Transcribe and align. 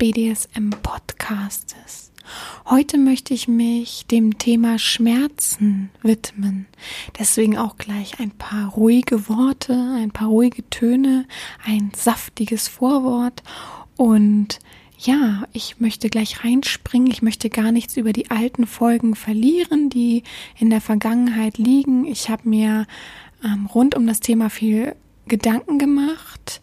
Folge 0.00 0.12
des 0.12 0.48
BDSM 0.48 0.70
Podcastes. 0.82 2.10
Heute 2.64 2.96
möchte 2.96 3.34
ich 3.34 3.48
mich 3.48 4.06
dem 4.06 4.38
Thema 4.38 4.78
Schmerzen 4.78 5.90
widmen. 6.02 6.66
Deswegen 7.18 7.58
auch 7.58 7.76
gleich 7.76 8.18
ein 8.18 8.30
paar 8.30 8.70
ruhige 8.70 9.28
Worte, 9.28 9.74
ein 9.98 10.10
paar 10.10 10.28
ruhige 10.28 10.68
Töne, 10.70 11.26
ein 11.64 11.92
saftiges 11.94 12.68
Vorwort 12.68 13.42
und 13.96 14.58
ja, 14.98 15.44
ich 15.52 15.80
möchte 15.80 16.08
gleich 16.08 16.44
reinspringen. 16.44 17.10
Ich 17.10 17.22
möchte 17.22 17.48
gar 17.48 17.72
nichts 17.72 17.96
über 17.96 18.12
die 18.12 18.30
alten 18.30 18.66
Folgen 18.66 19.14
verlieren, 19.14 19.90
die 19.90 20.22
in 20.58 20.70
der 20.70 20.80
Vergangenheit 20.80 21.58
liegen. 21.58 22.04
Ich 22.06 22.28
habe 22.28 22.48
mir 22.48 22.86
ähm, 23.42 23.66
rund 23.66 23.94
um 23.94 24.06
das 24.06 24.20
Thema 24.20 24.50
viel 24.50 24.94
Gedanken 25.26 25.78
gemacht. 25.78 26.60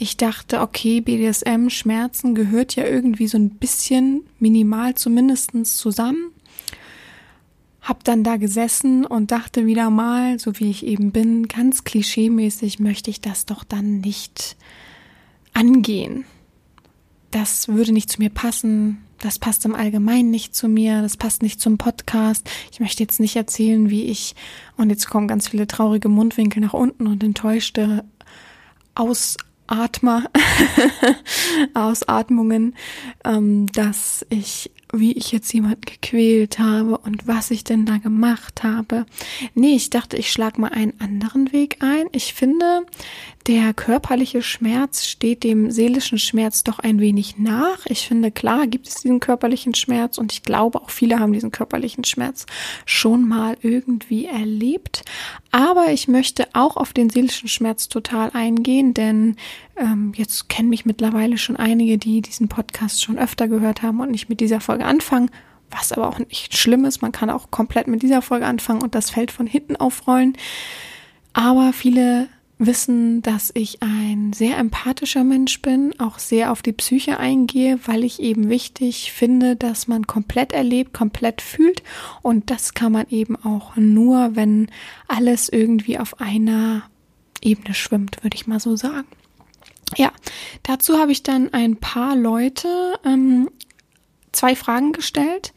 Ich 0.00 0.16
dachte, 0.16 0.60
okay, 0.60 1.00
BDSM, 1.00 1.70
Schmerzen 1.70 2.36
gehört 2.36 2.76
ja 2.76 2.86
irgendwie 2.86 3.26
so 3.26 3.36
ein 3.36 3.50
bisschen 3.50 4.22
minimal 4.38 4.94
zumindestens 4.94 5.76
zusammen. 5.76 6.30
Hab 7.82 8.04
dann 8.04 8.22
da 8.22 8.36
gesessen 8.36 9.04
und 9.04 9.32
dachte 9.32 9.66
wieder 9.66 9.90
mal, 9.90 10.38
so 10.38 10.58
wie 10.60 10.70
ich 10.70 10.86
eben 10.86 11.10
bin, 11.10 11.48
ganz 11.48 11.82
klischeemäßig 11.82 12.78
möchte 12.78 13.10
ich 13.10 13.20
das 13.20 13.44
doch 13.44 13.64
dann 13.64 13.98
nicht 13.98 14.56
angehen. 15.52 16.24
Das 17.32 17.66
würde 17.66 17.92
nicht 17.92 18.08
zu 18.08 18.22
mir 18.22 18.30
passen. 18.30 18.98
Das 19.18 19.40
passt 19.40 19.64
im 19.64 19.74
Allgemeinen 19.74 20.30
nicht 20.30 20.54
zu 20.54 20.68
mir. 20.68 21.02
Das 21.02 21.16
passt 21.16 21.42
nicht 21.42 21.60
zum 21.60 21.76
Podcast. 21.76 22.48
Ich 22.70 22.78
möchte 22.78 23.02
jetzt 23.02 23.18
nicht 23.18 23.34
erzählen, 23.34 23.90
wie 23.90 24.04
ich, 24.04 24.36
und 24.76 24.90
jetzt 24.90 25.10
kommen 25.10 25.26
ganz 25.26 25.48
viele 25.48 25.66
traurige 25.66 26.08
Mundwinkel 26.08 26.60
nach 26.60 26.74
unten 26.74 27.08
und 27.08 27.24
enttäuschte 27.24 28.04
Ausatmer, 29.68 30.24
Ausatmungen, 31.74 32.74
ähm, 33.24 33.66
dass 33.66 34.26
ich 34.30 34.70
wie 34.92 35.12
ich 35.12 35.32
jetzt 35.32 35.52
jemanden 35.52 35.82
gequält 35.82 36.58
habe 36.58 36.96
und 36.96 37.26
was 37.26 37.50
ich 37.50 37.62
denn 37.62 37.84
da 37.84 37.98
gemacht 37.98 38.64
habe. 38.64 39.04
Nee, 39.54 39.74
ich 39.74 39.90
dachte, 39.90 40.16
ich 40.16 40.32
schlage 40.32 40.58
mal 40.60 40.70
einen 40.70 40.98
anderen 40.98 41.52
Weg 41.52 41.76
ein. 41.80 42.06
Ich 42.12 42.32
finde, 42.32 42.86
der 43.48 43.72
körperliche 43.72 44.42
Schmerz 44.42 45.06
steht 45.06 45.42
dem 45.42 45.70
seelischen 45.70 46.18
Schmerz 46.18 46.64
doch 46.64 46.80
ein 46.80 47.00
wenig 47.00 47.38
nach. 47.38 47.86
Ich 47.86 48.06
finde, 48.06 48.30
klar 48.30 48.66
gibt 48.66 48.86
es 48.86 48.96
diesen 48.96 49.20
körperlichen 49.20 49.74
Schmerz 49.74 50.18
und 50.18 50.34
ich 50.34 50.42
glaube 50.42 50.82
auch 50.82 50.90
viele 50.90 51.18
haben 51.18 51.32
diesen 51.32 51.50
körperlichen 51.50 52.04
Schmerz 52.04 52.44
schon 52.84 53.26
mal 53.26 53.56
irgendwie 53.62 54.26
erlebt. 54.26 55.02
Aber 55.50 55.86
ich 55.92 56.08
möchte 56.08 56.46
auch 56.52 56.76
auf 56.76 56.92
den 56.92 57.08
seelischen 57.08 57.48
Schmerz 57.48 57.88
total 57.88 58.30
eingehen, 58.34 58.92
denn 58.92 59.36
ähm, 59.78 60.12
jetzt 60.14 60.50
kennen 60.50 60.68
mich 60.68 60.84
mittlerweile 60.84 61.38
schon 61.38 61.56
einige, 61.56 61.96
die 61.96 62.20
diesen 62.20 62.48
Podcast 62.48 63.02
schon 63.02 63.18
öfter 63.18 63.48
gehört 63.48 63.80
haben 63.80 64.00
und 64.00 64.10
nicht 64.10 64.28
mit 64.28 64.40
dieser 64.40 64.60
Folge 64.60 64.84
anfangen. 64.84 65.30
Was 65.70 65.92
aber 65.92 66.08
auch 66.08 66.18
nicht 66.18 66.54
schlimm 66.54 66.84
ist. 66.84 67.00
Man 67.00 67.12
kann 67.12 67.30
auch 67.30 67.50
komplett 67.50 67.88
mit 67.88 68.02
dieser 68.02 68.20
Folge 68.20 68.46
anfangen 68.46 68.82
und 68.82 68.94
das 68.94 69.08
Feld 69.08 69.30
von 69.30 69.46
hinten 69.46 69.76
aufrollen. 69.76 70.36
Aber 71.32 71.72
viele 71.72 72.28
wissen, 72.58 73.22
dass 73.22 73.52
ich 73.54 73.82
ein 73.82 74.32
sehr 74.32 74.58
empathischer 74.58 75.24
Mensch 75.24 75.62
bin, 75.62 75.98
auch 75.98 76.18
sehr 76.18 76.50
auf 76.50 76.60
die 76.60 76.72
Psyche 76.72 77.18
eingehe, 77.18 77.78
weil 77.86 78.04
ich 78.04 78.20
eben 78.20 78.48
wichtig 78.48 79.12
finde, 79.12 79.56
dass 79.56 79.86
man 79.86 80.06
komplett 80.06 80.52
erlebt, 80.52 80.92
komplett 80.92 81.40
fühlt. 81.40 81.82
Und 82.22 82.50
das 82.50 82.74
kann 82.74 82.92
man 82.92 83.06
eben 83.10 83.36
auch 83.36 83.76
nur, 83.76 84.34
wenn 84.34 84.70
alles 85.06 85.48
irgendwie 85.48 85.98
auf 85.98 86.20
einer 86.20 86.82
Ebene 87.40 87.74
schwimmt, 87.74 88.22
würde 88.24 88.36
ich 88.36 88.46
mal 88.46 88.60
so 88.60 88.76
sagen. 88.76 89.06
Ja, 89.96 90.12
dazu 90.64 90.98
habe 90.98 91.12
ich 91.12 91.22
dann 91.22 91.52
ein 91.54 91.76
paar 91.76 92.16
Leute 92.16 92.68
ähm, 93.04 93.48
zwei 94.32 94.54
Fragen 94.54 94.92
gestellt. 94.92 95.54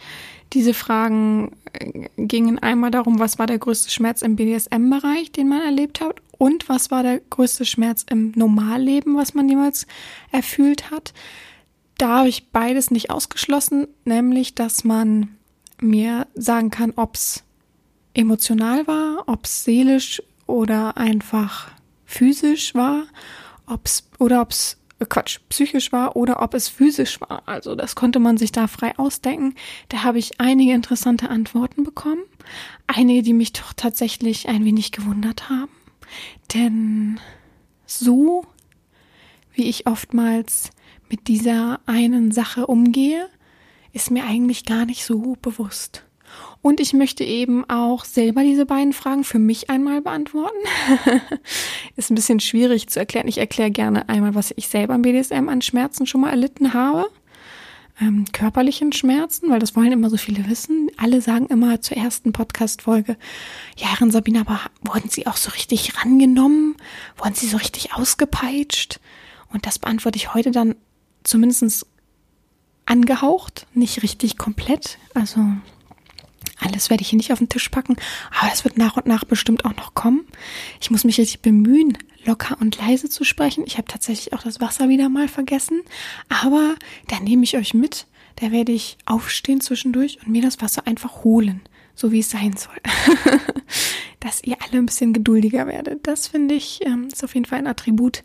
Diese 0.53 0.73
Fragen 0.73 1.51
äh, 1.73 2.09
gingen 2.17 2.59
einmal 2.59 2.91
darum, 2.91 3.19
was 3.19 3.39
war 3.39 3.47
der 3.47 3.59
größte 3.59 3.89
Schmerz 3.89 4.21
im 4.21 4.35
BDSM-Bereich, 4.35 5.31
den 5.31 5.47
man 5.47 5.61
erlebt 5.61 6.01
hat, 6.01 6.21
und 6.37 6.69
was 6.69 6.89
war 6.89 7.03
der 7.03 7.19
größte 7.19 7.65
Schmerz 7.65 8.03
im 8.09 8.31
Normalleben, 8.35 9.15
was 9.15 9.33
man 9.33 9.47
jemals 9.47 9.85
erfüllt 10.31 10.89
hat. 10.89 11.13
Da 11.97 12.19
habe 12.19 12.29
ich 12.29 12.49
beides 12.49 12.89
nicht 12.89 13.11
ausgeschlossen, 13.11 13.87
nämlich, 14.05 14.55
dass 14.55 14.83
man 14.83 15.37
mir 15.79 16.27
sagen 16.33 16.71
kann, 16.71 16.93
ob 16.95 17.15
es 17.15 17.43
emotional 18.15 18.87
war, 18.87 19.23
ob 19.27 19.45
es 19.45 19.63
seelisch 19.63 20.21
oder 20.47 20.97
einfach 20.97 21.71
physisch 22.05 22.73
war, 22.75 23.03
ob's 23.67 24.03
oder 24.19 24.41
ob's 24.41 24.73
äh, 24.73 24.80
Quatsch, 25.05 25.39
psychisch 25.49 25.91
war 25.91 26.15
oder 26.15 26.41
ob 26.41 26.53
es 26.53 26.67
physisch 26.67 27.21
war. 27.21 27.43
Also 27.47 27.75
das 27.75 27.95
konnte 27.95 28.19
man 28.19 28.37
sich 28.37 28.51
da 28.51 28.67
frei 28.67 28.97
ausdenken. 28.97 29.55
Da 29.89 30.03
habe 30.03 30.19
ich 30.19 30.39
einige 30.39 30.73
interessante 30.73 31.29
Antworten 31.29 31.83
bekommen. 31.83 32.23
Einige, 32.87 33.21
die 33.21 33.33
mich 33.33 33.53
doch 33.53 33.73
tatsächlich 33.73 34.47
ein 34.47 34.65
wenig 34.65 34.91
gewundert 34.91 35.49
haben. 35.49 35.71
Denn 36.53 37.19
so 37.85 38.45
wie 39.53 39.69
ich 39.69 39.87
oftmals 39.87 40.69
mit 41.09 41.27
dieser 41.27 41.79
einen 41.85 42.31
Sache 42.31 42.67
umgehe, 42.67 43.27
ist 43.93 44.11
mir 44.11 44.23
eigentlich 44.25 44.65
gar 44.65 44.85
nicht 44.85 45.05
so 45.05 45.35
bewusst. 45.41 46.05
Und 46.61 46.79
ich 46.79 46.93
möchte 46.93 47.23
eben 47.23 47.67
auch 47.69 48.05
selber 48.05 48.43
diese 48.43 48.67
beiden 48.67 48.93
Fragen 48.93 49.23
für 49.23 49.39
mich 49.39 49.69
einmal 49.71 50.01
beantworten. 50.01 50.57
ist 51.95 52.11
ein 52.11 52.15
bisschen 52.15 52.39
schwierig 52.39 52.87
zu 52.87 52.99
erklären. 52.99 53.27
Ich 53.27 53.39
erkläre 53.39 53.71
gerne 53.71 54.07
einmal, 54.09 54.35
was 54.35 54.53
ich 54.55 54.67
selber 54.67 54.93
am 54.93 55.01
BDSM 55.01 55.49
an 55.49 55.61
Schmerzen 55.63 56.05
schon 56.05 56.21
mal 56.21 56.29
erlitten 56.29 56.73
habe. 56.73 57.09
Ähm, 57.99 58.25
körperlichen 58.31 58.93
Schmerzen, 58.93 59.49
weil 59.49 59.59
das 59.59 59.75
wollen 59.75 59.91
immer 59.91 60.09
so 60.11 60.17
viele 60.17 60.47
wissen. 60.47 60.89
Alle 60.97 61.21
sagen 61.21 61.47
immer 61.47 61.81
zur 61.81 61.97
ersten 61.97 62.31
Podcast-Folge, 62.31 63.17
ja, 63.77 63.87
Herren 63.87 64.11
Sabine, 64.11 64.41
aber 64.41 64.59
wurden 64.81 65.09
Sie 65.09 65.27
auch 65.27 65.37
so 65.37 65.51
richtig 65.51 65.97
rangenommen? 65.97 66.75
Wurden 67.17 67.35
Sie 67.35 67.47
so 67.47 67.57
richtig 67.57 67.93
ausgepeitscht? 67.93 68.99
Und 69.51 69.65
das 69.65 69.79
beantworte 69.79 70.17
ich 70.17 70.33
heute 70.33 70.51
dann 70.51 70.75
zumindest 71.23 71.85
angehaucht, 72.85 73.67
nicht 73.73 74.03
richtig 74.03 74.37
komplett. 74.37 74.97
Also 75.13 75.45
alles 76.61 76.89
werde 76.89 77.01
ich 77.01 77.09
hier 77.09 77.17
nicht 77.17 77.33
auf 77.33 77.39
den 77.39 77.49
Tisch 77.49 77.69
packen, 77.69 77.97
aber 78.39 78.51
es 78.53 78.63
wird 78.63 78.77
nach 78.77 78.95
und 78.97 79.05
nach 79.05 79.23
bestimmt 79.23 79.65
auch 79.65 79.75
noch 79.75 79.93
kommen. 79.93 80.25
Ich 80.79 80.91
muss 80.91 81.03
mich 81.03 81.17
richtig 81.17 81.41
bemühen, 81.41 81.97
locker 82.25 82.57
und 82.59 82.77
leise 82.77 83.09
zu 83.09 83.23
sprechen. 83.23 83.63
Ich 83.65 83.77
habe 83.77 83.87
tatsächlich 83.87 84.33
auch 84.33 84.43
das 84.43 84.61
Wasser 84.61 84.87
wieder 84.89 85.09
mal 85.09 85.27
vergessen, 85.27 85.81
aber 86.29 86.75
da 87.07 87.19
nehme 87.19 87.43
ich 87.43 87.57
euch 87.57 87.73
mit. 87.73 88.05
Da 88.37 88.51
werde 88.51 88.71
ich 88.71 88.97
aufstehen 89.05 89.61
zwischendurch 89.61 90.19
und 90.21 90.29
mir 90.31 90.41
das 90.41 90.61
Wasser 90.61 90.87
einfach 90.87 91.23
holen, 91.23 91.61
so 91.95 92.11
wie 92.11 92.19
es 92.19 92.29
sein 92.29 92.55
soll. 92.55 92.77
Dass 94.19 94.43
ihr 94.43 94.57
alle 94.61 94.79
ein 94.79 94.85
bisschen 94.85 95.13
geduldiger 95.13 95.67
werdet. 95.67 96.07
Das 96.07 96.27
finde 96.27 96.55
ich 96.55 96.79
ähm, 96.85 97.07
ist 97.11 97.23
auf 97.23 97.33
jeden 97.33 97.45
Fall 97.45 97.59
ein 97.59 97.67
Attribut. 97.67 98.23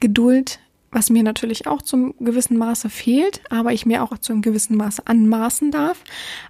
Geduld 0.00 0.58
was 0.90 1.10
mir 1.10 1.22
natürlich 1.22 1.66
auch 1.66 1.82
zum 1.82 2.14
gewissen 2.18 2.56
Maße 2.56 2.88
fehlt, 2.88 3.42
aber 3.50 3.72
ich 3.72 3.84
mir 3.84 4.02
auch 4.02 4.16
zum 4.18 4.40
gewissen 4.40 4.76
Maße 4.76 5.06
anmaßen 5.06 5.70
darf. 5.70 6.02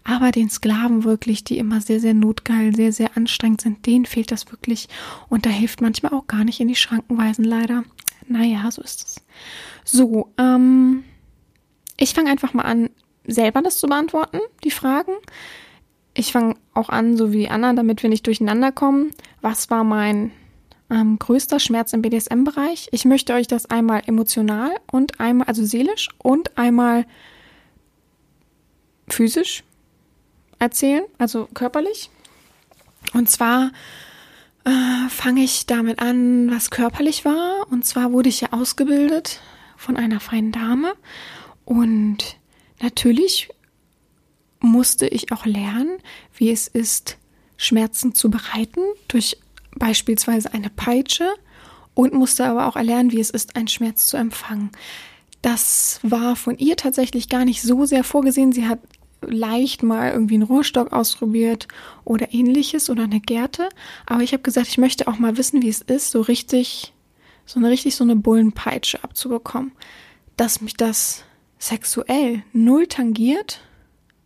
Aber 0.05 0.31
den 0.31 0.49
Sklaven 0.49 1.05
wirklich, 1.05 1.43
die 1.43 1.59
immer 1.59 1.81
sehr, 1.81 2.01
sehr 2.01 2.15
notgeil, 2.15 2.75
sehr, 2.75 2.93
sehr 2.93 3.17
anstrengend 3.17 3.61
sind, 3.63 3.87
denen 3.87 4.07
fehlt 4.07 4.31
das 4.31 4.51
wirklich. 4.51 4.89
Und 5.29 5.45
da 5.45 5.51
hilft 5.51 5.81
manchmal 5.81 6.13
auch 6.13 6.27
gar 6.27 6.45
nicht 6.45 6.61
in 6.61 6.69
die 6.69 6.77
Schranken 6.77 7.19
weisen, 7.19 7.45
leider. 7.45 7.85
Naja, 8.29 8.71
so 8.71 8.83
ist 8.83 9.05
es. 9.05 9.25
So, 9.85 10.33
ähm, 10.39 11.03
ich 11.97 12.15
fange 12.15 12.31
einfach 12.31 12.55
mal 12.55 12.63
an, 12.63 12.91
selber 13.27 13.61
das 13.63 13.79
zu 13.79 13.89
beantworten, 13.89 14.39
die 14.63 14.71
Fragen. 14.71 15.13
Ich 16.15 16.33
fange 16.33 16.57
auch 16.75 16.89
an, 16.89 17.17
so 17.17 17.33
wie 17.33 17.49
Anna, 17.49 17.73
damit 17.73 18.03
wir 18.03 18.11
nicht 18.11 18.27
durcheinander 18.27 18.73
kommen. 18.73 19.11
Was 19.41 19.71
war 19.71 19.85
mein 19.85 20.31
ähm, 20.91 21.19
größter 21.19 21.61
Schmerz 21.61 21.93
im 21.93 22.03
BDSM-Bereich. 22.03 22.89
Ich 22.93 23.05
möchte 23.05 23.35
euch 23.35 23.47
das 23.47 23.67
einmal 23.67 24.03
emotional 24.07 24.71
und 24.91 25.21
einmal, 25.21 25.47
also 25.47 25.65
seelisch 25.65 26.09
und 26.19 26.57
einmal 26.57 27.07
physisch 29.09 29.65
erzählen, 30.59 31.05
also 31.19 31.49
körperlich. 31.55 32.11
Und 33.15 33.31
zwar 33.31 33.71
äh, 34.65 35.09
fange 35.09 35.43
ich 35.43 35.67
damit 35.67 35.99
an, 35.99 36.51
was 36.51 36.71
körperlich 36.71 37.25
war. 37.25 37.67
Und 37.71 37.85
zwar 37.85 38.13
wurde 38.13 38.29
ich 38.29 38.41
ja 38.41 38.53
ausgebildet 38.53 39.41
von 39.77 39.97
einer 39.97 40.21
feinen 40.21 40.53
Dame. 40.53 40.95
Und 41.65 42.37
natürlich 42.81 43.49
musste 44.61 45.07
ich 45.07 45.33
auch 45.33 45.47
lernen, 45.47 45.99
wie 46.35 46.51
es 46.51 46.67
ist, 46.67 47.17
Schmerzen 47.57 48.15
zu 48.15 48.31
bereiten 48.31 48.81
durch 49.09 49.39
beispielsweise 49.79 50.53
eine 50.53 50.71
Peitsche 50.71 51.29
und 51.95 52.15
musste 52.15 52.47
aber 52.47 52.67
auch 52.67 52.77
erlernen, 52.77 53.13
wie 53.13 53.21
es 53.21 53.31
ist, 53.31 53.57
einen 53.57 53.69
Schmerz 53.69 54.07
zu 54.07 54.17
empfangen. 54.17 54.71
Das 55.43 56.01
war 56.03 56.37
von 56.37 56.59
ihr 56.59 56.77
tatsächlich 56.77 57.29
gar 57.29 57.45
nicht 57.45 57.63
so 57.63 57.85
sehr 57.85 58.05
vorgesehen. 58.05 58.53
Sie 58.53 58.67
hat 58.67 58.81
leicht 59.21 59.83
mal 59.83 60.13
irgendwie 60.13 60.35
einen 60.35 60.45
Rohrstock 60.45 60.93
ausprobiert 60.93 61.69
oder 62.05 62.33
ähnliches 62.33 62.91
oder 62.91 63.05
eine 63.05 63.21
Gerte. 63.21 63.69
Aber 64.07 64.23
ich 64.23 64.33
habe 64.33 64.43
gesagt, 64.43 64.69
ich 64.69 64.79
möchte 64.79 65.09
auch 65.09 65.19
mal 65.19 65.37
wissen, 65.37 65.63
wie 65.63 65.69
es 65.69 65.81
ist, 65.81 66.11
so 66.11 66.21
richtig, 66.21 66.93
so 67.47 67.59
eine 67.59 67.71
richtig 67.71 67.97
so 67.97 68.05
eine 68.05 68.17
Bullenpeitsche 68.17 69.03
abzubekommen. 69.03 69.73
Dass 70.37 70.61
mich 70.61 70.75
das 70.75 71.25
sexuell 71.59 72.43
null 72.53 72.87
tangiert, 72.87 73.61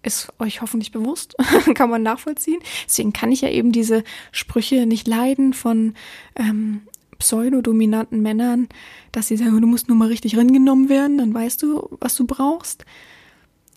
ist 0.03 0.33
euch 0.39 0.61
hoffentlich 0.61 0.93
bewusst, 0.93 1.37
kann 1.75 1.91
man 1.91 2.03
nachvollziehen. 2.03 2.61
Deswegen 2.87 3.13
kann 3.13 3.33
ich 3.33 3.43
ja 3.43 3.49
eben 3.49 3.73
diese 3.73 4.05
Sprüche 4.31 4.87
nicht 4.87 5.07
leiden 5.07 5.53
von 5.53 5.95
ähm, 6.37 6.83
pseudodominanten 7.19 8.21
Männern, 8.21 8.69
dass 9.13 9.29
sie 9.29 9.37
sagen, 9.37 9.61
du 9.61 9.67
musst 9.67 9.89
nur 9.89 9.97
mal 9.97 10.09
richtig 10.09 10.37
rangenommen 10.37 10.89
werden, 10.89 11.19
dann 11.19 11.33
weißt 11.33 11.63
du, 11.63 11.89
was 12.01 12.17
du 12.17 12.27
brauchst. 12.27 12.85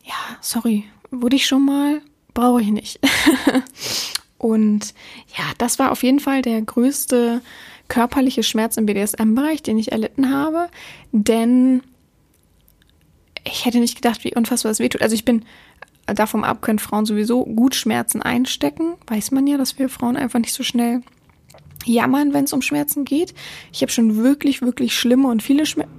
Ja, 0.03 0.15
sorry, 0.41 0.85
wurde 1.11 1.35
ich 1.35 1.45
schon 1.45 1.63
mal, 1.63 2.01
brauche 2.33 2.61
ich 2.61 2.69
nicht. 2.69 2.99
Und 4.37 4.93
ja, 5.37 5.43
das 5.57 5.79
war 5.79 5.91
auf 5.91 6.03
jeden 6.03 6.19
Fall 6.19 6.41
der 6.41 6.61
größte 6.61 7.41
körperliche 7.87 8.43
Schmerz 8.43 8.77
im 8.77 8.85
BDSM-Bereich, 8.85 9.61
den 9.61 9.77
ich 9.77 9.91
erlitten 9.91 10.31
habe, 10.31 10.69
denn 11.11 11.81
ich 13.43 13.65
hätte 13.65 13.79
nicht 13.79 13.95
gedacht, 13.95 14.23
wie 14.23 14.35
unfassbar 14.35 14.71
es 14.71 14.79
wehtut. 14.79 15.01
Also 15.01 15.13
ich 15.13 15.25
bin 15.25 15.45
davon 16.05 16.43
ab, 16.43 16.61
können 16.61 16.79
Frauen 16.79 17.05
sowieso 17.05 17.45
gut 17.45 17.75
Schmerzen 17.75 18.21
einstecken. 18.21 18.95
Weiß 19.07 19.31
man 19.31 19.47
ja, 19.47 19.57
dass 19.57 19.79
wir 19.79 19.89
Frauen 19.89 20.17
einfach 20.17 20.39
nicht 20.39 20.53
so 20.53 20.63
schnell 20.63 21.01
jammern, 21.85 22.33
wenn 22.33 22.45
es 22.45 22.53
um 22.53 22.61
Schmerzen 22.61 23.05
geht. 23.05 23.33
Ich 23.71 23.81
habe 23.81 23.91
schon 23.91 24.17
wirklich, 24.17 24.61
wirklich 24.61 24.97
schlimme 24.97 25.27
und 25.27 25.43
viele 25.43 25.65
Schmerzen, 25.65 25.91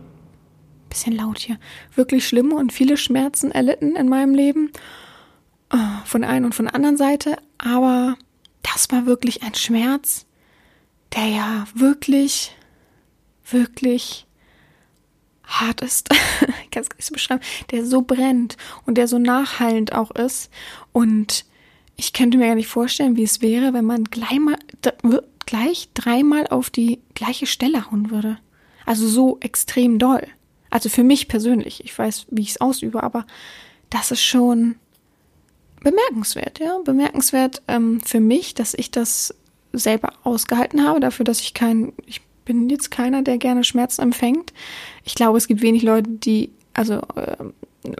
bisschen 0.88 1.14
laut 1.14 1.38
hier, 1.38 1.58
wirklich 1.94 2.26
schlimme 2.26 2.54
und 2.54 2.72
viele 2.72 2.96
Schmerzen 2.96 3.50
erlitten 3.50 3.96
in 3.96 4.08
meinem 4.08 4.34
Leben. 4.34 4.70
Äh, 5.72 5.76
von 6.04 6.20
der 6.20 6.30
einen 6.30 6.44
und 6.44 6.54
von 6.54 6.66
der 6.66 6.74
anderen 6.74 6.96
Seite. 6.96 7.36
Aber 7.58 8.16
das 8.62 8.90
war 8.90 9.06
wirklich 9.06 9.42
ein 9.42 9.54
Schmerz, 9.54 10.26
der 11.14 11.26
ja 11.26 11.66
wirklich, 11.74 12.54
wirklich 13.50 14.25
hart 15.46 15.80
ist. 15.80 16.08
ich 16.64 16.70
kann 16.70 16.82
es 16.82 16.88
gar 16.88 16.96
nicht 16.96 17.06
so 17.06 17.12
beschreiben. 17.12 17.42
Der 17.70 17.84
so 17.84 18.02
brennt 18.02 18.56
und 18.84 18.98
der 18.98 19.08
so 19.08 19.18
nachhallend 19.18 19.92
auch 19.92 20.10
ist. 20.10 20.50
Und 20.92 21.44
ich 21.96 22.12
könnte 22.12 22.38
mir 22.38 22.48
gar 22.48 22.54
nicht 22.54 22.68
vorstellen, 22.68 23.16
wie 23.16 23.22
es 23.22 23.40
wäre, 23.40 23.72
wenn 23.72 23.84
man 23.84 24.04
gleich, 24.04 24.38
mal, 24.38 24.58
gleich 25.46 25.88
dreimal 25.94 26.46
auf 26.48 26.70
die 26.70 27.00
gleiche 27.14 27.46
Stelle 27.46 27.90
hauen 27.90 28.10
würde. 28.10 28.38
Also 28.84 29.08
so 29.08 29.38
extrem 29.40 29.98
doll. 29.98 30.26
Also 30.70 30.88
für 30.88 31.04
mich 31.04 31.28
persönlich. 31.28 31.84
Ich 31.84 31.96
weiß, 31.96 32.26
wie 32.30 32.42
ich 32.42 32.50
es 32.50 32.60
ausübe, 32.60 33.02
aber 33.02 33.26
das 33.88 34.10
ist 34.10 34.22
schon 34.22 34.76
bemerkenswert, 35.80 36.58
ja. 36.58 36.78
Bemerkenswert 36.84 37.62
ähm, 37.68 38.00
für 38.00 38.20
mich, 38.20 38.54
dass 38.54 38.74
ich 38.74 38.90
das 38.90 39.34
selber 39.72 40.12
ausgehalten 40.24 40.84
habe, 40.86 41.00
dafür, 41.00 41.24
dass 41.24 41.40
ich 41.40 41.54
kein, 41.54 41.92
ich 42.06 42.22
bin 42.46 42.70
jetzt 42.70 42.90
keiner, 42.90 43.20
der 43.20 43.36
gerne 43.36 43.62
Schmerzen 43.62 44.00
empfängt. 44.00 44.54
Ich 45.04 45.14
glaube, 45.14 45.36
es 45.36 45.46
gibt 45.46 45.60
wenig 45.60 45.82
Leute, 45.82 46.08
die, 46.08 46.50
also 46.72 46.94
äh, 47.16 47.36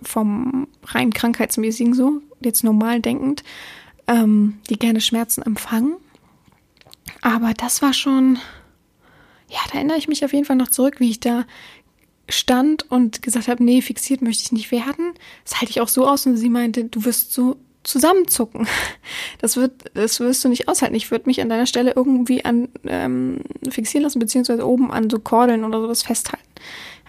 vom 0.03 0.69
rein 0.85 1.13
krankheitsmäßigen 1.13 1.93
so, 1.93 2.23
jetzt 2.41 2.65
normal 2.65 3.01
denkend, 3.01 3.45
ähm, 4.07 4.59
die 4.71 4.79
gerne 4.79 5.03
Schmerzen 5.03 5.43
empfangen. 5.43 5.97
Aber 7.21 7.53
das 7.53 7.83
war 7.83 7.93
schon, 7.93 8.39
ja, 9.51 9.59
da 9.71 9.79
erinnere 9.79 9.99
ich 9.99 10.09
mich 10.09 10.25
auf 10.25 10.33
jeden 10.33 10.47
Fall 10.47 10.57
noch 10.57 10.71
zurück, 10.71 11.01
wie 11.01 11.11
ich 11.11 11.21
da 11.21 11.45
stand 12.29 12.91
und 12.91 13.23
gesagt 13.23 13.49
habe, 13.49 13.63
nee, 13.63 13.83
fixiert 13.83 14.23
möchte 14.23 14.43
ich 14.43 14.53
nicht 14.53 14.73
werden. 14.73 15.13
Das 15.45 15.61
halte 15.61 15.71
ich 15.71 15.81
auch 15.81 15.89
so 15.89 16.09
aus 16.09 16.27
und 16.27 16.37
sie 16.37 16.49
meinte, 16.49 16.85
du 16.85 17.05
wirst 17.05 17.33
so 17.33 17.57
zusammenzucken. 17.87 18.67
Das 19.41 19.57
wird, 19.57 19.85
das 19.95 20.19
wirst 20.21 20.45
du 20.45 20.49
nicht 20.49 20.69
aushalten. 20.69 20.95
Ich 20.95 21.11
würde 21.11 21.27
mich 21.27 21.41
an 21.41 21.49
deiner 21.49 21.67
Stelle 21.67 21.93
irgendwie 21.95 22.45
an 22.45 22.69
ähm, 22.85 23.41
fixieren 23.71 24.03
lassen, 24.03 24.19
beziehungsweise 24.19 24.67
oben 24.67 24.91
an 24.91 25.11
so 25.11 25.19
Kordeln 25.19 25.65
oder 25.65 25.81
sowas 25.81 26.03
festhalten. 26.03 26.45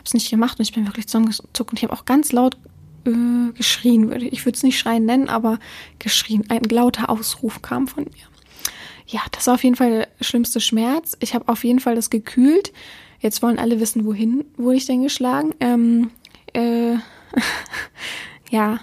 Es 0.03 0.13
nicht 0.13 0.29
gemacht 0.29 0.57
und 0.57 0.63
ich 0.63 0.74
bin 0.74 0.88
wirklich 0.88 1.07
zusammengezuckt 1.07 1.71
und 1.71 1.74
ich 1.74 1.83
habe 1.83 1.94
auch 1.94 2.06
ganz 2.06 2.31
laut 2.31 2.56
äh, 3.06 3.51
geschrien. 3.53 4.09
Ich 4.31 4.45
würde 4.45 4.56
es 4.56 4.63
nicht 4.63 4.79
schreien 4.79 5.06
nennen, 5.06 5.27
aber 5.27 5.59
geschrien. 6.00 6.45
Ein 6.50 6.63
lauter 6.63 7.09
Ausruf 7.09 7.62
kam 7.62 7.88
von 7.88 8.06
mir. 8.06 8.27
Ja, 9.07 9.21
das 9.31 9.47
war 9.47 9.56
auf 9.56 9.63
jeden 9.63 9.75
Fall 9.75 9.89
der 9.89 10.07
schlimmste 10.21 10.62
Schmerz. 10.62 11.18
Ich 11.19 11.33
habe 11.33 11.50
auf 11.50 11.63
jeden 11.63 11.80
Fall 11.80 11.95
das 11.95 12.09
gekühlt. 12.09 12.71
Jetzt 13.19 13.41
wollen 13.41 13.59
alle 13.59 13.80
wissen, 13.80 14.06
wohin 14.06 14.45
wurde 14.56 14.77
ich 14.77 14.85
denn 14.85 15.03
geschlagen. 15.03 15.53
Ähm, 15.59 16.12
äh, 16.53 16.95
ja, 18.50 18.80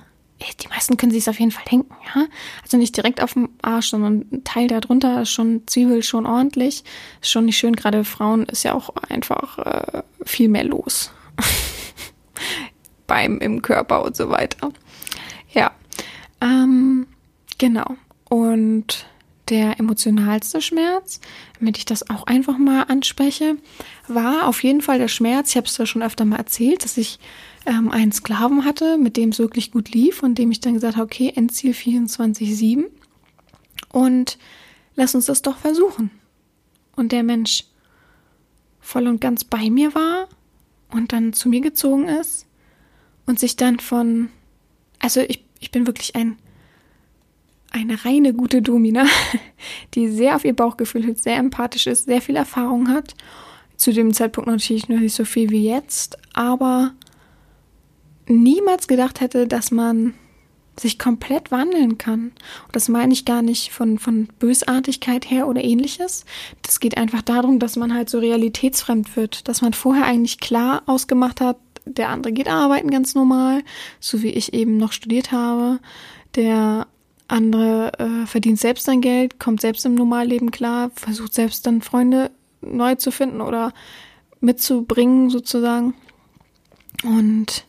die 0.60 0.68
meisten 0.68 0.96
können 0.96 1.12
sich 1.12 1.22
es 1.22 1.28
auf 1.28 1.38
jeden 1.38 1.50
Fall 1.50 1.64
denken, 1.70 1.94
ja. 2.14 2.26
Also 2.62 2.76
nicht 2.76 2.96
direkt 2.96 3.22
auf 3.22 3.34
dem 3.34 3.50
Arsch, 3.62 3.88
sondern 3.88 4.26
ein 4.32 4.44
Teil 4.44 4.68
darunter 4.68 5.22
ist 5.22 5.30
schon 5.30 5.66
Zwiebel 5.66 6.02
schon 6.02 6.26
ordentlich. 6.26 6.84
Ist 7.20 7.30
schon 7.30 7.46
nicht 7.46 7.58
schön. 7.58 7.76
Gerade 7.76 8.04
Frauen 8.04 8.44
ist 8.44 8.62
ja 8.62 8.74
auch 8.74 8.90
einfach 9.08 9.58
äh, 9.58 10.02
viel 10.24 10.48
mehr 10.48 10.64
los. 10.64 11.12
Beim 13.06 13.38
im 13.38 13.62
Körper 13.62 14.04
und 14.04 14.16
so 14.16 14.30
weiter. 14.30 14.72
Ja. 15.52 15.72
Ähm, 16.40 17.06
genau. 17.58 17.96
Und 18.28 19.06
der 19.48 19.78
emotionalste 19.78 20.60
Schmerz, 20.60 21.20
damit 21.58 21.76
ich 21.76 21.84
das 21.84 22.08
auch 22.08 22.26
einfach 22.26 22.56
mal 22.56 22.84
anspreche, 22.84 23.56
war 24.08 24.48
auf 24.48 24.62
jeden 24.62 24.80
Fall 24.80 24.98
der 24.98 25.08
Schmerz. 25.08 25.50
Ich 25.50 25.56
habe 25.56 25.66
es 25.66 25.76
ja 25.76 25.86
schon 25.86 26.02
öfter 26.02 26.24
mal 26.24 26.36
erzählt, 26.36 26.84
dass 26.84 26.96
ich 26.96 27.18
ähm, 27.66 27.90
einen 27.90 28.12
Sklaven 28.12 28.64
hatte, 28.64 28.98
mit 28.98 29.16
dem 29.16 29.30
es 29.30 29.38
wirklich 29.38 29.72
gut 29.72 29.90
lief 29.90 30.22
und 30.22 30.36
dem 30.38 30.50
ich 30.50 30.60
dann 30.60 30.74
gesagt 30.74 30.96
habe, 30.96 31.04
okay, 31.04 31.32
Endziel 31.34 31.72
24-7 31.72 32.84
und 33.92 34.38
lass 34.96 35.14
uns 35.14 35.26
das 35.26 35.42
doch 35.42 35.56
versuchen. 35.56 36.10
Und 36.96 37.12
der 37.12 37.22
Mensch 37.22 37.64
voll 38.80 39.08
und 39.08 39.20
ganz 39.20 39.44
bei 39.44 39.70
mir 39.70 39.94
war 39.94 40.28
und 40.90 41.12
dann 41.12 41.32
zu 41.32 41.48
mir 41.48 41.60
gezogen 41.60 42.08
ist 42.08 42.46
und 43.26 43.40
sich 43.40 43.56
dann 43.56 43.80
von, 43.80 44.28
also 45.00 45.20
ich, 45.20 45.44
ich 45.58 45.70
bin 45.70 45.86
wirklich 45.86 46.14
ein, 46.14 46.36
eine 47.70 48.04
reine 48.04 48.34
gute 48.34 48.62
Domina, 48.62 49.06
die 49.94 50.08
sehr 50.08 50.36
auf 50.36 50.44
ihr 50.44 50.54
Bauchgefühl 50.54 51.06
hört, 51.06 51.18
sehr 51.18 51.36
empathisch 51.36 51.86
ist, 51.86 52.04
sehr 52.04 52.20
viel 52.20 52.36
Erfahrung 52.36 52.88
hat. 52.88 53.14
Zu 53.76 53.92
dem 53.92 54.12
Zeitpunkt 54.12 54.48
natürlich 54.48 54.88
noch 54.88 55.00
nicht 55.00 55.14
so 55.14 55.24
viel 55.24 55.50
wie 55.50 55.68
jetzt, 55.68 56.16
aber 56.32 56.92
niemals 58.26 58.88
gedacht 58.88 59.20
hätte, 59.20 59.46
dass 59.46 59.70
man 59.70 60.14
sich 60.78 60.98
komplett 60.98 61.50
wandeln 61.50 61.98
kann. 61.98 62.32
Und 62.66 62.74
das 62.74 62.88
meine 62.88 63.12
ich 63.12 63.24
gar 63.24 63.42
nicht 63.42 63.70
von, 63.72 63.98
von 63.98 64.28
Bösartigkeit 64.38 65.30
her 65.30 65.46
oder 65.46 65.62
ähnliches. 65.62 66.24
Das 66.62 66.80
geht 66.80 66.96
einfach 66.96 67.22
darum, 67.22 67.58
dass 67.58 67.76
man 67.76 67.94
halt 67.94 68.10
so 68.10 68.18
realitätsfremd 68.18 69.16
wird, 69.16 69.48
dass 69.48 69.62
man 69.62 69.72
vorher 69.72 70.04
eigentlich 70.04 70.40
klar 70.40 70.82
ausgemacht 70.86 71.40
hat, 71.40 71.58
der 71.86 72.08
andere 72.08 72.32
geht 72.32 72.48
arbeiten 72.48 72.90
ganz 72.90 73.14
normal, 73.14 73.62
so 74.00 74.22
wie 74.22 74.30
ich 74.30 74.54
eben 74.54 74.76
noch 74.76 74.92
studiert 74.92 75.32
habe. 75.32 75.80
Der 76.34 76.86
andere 77.28 77.92
äh, 77.98 78.26
verdient 78.26 78.58
selbst 78.58 78.86
sein 78.86 79.00
Geld, 79.00 79.38
kommt 79.38 79.60
selbst 79.60 79.84
im 79.84 79.94
Normalleben 79.94 80.50
klar, 80.50 80.90
versucht 80.94 81.34
selbst 81.34 81.66
dann 81.66 81.82
Freunde 81.82 82.30
neu 82.60 82.94
zu 82.94 83.10
finden 83.10 83.40
oder 83.40 83.72
mitzubringen 84.40 85.30
sozusagen. 85.30 85.94
Und 87.02 87.66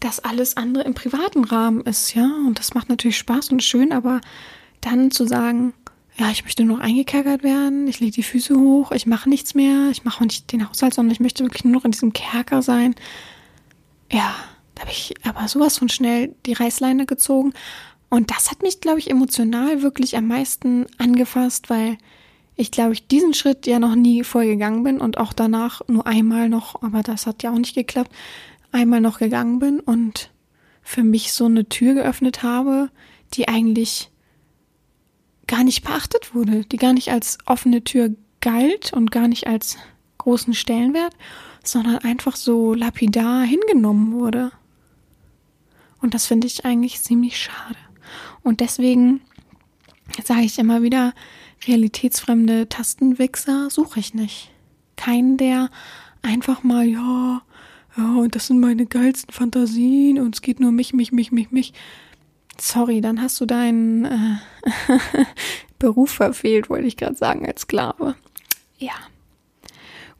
dass 0.00 0.20
alles 0.20 0.56
andere 0.56 0.84
im 0.84 0.94
privaten 0.94 1.44
Rahmen 1.44 1.80
ist, 1.82 2.14
ja. 2.14 2.24
Und 2.46 2.58
das 2.58 2.74
macht 2.74 2.88
natürlich 2.88 3.18
Spaß 3.18 3.50
und 3.50 3.62
schön, 3.62 3.92
aber 3.92 4.20
dann 4.80 5.10
zu 5.10 5.26
sagen, 5.26 5.74
ja, 6.18 6.30
ich 6.30 6.44
möchte 6.44 6.64
nur 6.64 6.78
noch 6.78 6.84
eingekerkert 6.84 7.42
werden, 7.42 7.86
ich 7.86 8.00
lege 8.00 8.12
die 8.12 8.22
Füße 8.22 8.56
hoch, 8.56 8.90
ich 8.90 9.06
mache 9.06 9.28
nichts 9.28 9.54
mehr, 9.54 9.90
ich 9.90 10.04
mache 10.04 10.18
auch 10.18 10.24
nicht 10.24 10.52
den 10.52 10.68
Haushalt, 10.68 10.94
sondern 10.94 11.12
ich 11.12 11.20
möchte 11.20 11.44
wirklich 11.44 11.64
nur 11.64 11.74
noch 11.74 11.84
in 11.84 11.92
diesem 11.92 12.12
Kerker 12.12 12.62
sein. 12.62 12.94
Ja, 14.10 14.34
da 14.74 14.82
habe 14.82 14.90
ich 14.90 15.14
aber 15.24 15.46
sowas 15.48 15.78
von 15.78 15.88
schnell 15.88 16.34
die 16.46 16.54
Reißleine 16.54 17.06
gezogen. 17.06 17.52
Und 18.08 18.30
das 18.30 18.50
hat 18.50 18.62
mich, 18.62 18.80
glaube 18.80 18.98
ich, 18.98 19.10
emotional 19.10 19.82
wirklich 19.82 20.16
am 20.16 20.26
meisten 20.26 20.86
angefasst, 20.96 21.70
weil 21.70 21.98
ich 22.56 22.72
glaube, 22.72 22.94
ich 22.94 23.06
diesen 23.06 23.34
Schritt 23.34 23.66
ja 23.66 23.78
noch 23.78 23.94
nie 23.94 24.24
vorgegangen 24.24 24.82
bin 24.82 25.00
und 25.00 25.18
auch 25.18 25.32
danach 25.32 25.82
nur 25.86 26.06
einmal 26.06 26.48
noch, 26.48 26.82
aber 26.82 27.02
das 27.02 27.26
hat 27.26 27.44
ja 27.44 27.52
auch 27.52 27.58
nicht 27.58 27.74
geklappt, 27.74 28.10
einmal 28.72 29.00
noch 29.00 29.18
gegangen 29.18 29.58
bin 29.58 29.80
und 29.80 30.30
für 30.82 31.04
mich 31.04 31.32
so 31.32 31.46
eine 31.46 31.68
Tür 31.68 31.94
geöffnet 31.94 32.42
habe, 32.42 32.90
die 33.34 33.48
eigentlich 33.48 34.10
gar 35.46 35.64
nicht 35.64 35.82
beachtet 35.82 36.34
wurde, 36.34 36.64
die 36.64 36.76
gar 36.76 36.92
nicht 36.92 37.10
als 37.10 37.38
offene 37.46 37.82
Tür 37.84 38.14
galt 38.40 38.92
und 38.92 39.10
gar 39.10 39.28
nicht 39.28 39.46
als 39.46 39.76
großen 40.18 40.54
Stellenwert, 40.54 41.14
sondern 41.64 41.98
einfach 41.98 42.36
so 42.36 42.74
lapidar 42.74 43.42
hingenommen 43.42 44.12
wurde. 44.12 44.52
Und 46.00 46.14
das 46.14 46.26
finde 46.26 46.46
ich 46.46 46.64
eigentlich 46.64 47.02
ziemlich 47.02 47.38
schade. 47.38 47.78
Und 48.42 48.60
deswegen 48.60 49.20
sage 50.24 50.42
ich 50.42 50.58
immer 50.58 50.82
wieder, 50.82 51.12
realitätsfremde 51.66 52.68
Tastenwichser 52.68 53.68
suche 53.70 54.00
ich 54.00 54.14
nicht. 54.14 54.50
Keinen, 54.96 55.36
der 55.36 55.70
einfach 56.22 56.62
mal, 56.62 56.84
ja, 56.84 57.42
ja, 57.98 58.14
und 58.14 58.34
das 58.34 58.46
sind 58.46 58.60
meine 58.60 58.86
geilsten 58.86 59.32
Fantasien 59.32 60.20
und 60.20 60.36
es 60.36 60.42
geht 60.42 60.60
nur 60.60 60.70
mich, 60.70 60.92
mich, 60.94 61.10
mich, 61.10 61.32
mich, 61.32 61.50
mich. 61.50 61.72
Sorry, 62.60 63.00
dann 63.00 63.20
hast 63.20 63.40
du 63.40 63.46
deinen 63.46 64.04
äh, 64.04 64.36
Beruf 65.78 66.10
verfehlt, 66.10 66.70
wollte 66.70 66.86
ich 66.86 66.96
gerade 66.96 67.16
sagen, 67.16 67.46
als 67.46 67.62
Sklave. 67.62 68.14
Ja. 68.78 68.92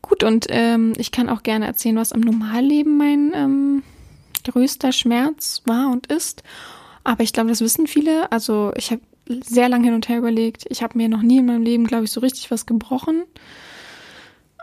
Gut, 0.02 0.24
und 0.24 0.46
ähm, 0.48 0.92
ich 0.96 1.12
kann 1.12 1.28
auch 1.28 1.42
gerne 1.42 1.66
erzählen, 1.66 1.96
was 1.96 2.12
im 2.12 2.20
Normalleben 2.20 2.96
mein 2.96 3.32
ähm, 3.34 3.82
größter 4.44 4.92
Schmerz 4.92 5.62
war 5.66 5.90
und 5.90 6.08
ist. 6.08 6.42
Aber 7.04 7.22
ich 7.22 7.32
glaube, 7.32 7.50
das 7.50 7.60
wissen 7.60 7.86
viele. 7.86 8.30
Also 8.32 8.72
ich 8.76 8.90
habe 8.90 9.02
sehr 9.28 9.68
lange 9.68 9.84
hin 9.84 9.94
und 9.94 10.08
her 10.08 10.18
überlegt. 10.18 10.64
Ich 10.68 10.82
habe 10.82 10.98
mir 10.98 11.08
noch 11.08 11.22
nie 11.22 11.38
in 11.38 11.46
meinem 11.46 11.62
Leben, 11.62 11.86
glaube 11.86 12.04
ich, 12.04 12.10
so 12.10 12.20
richtig 12.20 12.50
was 12.50 12.66
gebrochen. 12.66 13.24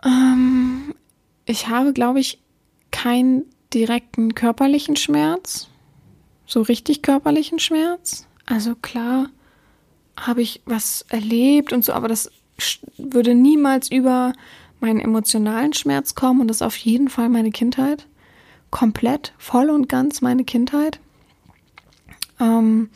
Ähm, 0.03 0.95
ich 1.45 1.67
habe, 1.67 1.93
glaube 1.93 2.19
ich, 2.19 2.39
keinen 2.95 3.43
direkten 3.73 4.35
körperlichen 4.35 4.95
Schmerz. 4.95 5.67
So 6.45 6.61
richtig 6.61 7.01
körperlichen 7.01 7.59
Schmerz. 7.59 8.25
Also 8.45 8.73
klar 8.75 9.27
habe 10.15 10.41
ich 10.41 10.61
was 10.65 11.05
erlebt 11.09 11.73
und 11.73 11.83
so, 11.83 11.91
aber 11.91 12.07
das 12.07 12.31
würde 12.97 13.35
niemals 13.35 13.91
über 13.91 14.31
meinen 14.79 15.01
emotionalen 15.01 15.73
Schmerz 15.73 16.15
kommen 16.15 16.39
und 16.39 16.47
das 16.47 16.57
ist 16.57 16.61
auf 16.61 16.77
jeden 16.77 17.09
Fall 17.09 17.27
meine 17.27 17.51
Kindheit. 17.51 18.07
Komplett, 18.71 19.33
voll 19.37 19.69
und 19.69 19.89
ganz 19.89 20.21
meine 20.21 20.45
Kindheit. 20.45 21.01
Ähm, 22.39 22.89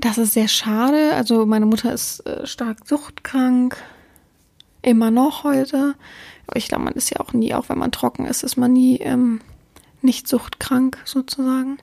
das 0.00 0.18
ist 0.18 0.34
sehr 0.34 0.48
schade. 0.48 1.14
Also 1.14 1.46
meine 1.46 1.64
Mutter 1.64 1.94
ist 1.94 2.26
äh, 2.26 2.46
stark 2.46 2.86
suchtkrank. 2.86 3.82
Immer 4.82 5.10
noch 5.10 5.44
heute. 5.44 5.94
Ich 6.54 6.68
glaube, 6.68 6.84
man 6.84 6.94
ist 6.94 7.10
ja 7.10 7.20
auch 7.20 7.32
nie, 7.32 7.54
auch 7.54 7.68
wenn 7.68 7.78
man 7.78 7.92
trocken 7.92 8.26
ist, 8.26 8.42
ist 8.42 8.56
man 8.56 8.72
nie 8.72 8.98
ähm, 8.98 9.40
nicht 10.02 10.28
suchtkrank 10.28 10.98
sozusagen. 11.04 11.78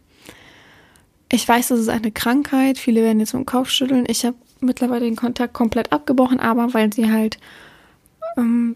Ich 1.31 1.47
weiß, 1.47 1.67
das 1.69 1.79
ist 1.79 1.89
eine 1.89 2.11
Krankheit. 2.11 2.77
Viele 2.77 3.01
werden 3.01 3.19
jetzt 3.19 3.33
im 3.33 3.45
Kopf 3.45 3.69
schütteln. 3.69 4.05
Ich 4.07 4.25
habe 4.25 4.35
mittlerweile 4.59 5.05
den 5.05 5.15
Kontakt 5.15 5.53
komplett 5.53 5.91
abgebrochen, 5.91 6.39
aber 6.39 6.73
weil 6.73 6.91
sie 6.91 7.11
halt 7.11 7.39
ähm, 8.37 8.75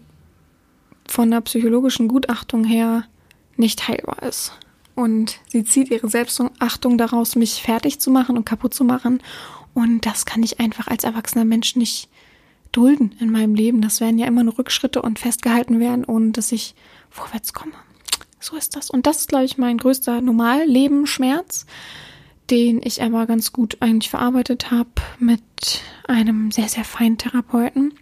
von 1.06 1.30
der 1.30 1.40
psychologischen 1.42 2.08
Gutachtung 2.08 2.64
her 2.64 3.04
nicht 3.56 3.88
heilbar 3.88 4.22
ist. 4.22 4.52
Und 4.94 5.40
sie 5.48 5.64
zieht 5.64 5.90
ihre 5.90 6.08
Selbstachtung 6.08 6.98
daraus, 6.98 7.34
mich 7.34 7.62
fertig 7.62 8.00
zu 8.00 8.10
machen 8.10 8.36
und 8.36 8.46
kaputt 8.46 8.74
zu 8.74 8.84
machen. 8.84 9.20
Und 9.74 10.06
das 10.06 10.24
kann 10.24 10.42
ich 10.44 10.60
einfach 10.60 10.86
als 10.86 11.02
erwachsener 11.02 11.44
Mensch 11.44 11.74
nicht 11.74 12.08
dulden 12.76 13.14
in 13.20 13.30
meinem 13.30 13.54
Leben. 13.54 13.80
Das 13.80 14.00
werden 14.00 14.18
ja 14.18 14.26
immer 14.26 14.44
nur 14.44 14.58
Rückschritte 14.58 15.02
und 15.02 15.18
festgehalten 15.18 15.80
werden, 15.80 16.04
ohne 16.04 16.32
dass 16.32 16.52
ich 16.52 16.74
vorwärts 17.10 17.52
komme. 17.52 17.72
So 18.40 18.56
ist 18.56 18.76
das. 18.76 18.90
Und 18.90 19.06
das 19.06 19.20
ist, 19.20 19.28
glaube 19.28 19.46
ich, 19.46 19.56
mein 19.56 19.78
größter 19.78 20.20
Normallebenschmerz, 20.20 21.66
den 22.50 22.80
ich 22.82 23.02
aber 23.02 23.26
ganz 23.26 23.52
gut 23.52 23.78
eigentlich 23.80 24.10
verarbeitet 24.10 24.70
habe 24.70 24.90
mit 25.18 25.42
einem 26.06 26.50
sehr, 26.50 26.68
sehr 26.68 26.84
feinen 26.84 27.16
Therapeuten. 27.16 27.94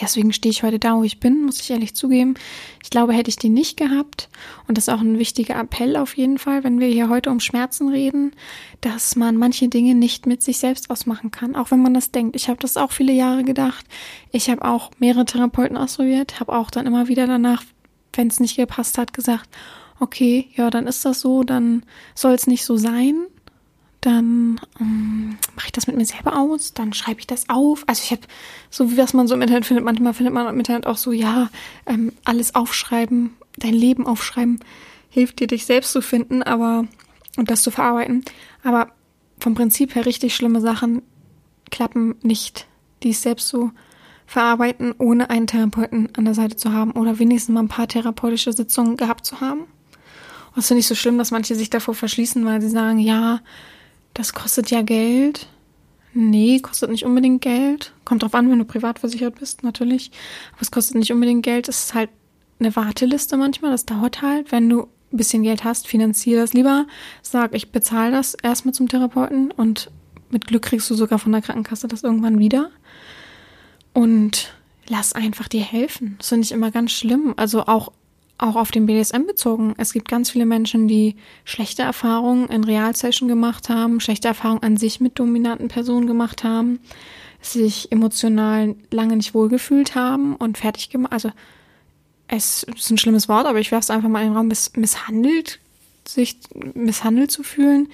Deswegen 0.00 0.32
stehe 0.32 0.50
ich 0.50 0.62
heute 0.62 0.78
da, 0.78 0.96
wo 0.96 1.02
ich 1.02 1.20
bin, 1.20 1.44
muss 1.44 1.60
ich 1.60 1.70
ehrlich 1.70 1.94
zugeben. 1.94 2.34
Ich 2.82 2.90
glaube, 2.90 3.12
hätte 3.12 3.30
ich 3.30 3.36
die 3.36 3.48
nicht 3.48 3.76
gehabt, 3.76 4.28
und 4.68 4.76
das 4.76 4.88
ist 4.88 4.94
auch 4.94 5.00
ein 5.00 5.18
wichtiger 5.18 5.58
Appell 5.58 5.96
auf 5.96 6.16
jeden 6.16 6.38
Fall, 6.38 6.64
wenn 6.64 6.80
wir 6.80 6.88
hier 6.88 7.08
heute 7.08 7.30
um 7.30 7.40
Schmerzen 7.40 7.88
reden, 7.88 8.32
dass 8.80 9.16
man 9.16 9.36
manche 9.36 9.68
Dinge 9.68 9.94
nicht 9.94 10.26
mit 10.26 10.42
sich 10.42 10.58
selbst 10.58 10.90
ausmachen 10.90 11.30
kann, 11.30 11.56
auch 11.56 11.70
wenn 11.70 11.82
man 11.82 11.94
das 11.94 12.10
denkt. 12.10 12.36
Ich 12.36 12.48
habe 12.48 12.60
das 12.60 12.76
auch 12.76 12.92
viele 12.92 13.12
Jahre 13.12 13.44
gedacht. 13.44 13.86
Ich 14.32 14.50
habe 14.50 14.64
auch 14.64 14.90
mehrere 14.98 15.24
Therapeuten 15.24 15.76
ausprobiert, 15.76 16.40
habe 16.40 16.52
auch 16.52 16.70
dann 16.70 16.86
immer 16.86 17.08
wieder 17.08 17.26
danach, 17.26 17.62
wenn 18.12 18.28
es 18.28 18.40
nicht 18.40 18.56
gepasst 18.56 18.98
hat, 18.98 19.12
gesagt, 19.12 19.48
okay, 19.98 20.48
ja, 20.54 20.70
dann 20.70 20.86
ist 20.86 21.04
das 21.04 21.20
so, 21.20 21.42
dann 21.42 21.84
soll 22.14 22.32
es 22.34 22.46
nicht 22.46 22.64
so 22.64 22.76
sein 22.76 23.26
dann 24.06 24.60
ähm, 24.80 25.36
mache 25.56 25.66
ich 25.66 25.72
das 25.72 25.88
mit 25.88 25.96
mir 25.96 26.04
selber 26.04 26.38
aus, 26.38 26.72
dann 26.72 26.92
schreibe 26.92 27.18
ich 27.18 27.26
das 27.26 27.48
auf. 27.48 27.82
Also 27.88 28.02
ich 28.04 28.12
habe, 28.12 28.22
so 28.70 28.90
wie 28.90 28.96
was 28.96 29.14
man 29.14 29.26
so 29.26 29.34
im 29.34 29.42
Internet 29.42 29.66
findet, 29.66 29.84
manchmal 29.84 30.14
findet 30.14 30.32
man 30.32 30.46
im 30.46 30.58
Internet 30.58 30.86
auch 30.86 30.96
so, 30.96 31.10
ja, 31.10 31.50
ähm, 31.86 32.12
alles 32.24 32.54
aufschreiben, 32.54 33.32
dein 33.56 33.74
Leben 33.74 34.06
aufschreiben, 34.06 34.60
hilft 35.10 35.40
dir, 35.40 35.48
dich 35.48 35.66
selbst 35.66 35.92
zu 35.92 36.00
finden, 36.00 36.42
aber 36.42 36.86
und 37.36 37.50
das 37.50 37.62
zu 37.62 37.70
verarbeiten. 37.70 38.24
Aber 38.62 38.92
vom 39.40 39.54
Prinzip 39.54 39.94
her 39.94 40.06
richtig 40.06 40.36
schlimme 40.36 40.60
Sachen 40.60 41.02
klappen 41.70 42.14
nicht, 42.22 42.68
die 43.02 43.10
es 43.10 43.22
selbst 43.22 43.48
so 43.48 43.72
verarbeiten, 44.26 44.94
ohne 44.98 45.30
einen 45.30 45.48
Therapeuten 45.48 46.10
an 46.16 46.24
der 46.24 46.34
Seite 46.34 46.56
zu 46.56 46.72
haben 46.72 46.92
oder 46.92 47.18
wenigstens 47.18 47.52
mal 47.52 47.60
ein 47.60 47.68
paar 47.68 47.88
therapeutische 47.88 48.52
Sitzungen 48.52 48.96
gehabt 48.96 49.26
zu 49.26 49.40
haben. 49.40 49.60
Und 49.60 50.58
es 50.60 50.68
finde 50.68 50.80
ich 50.80 50.86
so 50.86 50.94
schlimm, 50.94 51.18
dass 51.18 51.32
manche 51.32 51.54
sich 51.54 51.70
davor 51.70 51.94
verschließen, 51.94 52.44
weil 52.44 52.60
sie 52.60 52.70
sagen, 52.70 52.98
ja, 52.98 53.40
das 54.16 54.32
kostet 54.32 54.70
ja 54.70 54.80
Geld. 54.80 55.46
Nee, 56.14 56.60
kostet 56.60 56.90
nicht 56.90 57.04
unbedingt 57.04 57.42
Geld. 57.42 57.92
Kommt 58.06 58.22
drauf 58.22 58.34
an, 58.34 58.50
wenn 58.50 58.58
du 58.58 58.64
privat 58.64 58.98
versichert 58.98 59.38
bist, 59.38 59.62
natürlich. 59.62 60.10
Aber 60.52 60.62
es 60.62 60.70
kostet 60.70 60.96
nicht 60.96 61.12
unbedingt 61.12 61.42
Geld. 61.42 61.68
Es 61.68 61.84
ist 61.84 61.94
halt 61.94 62.08
eine 62.58 62.74
Warteliste 62.74 63.36
manchmal. 63.36 63.72
Das 63.72 63.84
dauert 63.84 64.22
halt. 64.22 64.50
Wenn 64.52 64.70
du 64.70 64.88
ein 65.12 65.18
bisschen 65.18 65.42
Geld 65.42 65.64
hast, 65.64 65.86
finanziere 65.86 66.40
das 66.40 66.54
lieber. 66.54 66.86
Sag, 67.20 67.54
ich 67.54 67.70
bezahle 67.72 68.12
das 68.12 68.34
erstmal 68.34 68.72
zum 68.72 68.88
Therapeuten 68.88 69.50
und 69.50 69.90
mit 70.30 70.46
Glück 70.46 70.62
kriegst 70.62 70.88
du 70.88 70.94
sogar 70.94 71.18
von 71.18 71.32
der 71.32 71.42
Krankenkasse 71.42 71.86
das 71.86 72.02
irgendwann 72.02 72.38
wieder. 72.38 72.70
Und 73.92 74.54
lass 74.88 75.12
einfach 75.12 75.48
dir 75.48 75.62
helfen. 75.62 76.14
Das 76.18 76.30
finde 76.30 76.44
ich 76.44 76.52
immer 76.52 76.70
ganz 76.70 76.92
schlimm. 76.92 77.34
Also 77.36 77.66
auch 77.66 77.92
auch 78.38 78.56
auf 78.56 78.70
den 78.70 78.86
BDSM 78.86 79.26
bezogen. 79.26 79.74
Es 79.78 79.92
gibt 79.92 80.08
ganz 80.08 80.30
viele 80.30 80.46
Menschen, 80.46 80.88
die 80.88 81.16
schlechte 81.44 81.82
Erfahrungen 81.82 82.48
in 82.48 82.64
Realsession 82.64 83.28
gemacht 83.28 83.68
haben, 83.68 84.00
schlechte 84.00 84.28
Erfahrungen 84.28 84.62
an 84.62 84.76
sich 84.76 85.00
mit 85.00 85.18
dominanten 85.18 85.68
Personen 85.68 86.06
gemacht 86.06 86.44
haben, 86.44 86.80
sich 87.40 87.90
emotional 87.92 88.74
lange 88.90 89.16
nicht 89.16 89.34
wohlgefühlt 89.34 89.94
haben 89.94 90.36
und 90.36 90.58
fertig 90.58 90.90
gemacht. 90.90 91.12
Also 91.12 91.30
es 92.28 92.64
ist 92.64 92.90
ein 92.90 92.98
schlimmes 92.98 93.28
Wort, 93.28 93.46
aber 93.46 93.60
ich 93.60 93.70
werfe 93.70 93.84
es 93.84 93.90
einfach 93.90 94.08
mal 94.08 94.20
in 94.20 94.28
den 94.28 94.36
Raum, 94.36 94.48
miss 94.48 94.72
misshandelt, 94.76 95.60
sich 96.06 96.38
misshandelt 96.74 97.30
zu 97.30 97.42
fühlen, 97.42 97.88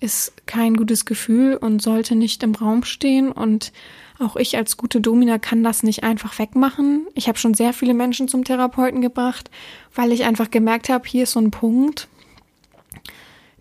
ist 0.00 0.32
kein 0.46 0.74
gutes 0.74 1.04
Gefühl 1.04 1.56
und 1.56 1.80
sollte 1.80 2.14
nicht 2.14 2.42
im 2.42 2.54
Raum 2.54 2.84
stehen 2.84 3.32
und 3.32 3.72
auch 4.18 4.36
ich 4.36 4.56
als 4.56 4.76
gute 4.76 5.00
Domina 5.00 5.38
kann 5.38 5.62
das 5.62 5.82
nicht 5.82 6.02
einfach 6.02 6.38
wegmachen. 6.38 7.06
Ich 7.14 7.28
habe 7.28 7.38
schon 7.38 7.54
sehr 7.54 7.72
viele 7.72 7.94
Menschen 7.94 8.28
zum 8.28 8.44
Therapeuten 8.44 9.00
gebracht, 9.00 9.50
weil 9.94 10.12
ich 10.12 10.24
einfach 10.24 10.50
gemerkt 10.50 10.88
habe, 10.88 11.08
hier 11.08 11.24
ist 11.24 11.32
so 11.32 11.40
ein 11.40 11.50
Punkt, 11.50 12.08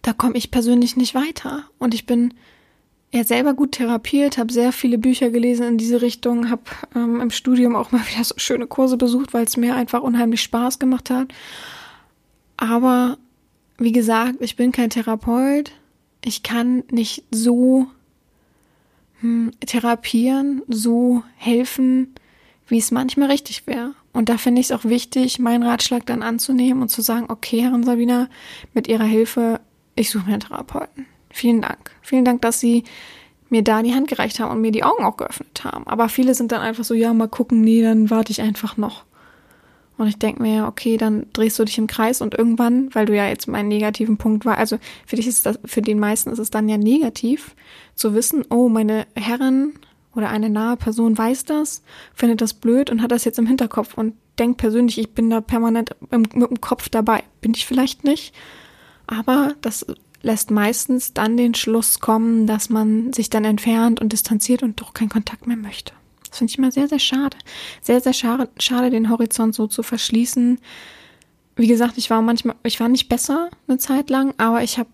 da 0.01 0.13
komme 0.13 0.37
ich 0.37 0.51
persönlich 0.51 0.95
nicht 0.97 1.15
weiter. 1.15 1.63
Und 1.77 1.93
ich 1.93 2.05
bin 2.05 2.33
ja 3.13 3.23
selber 3.23 3.53
gut 3.53 3.73
therapiert, 3.73 4.37
habe 4.37 4.51
sehr 4.51 4.71
viele 4.71 4.97
Bücher 4.97 5.29
gelesen 5.29 5.67
in 5.67 5.77
diese 5.77 6.01
Richtung, 6.01 6.49
habe 6.49 6.63
ähm, 6.95 7.21
im 7.21 7.29
Studium 7.29 7.75
auch 7.75 7.91
mal 7.91 8.01
wieder 8.11 8.23
so 8.23 8.35
schöne 8.37 8.67
Kurse 8.67 8.97
besucht, 8.97 9.33
weil 9.33 9.45
es 9.45 9.57
mir 9.57 9.75
einfach 9.75 10.01
unheimlich 10.01 10.41
Spaß 10.41 10.79
gemacht 10.79 11.09
hat. 11.09 11.33
Aber 12.57 13.17
wie 13.77 13.91
gesagt, 13.91 14.37
ich 14.39 14.55
bin 14.55 14.71
kein 14.71 14.89
Therapeut. 14.89 15.71
Ich 16.25 16.41
kann 16.41 16.83
nicht 16.89 17.23
so 17.29 17.87
hm, 19.21 19.51
therapieren, 19.65 20.61
so 20.67 21.23
helfen, 21.35 22.13
wie 22.67 22.77
es 22.77 22.91
manchmal 22.91 23.31
richtig 23.31 23.65
wäre. 23.67 23.93
Und 24.13 24.29
da 24.29 24.37
finde 24.37 24.61
ich 24.61 24.67
es 24.67 24.71
auch 24.71 24.83
wichtig, 24.83 25.39
meinen 25.39 25.63
Ratschlag 25.63 26.05
dann 26.05 26.23
anzunehmen 26.23 26.81
und 26.81 26.89
zu 26.89 27.01
sagen, 27.01 27.27
okay, 27.29 27.61
Herrin 27.61 27.83
Sabina, 27.83 28.29
mit 28.73 28.87
Ihrer 28.87 29.05
Hilfe, 29.05 29.59
ich 29.95 30.09
suche 30.09 30.25
mir 30.25 30.33
einen 30.33 30.41
Therapeuten. 30.41 31.05
Vielen 31.29 31.61
Dank. 31.61 31.91
Vielen 32.01 32.25
Dank, 32.25 32.41
dass 32.41 32.59
Sie 32.59 32.83
mir 33.49 33.63
da 33.63 33.81
die 33.81 33.93
Hand 33.93 34.07
gereicht 34.07 34.39
haben 34.39 34.51
und 34.51 34.61
mir 34.61 34.71
die 34.71 34.83
Augen 34.83 35.05
auch 35.05 35.17
geöffnet 35.17 35.63
haben. 35.63 35.87
Aber 35.87 36.09
viele 36.09 36.33
sind 36.33 36.51
dann 36.51 36.61
einfach 36.61 36.83
so, 36.83 36.93
ja, 36.93 37.13
mal 37.13 37.27
gucken, 37.27 37.61
nee, 37.61 37.81
dann 37.81 38.09
warte 38.09 38.31
ich 38.31 38.41
einfach 38.41 38.77
noch. 38.77 39.05
Und 39.97 40.07
ich 40.07 40.17
denke 40.17 40.41
mir, 40.41 40.67
okay, 40.67 40.97
dann 40.97 41.25
drehst 41.33 41.57
du 41.57 41.65
dich 41.65 41.77
im 41.77 41.87
Kreis 41.87 42.21
und 42.21 42.35
irgendwann, 42.35 42.93
weil 42.93 43.07
du 43.07 43.15
ja 43.15 43.27
jetzt 43.27 43.47
meinen 43.47 43.67
negativen 43.67 44.17
Punkt 44.17 44.45
war, 44.45 44.57
also 44.57 44.77
für 45.05 45.15
dich 45.15 45.27
ist 45.27 45.45
das, 45.45 45.59
für 45.65 45.81
den 45.81 45.99
meisten 45.99 46.29
ist 46.29 46.39
es 46.39 46.51
dann 46.51 46.69
ja 46.69 46.77
negativ, 46.77 47.55
zu 47.95 48.13
wissen, 48.13 48.45
oh, 48.49 48.69
meine 48.69 49.07
Herren 49.15 49.73
oder 50.13 50.29
eine 50.29 50.49
nahe 50.49 50.77
Person 50.77 51.17
weiß 51.17 51.45
das, 51.45 51.81
findet 52.13 52.41
das 52.41 52.53
blöd 52.53 52.89
und 52.89 53.01
hat 53.01 53.11
das 53.11 53.25
jetzt 53.25 53.39
im 53.39 53.47
Hinterkopf 53.47 53.95
und 53.95 54.13
denkt 54.39 54.57
persönlich, 54.57 54.99
ich 54.99 55.11
bin 55.11 55.29
da 55.29 55.41
permanent 55.41 55.95
mit 56.11 56.33
dem 56.33 56.61
Kopf 56.61 56.89
dabei. 56.89 57.23
Bin 57.41 57.53
ich 57.55 57.65
vielleicht 57.65 58.03
nicht, 58.03 58.35
aber 59.07 59.55
das 59.61 59.85
lässt 60.21 60.51
meistens 60.51 61.13
dann 61.13 61.37
den 61.37 61.53
Schluss 61.53 61.99
kommen, 61.99 62.47
dass 62.47 62.69
man 62.69 63.13
sich 63.13 63.29
dann 63.29 63.45
entfernt 63.45 64.01
und 64.01 64.13
distanziert 64.13 64.63
und 64.63 64.81
doch 64.81 64.93
keinen 64.93 65.09
Kontakt 65.09 65.47
mehr 65.47 65.57
möchte. 65.57 65.93
Finde 66.37 66.51
ich 66.51 66.57
immer 66.57 66.71
sehr, 66.71 66.87
sehr 66.87 66.99
schade. 66.99 67.37
Sehr, 67.81 68.01
sehr 68.01 68.13
schade, 68.13 68.49
schade, 68.59 68.89
den 68.89 69.09
Horizont 69.09 69.55
so 69.55 69.67
zu 69.67 69.83
verschließen. 69.83 70.59
Wie 71.55 71.67
gesagt, 71.67 71.97
ich 71.97 72.09
war 72.09 72.21
manchmal, 72.21 72.55
ich 72.63 72.79
war 72.79 72.89
nicht 72.89 73.09
besser 73.09 73.49
eine 73.67 73.77
Zeit 73.77 74.09
lang, 74.09 74.33
aber 74.37 74.61
ich 74.61 74.77
habe, 74.77 74.89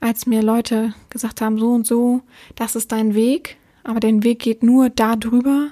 als 0.00 0.26
mir 0.26 0.42
Leute 0.42 0.94
gesagt 1.10 1.40
haben, 1.40 1.58
so 1.58 1.72
und 1.72 1.86
so, 1.86 2.22
das 2.54 2.76
ist 2.76 2.92
dein 2.92 3.14
Weg, 3.14 3.56
aber 3.82 4.00
den 4.00 4.22
Weg 4.22 4.38
geht 4.38 4.62
nur 4.62 4.88
da 4.88 5.16
drüber, 5.16 5.70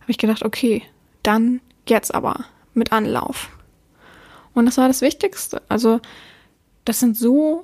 habe 0.00 0.10
ich 0.10 0.18
gedacht, 0.18 0.44
okay, 0.44 0.82
dann 1.22 1.60
jetzt 1.88 2.14
aber 2.14 2.44
mit 2.74 2.92
Anlauf. 2.92 3.48
Und 4.54 4.66
das 4.66 4.78
war 4.78 4.88
das 4.88 5.00
Wichtigste. 5.00 5.62
Also, 5.68 6.00
das 6.84 7.00
sind 7.00 7.16
so 7.16 7.62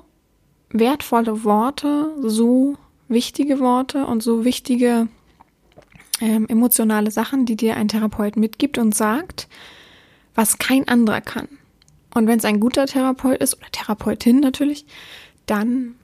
wertvolle 0.70 1.44
Worte, 1.44 2.10
so 2.20 2.76
wichtige 3.08 3.60
Worte 3.60 4.06
und 4.06 4.22
so 4.22 4.44
wichtige 4.44 5.08
ähm, 6.23 6.47
emotionale 6.49 7.11
Sachen, 7.11 7.45
die 7.47 7.57
dir 7.57 7.76
ein 7.76 7.88
Therapeut 7.88 8.37
mitgibt 8.37 8.79
und 8.79 8.95
sagt, 8.95 9.49
was 10.37 10.59
kein 10.59 10.87
anderer 10.87 11.21
kann. 11.21 11.49
Und 12.14 12.29
wenn 12.29 12.38
es 12.38 12.45
ein 12.45 12.61
guter 12.61 12.87
Therapeut 12.87 13.41
ist 13.41 13.57
oder 13.59 13.71
Therapeutin 13.73 14.38
natürlich, 14.38 14.87
dann 15.47 15.97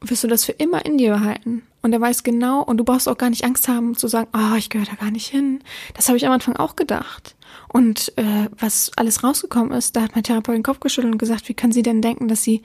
wirst 0.00 0.24
du 0.24 0.28
das 0.28 0.46
für 0.46 0.52
immer 0.52 0.86
in 0.86 0.96
dir 0.96 1.12
behalten. 1.12 1.62
Und 1.82 1.92
er 1.92 2.00
weiß 2.00 2.22
genau, 2.22 2.62
und 2.62 2.78
du 2.78 2.84
brauchst 2.84 3.08
auch 3.08 3.18
gar 3.18 3.28
nicht 3.28 3.44
Angst 3.44 3.68
haben 3.68 3.96
zu 3.96 4.08
sagen, 4.08 4.30
oh, 4.34 4.56
ich 4.56 4.70
gehöre 4.70 4.86
da 4.86 4.94
gar 4.94 5.10
nicht 5.10 5.26
hin. 5.26 5.60
Das 5.94 6.08
habe 6.08 6.16
ich 6.16 6.26
am 6.26 6.32
Anfang 6.32 6.56
auch 6.56 6.74
gedacht. 6.74 7.36
Und 7.68 8.12
äh, 8.16 8.48
was 8.58 8.90
alles 8.96 9.22
rausgekommen 9.22 9.72
ist, 9.72 9.94
da 9.94 10.02
hat 10.02 10.14
mein 10.14 10.24
Therapeut 10.24 10.56
den 10.56 10.62
Kopf 10.62 10.80
geschüttelt 10.80 11.12
und 11.12 11.18
gesagt, 11.18 11.48
wie 11.48 11.54
kann 11.54 11.70
sie 11.70 11.82
denn 11.82 12.00
denken, 12.00 12.28
dass 12.28 12.42
sie 12.42 12.62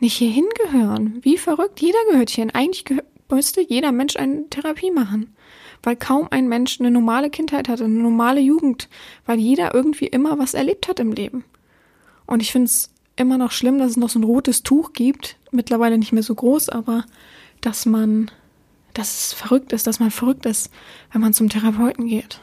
nicht 0.00 0.16
hierhin 0.16 0.46
gehören? 0.64 1.18
Wie 1.22 1.36
verrückt, 1.36 1.80
jeder 1.80 1.98
gehört 2.10 2.30
hierhin. 2.30 2.54
Eigentlich 2.54 2.84
müsste 3.28 3.60
jeder 3.60 3.92
Mensch 3.92 4.16
eine 4.16 4.48
Therapie 4.48 4.90
machen 4.90 5.34
weil 5.82 5.96
kaum 5.96 6.28
ein 6.30 6.48
Mensch 6.48 6.80
eine 6.80 6.90
normale 6.90 7.30
Kindheit 7.30 7.68
hatte, 7.68 7.84
eine 7.84 7.94
normale 7.94 8.40
Jugend, 8.40 8.88
weil 9.26 9.38
jeder 9.38 9.74
irgendwie 9.74 10.06
immer 10.06 10.38
was 10.38 10.54
erlebt 10.54 10.88
hat 10.88 11.00
im 11.00 11.12
Leben. 11.12 11.44
Und 12.26 12.40
ich 12.40 12.52
finde 12.52 12.66
es 12.66 12.90
immer 13.16 13.38
noch 13.38 13.52
schlimm, 13.52 13.78
dass 13.78 13.92
es 13.92 13.96
noch 13.96 14.10
so 14.10 14.18
ein 14.18 14.24
rotes 14.24 14.62
Tuch 14.62 14.92
gibt, 14.92 15.36
mittlerweile 15.50 15.98
nicht 15.98 16.12
mehr 16.12 16.22
so 16.22 16.34
groß, 16.34 16.68
aber 16.68 17.04
dass 17.60 17.86
man, 17.86 18.30
dass 18.94 19.26
es 19.26 19.32
verrückt 19.32 19.72
ist, 19.72 19.86
dass 19.86 20.00
man 20.00 20.10
verrückt 20.10 20.46
ist, 20.46 20.70
wenn 21.12 21.20
man 21.20 21.32
zum 21.32 21.48
Therapeuten 21.48 22.06
geht. 22.06 22.40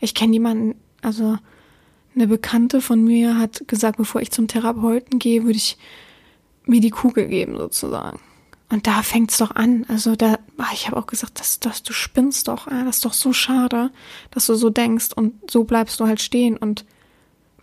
Ich 0.00 0.14
kenne 0.14 0.32
jemanden, 0.32 0.76
also 1.02 1.38
eine 2.14 2.26
Bekannte 2.26 2.80
von 2.80 3.04
mir 3.04 3.38
hat 3.38 3.68
gesagt, 3.68 3.98
bevor 3.98 4.20
ich 4.20 4.30
zum 4.30 4.48
Therapeuten 4.48 5.18
gehe, 5.18 5.42
würde 5.42 5.56
ich 5.56 5.76
mir 6.64 6.80
die 6.80 6.90
Kugel 6.90 7.28
geben 7.28 7.56
sozusagen. 7.56 8.20
Und 8.70 8.86
da 8.86 9.02
fängt's 9.02 9.38
doch 9.38 9.50
an. 9.50 9.84
Also 9.88 10.14
da, 10.14 10.38
ah, 10.56 10.70
ich 10.72 10.86
habe 10.86 10.96
auch 10.96 11.06
gesagt, 11.06 11.40
dass, 11.40 11.58
dass 11.58 11.82
du 11.82 11.92
spinnst 11.92 12.48
doch. 12.48 12.66
Das 12.66 12.96
ist 12.96 13.04
doch 13.04 13.12
so 13.12 13.32
schade, 13.32 13.90
dass 14.30 14.46
du 14.46 14.54
so 14.54 14.70
denkst 14.70 15.08
und 15.14 15.50
so 15.50 15.64
bleibst 15.64 15.98
du 15.98 16.06
halt 16.06 16.20
stehen 16.20 16.56
und 16.56 16.84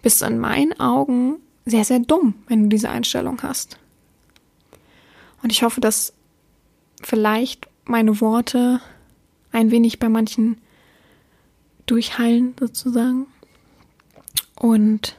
bist 0.02 0.22
in 0.22 0.38
meinen 0.38 0.78
Augen 0.80 1.38
sehr, 1.66 1.86
sehr 1.86 2.00
dumm, 2.00 2.36
wenn 2.48 2.64
du 2.64 2.70
diese 2.70 2.90
Einstellung 2.90 3.42
hast. 3.42 3.78
Und 5.42 5.52
ich 5.52 5.64
hoffe, 5.64 5.80
dass 5.80 6.14
vielleicht 7.02 7.68
meine 7.86 8.20
Worte 8.20 8.82
ein 9.52 9.72
wenig 9.72 10.00
bei 10.00 10.10
manchen 10.10 10.60
durchhallen 11.86 12.54
sozusagen 12.60 13.28
und 14.56 15.16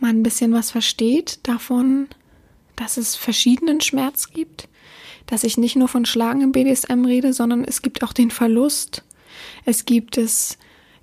man 0.00 0.16
ein 0.16 0.22
bisschen 0.22 0.52
was 0.52 0.70
versteht 0.70 1.46
davon, 1.46 2.08
dass 2.76 2.96
es 2.96 3.16
verschiedenen 3.16 3.80
Schmerz 3.80 4.30
gibt, 4.30 4.68
dass 5.26 5.44
ich 5.44 5.56
nicht 5.56 5.76
nur 5.76 5.88
von 5.88 6.04
Schlagen 6.04 6.42
im 6.42 6.52
BDSM 6.52 7.04
rede, 7.04 7.32
sondern 7.32 7.64
es 7.64 7.82
gibt 7.82 8.02
auch 8.02 8.12
den 8.12 8.30
Verlust. 8.30 9.04
Es 9.64 9.84
gibt 9.84 10.18
es, 10.18 10.58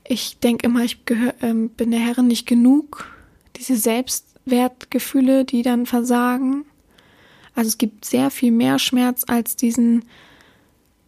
ich 0.08 0.40
denke 0.40 0.68
immer, 0.68 0.84
ich 0.84 1.06
gehör, 1.06 1.34
ähm, 1.42 1.70
bin 1.70 1.92
der 1.92 2.00
Herrin 2.00 2.28
nicht 2.28 2.46
genug, 2.46 3.08
diese 3.58 3.76
Selbstwertgefühle, 3.76 5.46
die 5.46 5.64
dann 5.64 5.86
versagen. 5.86 6.66
Also 7.56 7.70
es 7.70 7.78
gibt 7.78 8.06
sehr 8.06 8.30
viel 8.30 8.52
mehr 8.52 8.80
Schmerz 8.80 9.24
als 9.28 9.56
diesen 9.56 10.06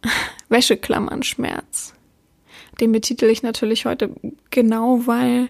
Wäscheklammern-Schmerz. 0.48 1.94
Den 2.80 2.92
betitel 2.92 3.26
ich 3.26 3.42
natürlich 3.42 3.86
heute 3.86 4.10
genau, 4.50 5.06
weil 5.06 5.48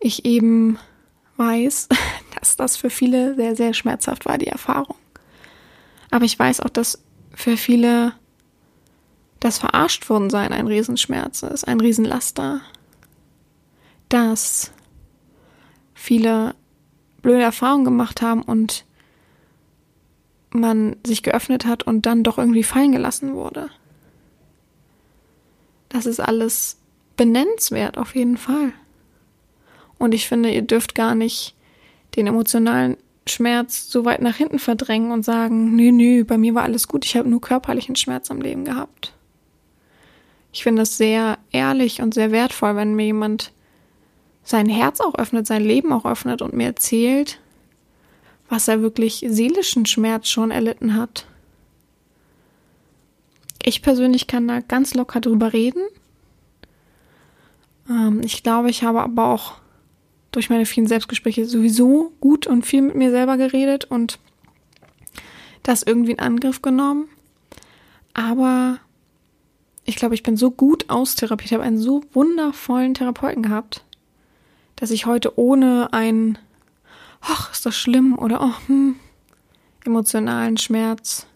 ich 0.00 0.24
eben 0.24 0.78
weiß, 1.38 1.88
dass 2.38 2.56
das 2.56 2.76
für 2.76 2.90
viele 2.90 3.34
sehr, 3.36 3.56
sehr 3.56 3.74
schmerzhaft 3.74 4.26
war, 4.26 4.38
die 4.38 4.48
Erfahrung. 4.48 4.96
Aber 6.10 6.24
ich 6.24 6.38
weiß 6.38 6.60
auch, 6.60 6.70
dass 6.70 7.02
für 7.34 7.56
viele 7.56 8.12
das 9.40 9.58
verarscht 9.58 10.08
worden 10.10 10.30
sein 10.30 10.52
ein 10.52 10.66
Riesenschmerz 10.66 11.42
ist, 11.42 11.64
ein 11.64 11.80
Riesenlaster. 11.80 12.60
Dass 14.08 14.72
viele 15.94 16.54
blöde 17.22 17.42
Erfahrungen 17.42 17.84
gemacht 17.84 18.22
haben 18.22 18.42
und 18.42 18.84
man 20.50 20.96
sich 21.04 21.22
geöffnet 21.22 21.66
hat 21.66 21.82
und 21.82 22.06
dann 22.06 22.22
doch 22.22 22.38
irgendwie 22.38 22.62
fallen 22.62 22.92
gelassen 22.92 23.34
wurde. 23.34 23.68
Das 25.88 26.06
ist 26.06 26.20
alles 26.20 26.78
benennenswert 27.16 27.98
auf 27.98 28.14
jeden 28.14 28.36
Fall. 28.36 28.72
Und 29.98 30.14
ich 30.14 30.28
finde, 30.28 30.50
ihr 30.50 30.62
dürft 30.62 30.94
gar 30.94 31.14
nicht 31.14 31.54
den 32.16 32.26
emotionalen 32.26 32.96
Schmerz 33.26 33.90
so 33.90 34.04
weit 34.04 34.22
nach 34.22 34.36
hinten 34.36 34.58
verdrängen 34.58 35.10
und 35.10 35.24
sagen, 35.24 35.76
nö, 35.76 35.92
nö, 35.92 36.24
bei 36.24 36.38
mir 36.38 36.54
war 36.54 36.62
alles 36.62 36.88
gut, 36.88 37.04
ich 37.04 37.16
habe 37.16 37.28
nur 37.28 37.40
körperlichen 37.40 37.96
Schmerz 37.96 38.30
am 38.30 38.40
Leben 38.40 38.64
gehabt. 38.64 39.12
Ich 40.52 40.62
finde 40.62 40.82
es 40.82 40.96
sehr 40.96 41.38
ehrlich 41.52 42.00
und 42.00 42.14
sehr 42.14 42.32
wertvoll, 42.32 42.74
wenn 42.76 42.94
mir 42.94 43.06
jemand 43.06 43.52
sein 44.42 44.68
Herz 44.68 45.00
auch 45.00 45.14
öffnet, 45.16 45.46
sein 45.46 45.62
Leben 45.62 45.92
auch 45.92 46.06
öffnet 46.06 46.40
und 46.40 46.54
mir 46.54 46.68
erzählt, 46.68 47.38
was 48.48 48.66
er 48.66 48.80
wirklich 48.80 49.24
seelischen 49.28 49.84
Schmerz 49.84 50.28
schon 50.28 50.50
erlitten 50.50 50.94
hat. 50.94 51.26
Ich 53.62 53.82
persönlich 53.82 54.26
kann 54.26 54.48
da 54.48 54.60
ganz 54.60 54.94
locker 54.94 55.20
drüber 55.20 55.52
reden. 55.52 55.82
Ähm, 57.90 58.22
ich 58.24 58.42
glaube, 58.42 58.70
ich 58.70 58.82
habe 58.84 59.02
aber 59.02 59.26
auch 59.26 59.56
durch 60.32 60.50
meine 60.50 60.66
vielen 60.66 60.86
Selbstgespräche 60.86 61.46
sowieso 61.46 62.12
gut 62.20 62.46
und 62.46 62.66
viel 62.66 62.82
mit 62.82 62.94
mir 62.94 63.10
selber 63.10 63.36
geredet 63.36 63.84
und 63.84 64.18
das 65.62 65.82
irgendwie 65.82 66.12
in 66.12 66.18
Angriff 66.18 66.62
genommen. 66.62 67.08
Aber 68.14 68.78
ich 69.84 69.96
glaube, 69.96 70.14
ich 70.14 70.22
bin 70.22 70.36
so 70.36 70.50
gut 70.50 70.90
austherapiert, 70.90 71.52
habe 71.52 71.62
einen 71.62 71.78
so 71.78 72.02
wundervollen 72.12 72.94
Therapeuten 72.94 73.42
gehabt, 73.42 73.84
dass 74.76 74.90
ich 74.90 75.06
heute 75.06 75.38
ohne 75.38 75.92
ein, 75.92 76.38
ach, 77.20 77.52
ist 77.52 77.64
das 77.64 77.76
schlimm 77.76 78.18
oder 78.18 78.42
oh, 78.42 78.66
hm, 78.66 78.96
emotionalen 79.84 80.56
Schmerz 80.58 81.26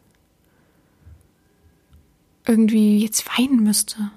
irgendwie 2.47 2.99
jetzt 2.99 3.27
weinen 3.39 3.63
müsste. 3.63 4.11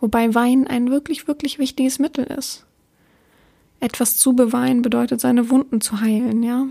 Wobei 0.00 0.34
Weinen 0.34 0.66
ein 0.66 0.90
wirklich, 0.90 1.28
wirklich 1.28 1.58
wichtiges 1.58 1.98
Mittel 1.98 2.24
ist. 2.24 2.64
Etwas 3.80 4.16
zu 4.16 4.34
beweinen 4.34 4.82
bedeutet, 4.82 5.20
seine 5.20 5.50
Wunden 5.50 5.80
zu 5.80 6.00
heilen, 6.00 6.42
ja. 6.42 6.66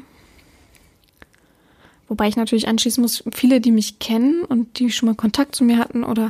Wobei 2.07 2.27
ich 2.27 2.35
natürlich 2.35 2.67
anschließen 2.67 3.01
muss, 3.01 3.23
viele, 3.31 3.61
die 3.61 3.71
mich 3.71 3.99
kennen 3.99 4.43
und 4.43 4.79
die 4.79 4.91
schon 4.91 5.07
mal 5.07 5.15
Kontakt 5.15 5.55
zu 5.55 5.63
mir 5.63 5.77
hatten 5.77 6.03
oder 6.03 6.29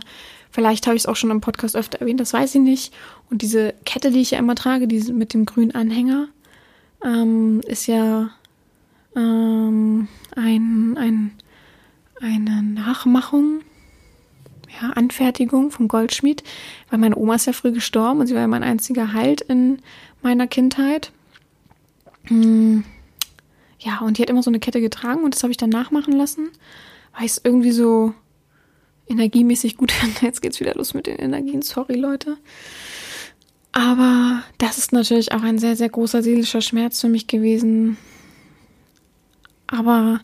vielleicht 0.52 0.88
habe 0.88 0.98
ich 0.98 1.04
es 1.04 1.06
auch 1.06 1.16
schon 1.16 1.32
im 1.32 1.42
Podcast 1.42 1.76
öfter 1.76 2.00
erwähnt, 2.02 2.20
das 2.20 2.34
weiß 2.34 2.56
ich 2.56 2.62
nicht. 2.62 2.94
Und 3.30 3.42
diese 3.42 3.74
Kette, 3.86 4.12
die 4.12 4.20
ich 4.20 4.32
ja 4.32 4.40
immer 4.40 4.56
trage, 4.56 4.88
diese 4.88 5.14
mit 5.14 5.34
dem 5.34 5.46
grünen 5.46 5.74
Anhänger, 5.74 6.28
ähm, 7.04 7.62
ist 7.66 7.88
ja 7.88 8.30
ähm, 9.16 10.08
ein, 10.36 10.98
ein, 10.98 11.32
eine 12.20 12.62
Nachmachung, 12.62 13.62
ja, 14.82 14.90
Anfertigung 14.92 15.72
vom 15.72 15.88
Goldschmied, 15.88 16.44
weil 16.90 17.00
meine 17.00 17.18
Oma 17.18 17.36
ist 17.36 17.48
ja 17.48 17.54
früh 17.54 17.72
gestorben 17.72 18.20
und 18.20 18.28
sie 18.28 18.34
war 18.34 18.42
ja 18.42 18.48
mein 18.48 18.64
einziger 18.64 19.14
Halt 19.14 19.42
in 19.42 19.82
meiner 20.22 20.48
Kindheit. 20.48 21.12
Hm. 22.26 22.84
Ja, 23.80 24.00
und 24.00 24.18
die 24.18 24.22
hat 24.22 24.30
immer 24.30 24.44
so 24.44 24.52
eine 24.52 24.60
Kette 24.60 24.82
getragen 24.82 25.24
und 25.24 25.36
das 25.36 25.44
habe 25.44 25.52
ich 25.52 25.58
dann 25.58 25.70
nachmachen 25.70 26.14
lassen, 26.14 26.50
weil 27.14 27.26
ich 27.26 27.32
es 27.32 27.42
irgendwie 27.44 27.72
so 27.72 28.14
energiemäßig 29.08 29.78
gut 29.78 29.92
finde. 29.92 30.20
Jetzt 30.22 30.42
geht's 30.42 30.60
wieder 30.60 30.76
los 30.76 30.94
mit 30.94 31.08
den 31.08 31.18
Energien, 31.18 31.62
sorry 31.62 31.96
Leute. 31.96 32.38
Aber 33.72 34.44
das 34.58 34.78
ist 34.78 34.92
natürlich 34.92 35.32
auch 35.32 35.44
ein 35.44 35.60
sehr, 35.60 35.76
sehr 35.76 35.90
großer 35.90 36.24
seelischer 36.24 36.62
Schmerz 36.62 37.00
für 37.00 37.08
mich 37.08 37.28
gewesen. 37.28 37.98
Aber 39.68 40.22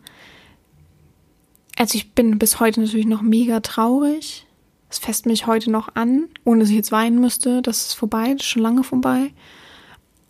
also 1.78 1.96
ich 1.96 2.12
bin 2.14 2.40
bis 2.40 2.60
heute 2.60 2.82
natürlich 2.82 3.06
noch 3.06 3.22
mega 3.22 3.60
traurig. 3.60 4.46
Es 4.90 5.00
fässt 5.00 5.26
mich 5.26 5.46
heute 5.46 5.72
noch 5.72 5.96
an, 5.96 6.30
ohne 6.46 6.62
dass 6.62 6.70
ich 6.70 6.76
jetzt 6.76 6.92
weinen 6.92 7.20
müsste. 7.20 7.62
Das 7.62 7.88
ist 7.88 7.94
vorbei, 7.94 8.34
das 8.34 8.44
ist 8.44 8.50
schon 8.50 8.62
lange 8.62 8.84
vorbei. 8.84 9.34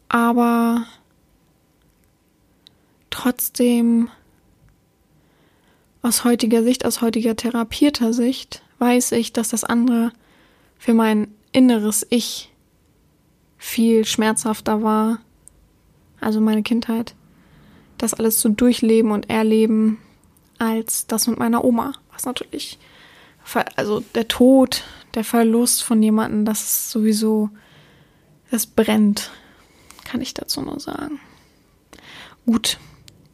Aber 0.09 0.85
trotzdem 3.09 4.09
aus 6.01 6.23
heutiger 6.23 6.63
Sicht, 6.63 6.85
aus 6.85 7.01
heutiger 7.01 7.35
therapierter 7.35 8.13
Sicht, 8.13 8.63
weiß 8.79 9.11
ich, 9.13 9.33
dass 9.33 9.49
das 9.49 9.63
andere 9.63 10.11
für 10.77 10.93
mein 10.93 11.27
inneres 11.51 12.05
Ich 12.09 12.51
viel 13.57 14.05
schmerzhafter 14.05 14.83
war. 14.83 15.19
Also 16.19 16.41
meine 16.41 16.63
Kindheit. 16.63 17.15
Das 17.97 18.13
alles 18.13 18.39
zu 18.39 18.49
durchleben 18.49 19.11
und 19.11 19.29
erleben, 19.29 19.99
als 20.57 21.07
das 21.07 21.27
mit 21.27 21.39
meiner 21.39 21.63
Oma. 21.63 21.93
Was 22.13 22.25
natürlich, 22.25 22.79
also 23.75 24.01
der 24.13 24.27
Tod, 24.27 24.83
der 25.13 25.23
Verlust 25.23 25.83
von 25.83 26.01
jemandem, 26.01 26.45
das 26.45 26.61
ist 26.61 26.91
sowieso, 26.91 27.49
das 28.51 28.65
brennt. 28.65 29.31
Kann 30.03 30.21
ich 30.21 30.33
dazu 30.33 30.61
nur 30.61 30.79
sagen. 30.79 31.19
Gut, 32.45 32.77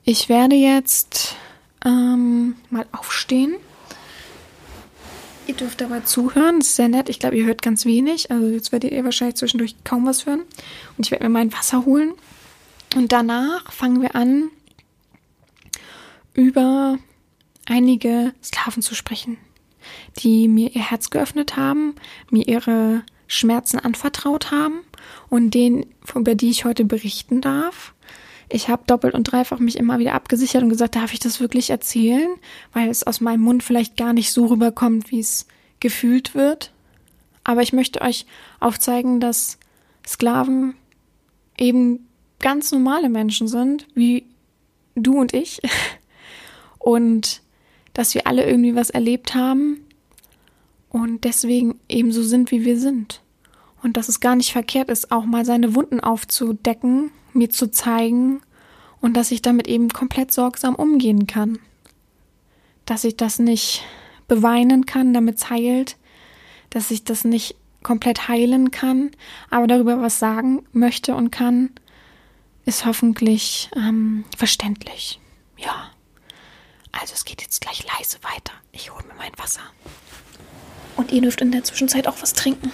ich 0.03 0.29
werde 0.29 0.55
jetzt 0.55 1.36
ähm, 1.86 2.55
mal 2.69 2.86
aufstehen. 2.91 3.55
Ihr 5.47 5.55
dürft 5.55 5.81
dabei 5.81 6.01
zuhören, 6.01 6.60
das 6.60 6.69
ist 6.69 6.75
sehr 6.77 6.88
nett. 6.88 7.10
Ich 7.10 7.19
glaube, 7.19 7.36
ihr 7.36 7.45
hört 7.45 7.62
ganz 7.62 7.86
wenig. 7.86 8.31
Also 8.31 8.47
jetzt 8.47 8.71
werdet 8.71 8.91
ihr 8.91 9.03
wahrscheinlich 9.03 9.36
zwischendurch 9.36 9.75
kaum 9.84 10.05
was 10.05 10.25
hören. 10.25 10.43
Und 10.97 11.05
ich 11.05 11.12
werde 11.12 11.25
mir 11.25 11.29
mein 11.29 11.51
Wasser 11.51 11.86
holen. 11.86 12.13
Und 12.95 13.12
danach 13.12 13.71
fangen 13.71 14.01
wir 14.01 14.15
an, 14.15 14.49
über 16.34 16.97
einige 17.71 18.34
Sklaven 18.43 18.84
zu 18.84 18.95
sprechen, 18.95 19.38
die 20.19 20.47
mir 20.47 20.75
ihr 20.75 20.89
Herz 20.89 21.10
geöffnet 21.10 21.55
haben, 21.55 21.95
mir 22.29 22.47
ihre 22.47 23.03
Schmerzen 23.27 23.79
anvertraut 23.79 24.51
haben 24.51 24.81
und 25.29 25.51
denen, 25.51 25.86
über 26.13 26.36
die 26.36 26.49
ich 26.49 26.65
heute 26.65 26.84
berichten 26.84 27.39
darf. 27.39 27.93
Ich 28.49 28.67
habe 28.67 28.84
doppelt 28.86 29.13
und 29.13 29.23
dreifach 29.23 29.60
mich 29.60 29.77
immer 29.77 29.99
wieder 29.99 30.13
abgesichert 30.13 30.63
und 30.63 30.69
gesagt, 30.69 30.97
darf 30.97 31.13
ich 31.13 31.19
das 31.19 31.39
wirklich 31.39 31.69
erzählen? 31.69 32.27
Weil 32.73 32.89
es 32.89 33.07
aus 33.07 33.21
meinem 33.21 33.39
Mund 33.39 33.63
vielleicht 33.63 33.95
gar 33.95 34.12
nicht 34.12 34.34
so 34.34 34.47
rüberkommt, 34.47 35.10
wie 35.10 35.21
es 35.21 35.47
gefühlt 35.79 36.36
wird. 36.36 36.73
Aber 37.45 37.62
ich 37.62 37.71
möchte 37.71 38.01
euch 38.01 38.25
aufzeigen, 38.60 39.21
dass 39.21 39.57
Sklaven 40.05 40.73
eben 41.57 42.05
ganz 42.39 42.73
normale 42.73 43.07
Menschen 43.07 43.47
sind, 43.47 43.88
wie 43.95 44.25
du 44.95 45.17
und 45.17 45.34
ich. 45.34 45.62
Und 46.84 47.40
dass 47.93 48.15
wir 48.15 48.27
alle 48.27 48.45
irgendwie 48.45 48.75
was 48.75 48.89
erlebt 48.89 49.34
haben 49.36 49.86
und 50.89 51.23
deswegen 51.23 51.80
eben 51.89 52.12
so 52.12 52.23
sind, 52.23 52.51
wie 52.51 52.65
wir 52.65 52.80
sind. 52.80 53.21
Und 53.84 53.97
dass 53.97 54.10
es 54.10 54.19
gar 54.19 54.36
nicht 54.36 54.51
verkehrt 54.51 54.89
ist, 54.89 55.12
auch 55.12 55.25
mal 55.25 55.45
seine 55.45 55.73
Wunden 55.75 55.99
aufzudecken 55.99 57.12
mir 57.34 57.49
zu 57.49 57.71
zeigen 57.71 58.41
und 58.99 59.15
dass 59.15 59.32
ich 59.32 59.41
damit 59.41 59.67
eben 59.67 59.89
komplett 59.89 60.32
sorgsam 60.32 60.75
umgehen 60.75 61.27
kann. 61.27 61.60
Dass 62.86 63.04
ich 63.04 63.17
das 63.17 63.39
nicht 63.39 63.84
beweinen 64.27 64.86
kann, 64.86 65.13
damit 65.13 65.38
es 65.38 65.49
heilt, 65.49 65.97
dass 66.69 66.91
ich 66.91 67.04
das 67.04 67.23
nicht 67.23 67.56
komplett 67.84 68.27
heilen 68.27 68.71
kann, 68.71 69.12
aber 69.49 69.67
darüber 69.67 70.01
was 70.01 70.19
sagen 70.19 70.63
möchte 70.71 71.15
und 71.15 71.32
kann, 71.32 71.71
ist 72.65 72.86
hoffentlich 72.86 73.69
ähm, 73.75 74.23
verständlich. 74.38 75.19
Ja. 75.58 75.91
Also 76.91 77.13
es 77.13 77.25
geht 77.25 77.41
jetzt 77.41 77.62
gleich 77.62 77.84
leise 77.86 78.17
weiter. 78.23 78.54
Ich 78.71 78.91
hole 78.93 79.04
mir 79.06 79.15
mein 79.15 79.32
Wasser. 79.38 79.62
Und 80.95 81.12
ihr 81.12 81.21
dürft 81.21 81.41
in 81.41 81.51
der 81.51 81.63
Zwischenzeit 81.63 82.08
auch 82.08 82.21
was 82.21 82.34
trinken. 82.34 82.71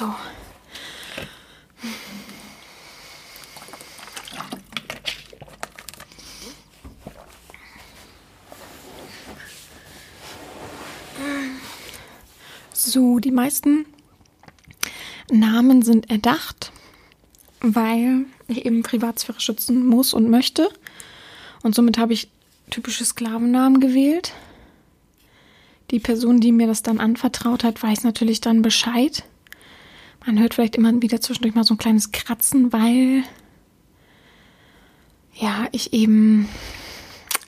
So. 0.00 0.14
So, 12.72 13.09
die 13.20 13.30
meisten 13.30 13.86
Namen 15.30 15.82
sind 15.82 16.10
erdacht, 16.10 16.72
weil 17.60 18.26
ich 18.48 18.64
eben 18.66 18.82
Privatsphäre 18.82 19.40
schützen 19.40 19.86
muss 19.86 20.14
und 20.14 20.30
möchte. 20.30 20.68
Und 21.62 21.74
somit 21.74 21.98
habe 21.98 22.12
ich 22.12 22.28
typische 22.70 23.04
Sklavennamen 23.04 23.80
gewählt. 23.80 24.32
Die 25.90 26.00
Person, 26.00 26.40
die 26.40 26.52
mir 26.52 26.66
das 26.66 26.82
dann 26.82 27.00
anvertraut 27.00 27.64
hat, 27.64 27.82
weiß 27.82 28.04
natürlich 28.04 28.40
dann 28.40 28.62
Bescheid. 28.62 29.24
Man 30.24 30.38
hört 30.38 30.54
vielleicht 30.54 30.76
immer 30.76 31.00
wieder 31.02 31.20
zwischendurch 31.20 31.54
mal 31.54 31.64
so 31.64 31.74
ein 31.74 31.78
kleines 31.78 32.12
Kratzen, 32.12 32.72
weil 32.72 33.24
ja, 35.34 35.66
ich 35.72 35.92
eben 35.92 36.48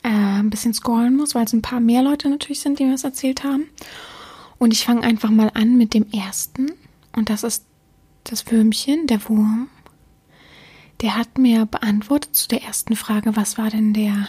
äh, 0.02 0.08
ein 0.08 0.50
bisschen 0.50 0.74
scrollen 0.74 1.16
muss, 1.16 1.34
weil 1.34 1.44
es 1.44 1.52
ein 1.52 1.62
paar 1.62 1.80
mehr 1.80 2.02
Leute 2.02 2.28
natürlich 2.28 2.60
sind, 2.60 2.78
die 2.78 2.84
mir 2.84 2.92
das 2.92 3.04
erzählt 3.04 3.44
haben. 3.44 3.66
Und 4.62 4.72
ich 4.72 4.84
fange 4.84 5.02
einfach 5.02 5.30
mal 5.30 5.50
an 5.54 5.76
mit 5.76 5.92
dem 5.92 6.08
ersten. 6.12 6.70
Und 7.10 7.30
das 7.30 7.42
ist 7.42 7.64
das 8.22 8.48
Würmchen, 8.48 9.08
der 9.08 9.28
Wurm. 9.28 9.68
Der 11.00 11.16
hat 11.16 11.36
mir 11.36 11.66
beantwortet 11.66 12.36
zu 12.36 12.46
der 12.46 12.62
ersten 12.62 12.94
Frage, 12.94 13.34
was 13.34 13.58
war 13.58 13.70
denn 13.70 13.92
der 13.92 14.28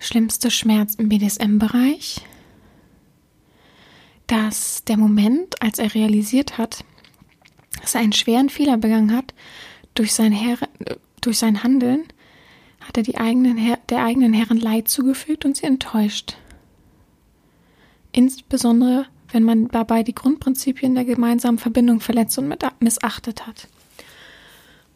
schlimmste 0.00 0.50
Schmerz 0.50 0.96
im 0.96 1.08
BDSM-Bereich? 1.08 2.22
Dass 4.26 4.82
der 4.86 4.96
Moment, 4.96 5.62
als 5.62 5.78
er 5.78 5.94
realisiert 5.94 6.58
hat, 6.58 6.84
dass 7.80 7.94
er 7.94 8.00
einen 8.00 8.12
schweren 8.12 8.48
Fehler 8.48 8.76
begangen 8.76 9.14
hat. 9.14 9.34
Durch 9.94 10.14
sein, 10.14 10.32
Her 10.32 10.58
durch 11.20 11.38
sein 11.38 11.62
Handeln 11.62 12.06
hat 12.80 12.96
er 12.96 13.04
die 13.04 13.18
eigenen 13.18 13.76
der 13.88 14.04
eigenen 14.04 14.32
Herren 14.32 14.58
Leid 14.58 14.88
zugefügt 14.88 15.44
und 15.44 15.58
sie 15.58 15.66
enttäuscht. 15.66 16.36
Insbesondere, 18.12 19.06
wenn 19.32 19.42
man 19.42 19.68
dabei 19.68 20.02
die 20.02 20.14
Grundprinzipien 20.14 20.94
der 20.94 21.04
gemeinsamen 21.04 21.58
Verbindung 21.58 22.00
verletzt 22.00 22.38
und 22.38 22.54
missachtet 22.80 23.46
hat. 23.46 23.68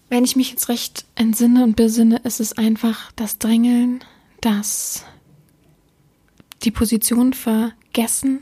Wenn 0.09 0.25
ich 0.25 0.37
mich 0.37 0.51
jetzt 0.51 0.69
recht 0.69 1.05
entsinne 1.17 1.65
und 1.65 1.75
besinne, 1.75 2.19
ist 2.19 2.41
es 2.41 2.57
einfach 2.57 3.11
das 3.17 3.39
Drängeln, 3.39 4.05
das 4.41 5.05
die 6.63 6.71
Position 6.71 7.33
vergessen, 7.33 8.41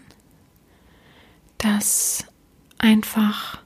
das 1.59 2.25
einfach 2.79 3.63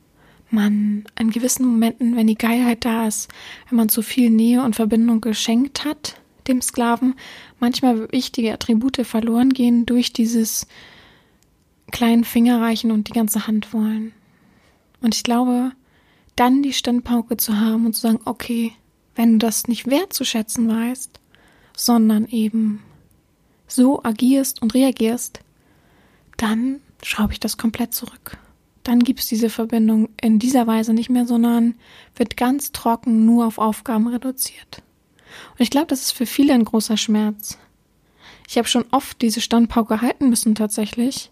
man 0.50 1.04
in 1.18 1.30
gewissen 1.30 1.66
Momenten, 1.66 2.16
wenn 2.16 2.26
die 2.26 2.38
Geilheit 2.38 2.84
da 2.84 3.06
ist, 3.06 3.28
wenn 3.68 3.76
man 3.76 3.88
zu 3.88 4.02
viel 4.02 4.30
Nähe 4.30 4.62
und 4.62 4.76
Verbindung 4.76 5.20
geschenkt 5.20 5.84
hat, 5.84 6.20
dem 6.46 6.62
Sklaven, 6.62 7.14
manchmal 7.60 8.10
wichtige 8.12 8.52
Attribute 8.52 9.04
verloren 9.04 9.50
gehen 9.50 9.84
durch 9.84 10.12
dieses 10.12 10.66
kleinen 11.90 12.24
Fingerreichen 12.24 12.90
und 12.90 13.08
die 13.08 13.12
ganze 13.12 13.46
Hand 13.46 13.72
wollen. 13.72 14.12
Und 15.00 15.14
ich 15.14 15.22
glaube, 15.22 15.72
dann 16.36 16.62
die 16.62 16.72
Standpauke 16.72 17.36
zu 17.36 17.58
haben 17.58 17.86
und 17.86 17.94
zu 17.94 18.02
sagen, 18.02 18.20
okay, 18.24 18.72
wenn 19.14 19.38
du 19.38 19.46
das 19.46 19.66
nicht 19.66 19.88
wertzuschätzen 19.88 20.68
weißt, 20.68 21.20
sondern 21.76 22.26
eben 22.26 22.82
so 23.66 24.02
agierst 24.02 24.62
und 24.62 24.74
reagierst, 24.74 25.40
dann 26.36 26.80
schraube 27.02 27.32
ich 27.32 27.40
das 27.40 27.56
komplett 27.56 27.94
zurück 27.94 28.38
dann 28.88 29.00
gibt 29.00 29.20
es 29.20 29.26
diese 29.26 29.50
Verbindung 29.50 30.08
in 30.18 30.38
dieser 30.38 30.66
Weise 30.66 30.94
nicht 30.94 31.10
mehr, 31.10 31.26
sondern 31.26 31.74
wird 32.16 32.38
ganz 32.38 32.72
trocken 32.72 33.26
nur 33.26 33.46
auf 33.46 33.58
Aufgaben 33.58 34.06
reduziert. 34.06 34.82
Und 35.52 35.60
ich 35.60 35.68
glaube, 35.68 35.88
das 35.88 36.00
ist 36.00 36.12
für 36.12 36.24
viele 36.24 36.54
ein 36.54 36.64
großer 36.64 36.96
Schmerz. 36.96 37.58
Ich 38.48 38.56
habe 38.56 38.66
schon 38.66 38.86
oft 38.90 39.20
diese 39.20 39.42
Standpauke 39.42 40.00
halten 40.00 40.30
müssen 40.30 40.54
tatsächlich, 40.54 41.30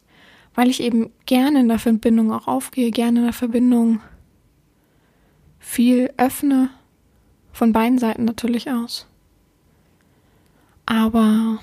weil 0.56 0.70
ich 0.70 0.82
eben 0.82 1.12
gerne 1.26 1.60
in 1.60 1.68
der 1.68 1.78
Verbindung 1.78 2.32
auch 2.32 2.48
aufgehe, 2.48 2.90
gerne 2.90 3.20
in 3.20 3.24
der 3.26 3.34
Verbindung 3.34 4.00
viel 5.58 6.12
öffne, 6.16 6.70
von 7.52 7.72
beiden 7.72 7.98
Seiten 7.98 8.24
natürlich 8.24 8.70
aus. 8.70 9.06
Aber 10.86 11.58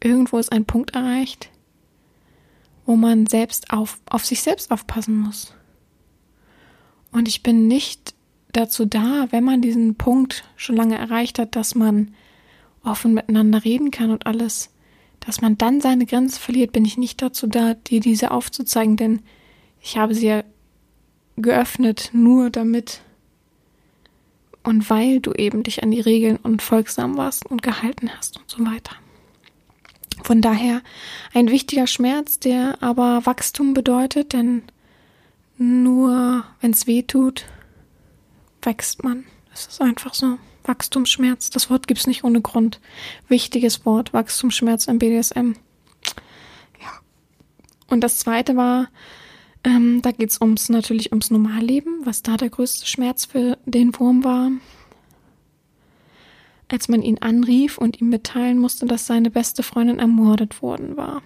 irgendwo 0.00 0.38
ist 0.38 0.52
ein 0.52 0.64
Punkt 0.64 0.94
erreicht, 0.94 1.50
wo 2.86 2.96
man 2.96 3.26
selbst 3.26 3.72
auf, 3.72 4.00
auf 4.08 4.24
sich 4.24 4.42
selbst 4.42 4.70
aufpassen 4.70 5.18
muss. 5.18 5.54
Und 7.10 7.26
ich 7.28 7.42
bin 7.42 7.66
nicht 7.66 8.14
dazu 8.52 8.84
da, 8.84 9.26
wenn 9.30 9.44
man 9.44 9.62
diesen 9.62 9.96
Punkt 9.96 10.44
schon 10.56 10.76
lange 10.76 10.96
erreicht 10.96 11.38
hat, 11.38 11.56
dass 11.56 11.74
man 11.74 12.14
offen 12.84 13.14
miteinander 13.14 13.64
reden 13.64 13.90
kann 13.90 14.10
und 14.10 14.26
alles, 14.26 14.71
dass 15.24 15.40
man 15.40 15.56
dann 15.56 15.80
seine 15.80 16.06
Grenze 16.06 16.40
verliert, 16.40 16.72
bin 16.72 16.84
ich 16.84 16.98
nicht 16.98 17.22
dazu 17.22 17.46
da, 17.46 17.74
dir 17.74 18.00
diese 18.00 18.30
aufzuzeigen, 18.30 18.96
denn 18.96 19.22
ich 19.80 19.96
habe 19.96 20.14
sie 20.14 20.26
ja 20.26 20.44
geöffnet, 21.36 22.10
nur 22.12 22.50
damit 22.50 23.00
und 24.62 24.88
weil 24.90 25.20
du 25.20 25.32
eben 25.32 25.62
dich 25.62 25.82
an 25.82 25.90
die 25.90 26.00
Regeln 26.00 26.36
und 26.36 26.62
folgsam 26.62 27.16
warst 27.16 27.46
und 27.46 27.62
gehalten 27.62 28.10
hast 28.16 28.36
und 28.38 28.48
so 28.48 28.64
weiter. 28.64 28.94
Von 30.22 30.40
daher 30.40 30.82
ein 31.34 31.50
wichtiger 31.50 31.86
Schmerz, 31.86 32.38
der 32.38 32.80
aber 32.80 33.26
Wachstum 33.26 33.74
bedeutet, 33.74 34.32
denn 34.32 34.62
nur 35.58 36.44
wenn 36.60 36.70
es 36.70 36.86
weh 36.86 37.02
tut, 37.02 37.44
wächst 38.62 39.02
man. 39.02 39.24
Es 39.52 39.66
ist 39.66 39.80
einfach 39.80 40.14
so. 40.14 40.38
Wachstumsschmerz, 40.64 41.50
das 41.50 41.70
Wort 41.70 41.86
gibt 41.86 42.00
es 42.00 42.06
nicht 42.06 42.24
ohne 42.24 42.40
Grund. 42.40 42.80
Wichtiges 43.28 43.84
Wort, 43.84 44.12
Wachstumsschmerz 44.12 44.86
im 44.86 44.98
BDSM. 44.98 45.54
Ja. 46.80 46.90
Und 47.88 48.00
das 48.00 48.18
zweite 48.18 48.56
war, 48.56 48.88
ähm, 49.64 50.02
da 50.02 50.10
geht 50.10 50.30
es 50.30 50.40
ums, 50.40 50.68
natürlich 50.68 51.12
ums 51.12 51.30
Normalleben, 51.30 52.04
was 52.04 52.22
da 52.22 52.36
der 52.36 52.50
größte 52.50 52.86
Schmerz 52.86 53.24
für 53.24 53.58
den 53.64 53.98
Wurm 53.98 54.24
war. 54.24 54.50
Als 56.68 56.88
man 56.88 57.02
ihn 57.02 57.18
anrief 57.18 57.78
und 57.78 58.00
ihm 58.00 58.08
mitteilen 58.08 58.58
musste, 58.58 58.86
dass 58.86 59.06
seine 59.06 59.30
beste 59.30 59.62
Freundin 59.62 59.98
ermordet 59.98 60.62
worden 60.62 60.96
war. 60.96 61.22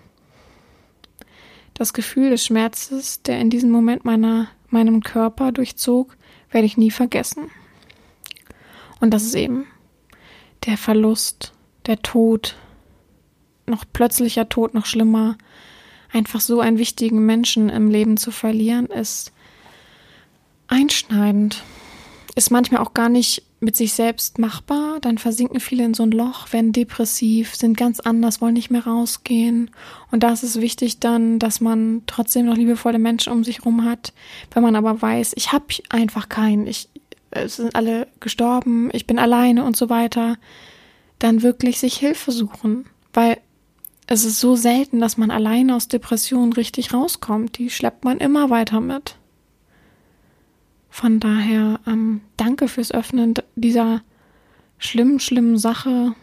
Das 1.72 1.92
Gefühl 1.92 2.30
des 2.30 2.44
Schmerzes, 2.44 3.22
der 3.22 3.38
in 3.38 3.50
diesem 3.50 3.70
Moment 3.70 4.04
meiner, 4.04 4.48
meinem 4.70 5.02
Körper 5.02 5.52
durchzog, 5.52 6.16
werde 6.50 6.66
ich 6.66 6.76
nie 6.76 6.90
vergessen. 6.90 7.50
Und 9.00 9.12
das 9.12 9.24
ist 9.24 9.34
eben 9.34 9.66
der 10.64 10.76
Verlust, 10.76 11.52
der 11.86 12.02
Tod, 12.02 12.56
noch 13.66 13.84
plötzlicher 13.92 14.48
Tod, 14.48 14.74
noch 14.74 14.86
schlimmer. 14.86 15.36
Einfach 16.12 16.40
so 16.40 16.60
einen 16.60 16.78
wichtigen 16.78 17.26
Menschen 17.26 17.68
im 17.68 17.90
Leben 17.90 18.16
zu 18.16 18.30
verlieren, 18.30 18.86
ist 18.86 19.32
einschneidend. 20.68 21.62
Ist 22.34 22.50
manchmal 22.50 22.82
auch 22.82 22.94
gar 22.94 23.08
nicht 23.08 23.42
mit 23.60 23.76
sich 23.76 23.94
selbst 23.94 24.38
machbar. 24.38 25.00
Dann 25.00 25.18
versinken 25.18 25.60
viele 25.60 25.84
in 25.84 25.94
so 25.94 26.02
ein 26.02 26.10
Loch, 26.10 26.52
werden 26.52 26.72
depressiv, 26.72 27.54
sind 27.54 27.76
ganz 27.76 28.00
anders, 28.00 28.40
wollen 28.40 28.54
nicht 28.54 28.70
mehr 28.70 28.86
rausgehen. 28.86 29.70
Und 30.10 30.22
da 30.22 30.32
ist 30.32 30.42
es 30.42 30.60
wichtig 30.60 31.00
dann, 31.00 31.38
dass 31.38 31.60
man 31.60 32.02
trotzdem 32.06 32.46
noch 32.46 32.56
liebevolle 32.56 32.98
Menschen 32.98 33.32
um 33.32 33.44
sich 33.44 33.64
rum 33.64 33.84
hat. 33.84 34.12
Wenn 34.52 34.62
man 34.62 34.76
aber 34.76 35.00
weiß, 35.00 35.32
ich 35.36 35.52
habe 35.52 35.64
einfach 35.88 36.28
keinen, 36.28 36.66
ich, 36.66 36.88
es 37.44 37.56
sind 37.56 37.74
alle 37.74 38.08
gestorben, 38.20 38.90
ich 38.92 39.06
bin 39.06 39.18
alleine 39.18 39.64
und 39.64 39.76
so 39.76 39.88
weiter, 39.88 40.36
dann 41.18 41.42
wirklich 41.42 41.78
sich 41.78 41.96
Hilfe 41.96 42.32
suchen. 42.32 42.86
Weil 43.12 43.38
es 44.06 44.24
ist 44.24 44.40
so 44.40 44.54
selten, 44.54 45.00
dass 45.00 45.16
man 45.16 45.30
alleine 45.30 45.74
aus 45.74 45.88
Depressionen 45.88 46.52
richtig 46.52 46.92
rauskommt. 46.92 47.58
Die 47.58 47.70
schleppt 47.70 48.04
man 48.04 48.18
immer 48.18 48.50
weiter 48.50 48.80
mit. 48.80 49.16
Von 50.90 51.20
daher 51.20 51.80
ähm, 51.86 52.20
danke 52.36 52.68
fürs 52.68 52.92
Öffnen 52.92 53.34
dieser 53.54 54.02
schlimmen, 54.78 55.20
schlimmen 55.20 55.58
Sache. 55.58 56.14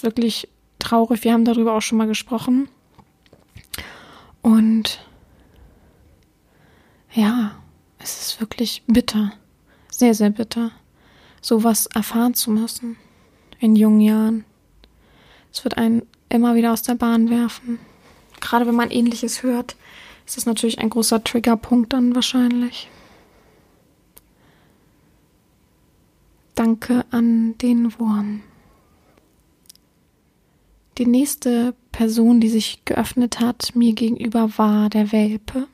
Wirklich 0.00 0.48
traurig. 0.78 1.22
Wir 1.24 1.32
haben 1.32 1.44
darüber 1.44 1.74
auch 1.74 1.82
schon 1.82 1.98
mal 1.98 2.06
gesprochen. 2.06 2.68
Und 4.42 5.04
ja, 7.12 7.52
es 7.98 8.20
ist 8.20 8.40
wirklich 8.40 8.82
bitter. 8.86 9.32
Sehr, 10.00 10.14
sehr 10.14 10.30
bitter. 10.30 10.70
Sowas 11.42 11.84
erfahren 11.84 12.32
zu 12.32 12.50
müssen. 12.50 12.96
In 13.58 13.76
jungen 13.76 14.00
Jahren. 14.00 14.44
Es 15.52 15.62
wird 15.62 15.76
einen 15.76 16.06
immer 16.30 16.54
wieder 16.54 16.72
aus 16.72 16.80
der 16.80 16.94
Bahn 16.94 17.28
werfen. 17.28 17.78
Gerade 18.40 18.66
wenn 18.66 18.74
man 18.74 18.90
ähnliches 18.90 19.42
hört, 19.42 19.76
ist 20.24 20.38
das 20.38 20.46
natürlich 20.46 20.78
ein 20.78 20.88
großer 20.88 21.22
Triggerpunkt 21.22 21.92
dann 21.92 22.14
wahrscheinlich. 22.14 22.88
Danke 26.54 27.04
an 27.10 27.58
den 27.58 27.92
Wurm. 27.98 28.40
Die 30.96 31.04
nächste 31.04 31.74
Person, 31.92 32.40
die 32.40 32.48
sich 32.48 32.86
geöffnet 32.86 33.38
hat, 33.38 33.76
mir 33.76 33.92
gegenüber 33.92 34.56
war 34.56 34.88
der 34.88 35.12
Welpe, 35.12 35.68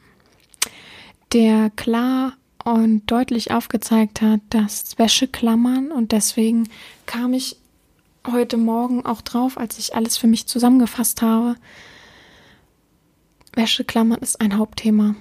der 1.33 1.71
klar 1.71 2.33
und 2.67 3.07
deutlich 3.07 3.53
aufgezeigt 3.53 4.21
hat, 4.23 4.41
dass 4.51 4.99
Wäscheklammern 4.99 5.91
und 5.93 6.13
deswegen 6.13 6.69
kam 7.07 7.33
ich 7.33 7.57
heute 8.27 8.57
Morgen 8.57 9.07
auch 9.07 9.23
drauf, 9.23 9.57
als 9.57 9.79
ich 9.79 9.95
alles 9.95 10.19
für 10.19 10.27
mich 10.27 10.47
zusammengefasst 10.47 11.23
habe. 11.23 11.57
Wäscheklammern 13.55 14.19
ist 14.21 14.41
ein 14.41 14.59
Hauptthema 14.59 15.15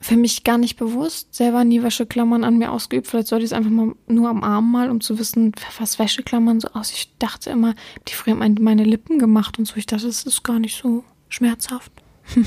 für 0.00 0.16
mich 0.16 0.44
gar 0.44 0.58
nicht 0.58 0.76
bewusst, 0.76 1.34
selber 1.34 1.64
nie 1.64 1.82
Wäscheklammern 1.82 2.44
an 2.44 2.58
mir 2.58 2.70
ausgeübt. 2.70 3.08
Vielleicht 3.08 3.28
sollte 3.28 3.44
ich 3.44 3.50
es 3.50 3.56
einfach 3.56 3.70
mal 3.70 3.94
nur 4.06 4.28
am 4.28 4.44
Arm 4.44 4.70
mal, 4.70 4.90
um 4.90 5.00
zu 5.00 5.18
wissen, 5.18 5.52
was 5.78 5.98
Wäscheklammern 5.98 6.60
so 6.60 6.68
aus. 6.68 6.92
Ich 6.92 7.16
dachte 7.18 7.50
immer, 7.50 7.74
die 8.06 8.14
früher 8.14 8.36
meine 8.36 8.84
Lippen 8.84 9.18
gemacht 9.18 9.58
und 9.58 9.66
so. 9.66 9.76
Ich 9.76 9.86
dachte, 9.86 10.06
das 10.06 10.24
ist 10.24 10.44
gar 10.44 10.60
nicht 10.60 10.80
so 10.80 11.04
schmerzhaft. 11.28 11.90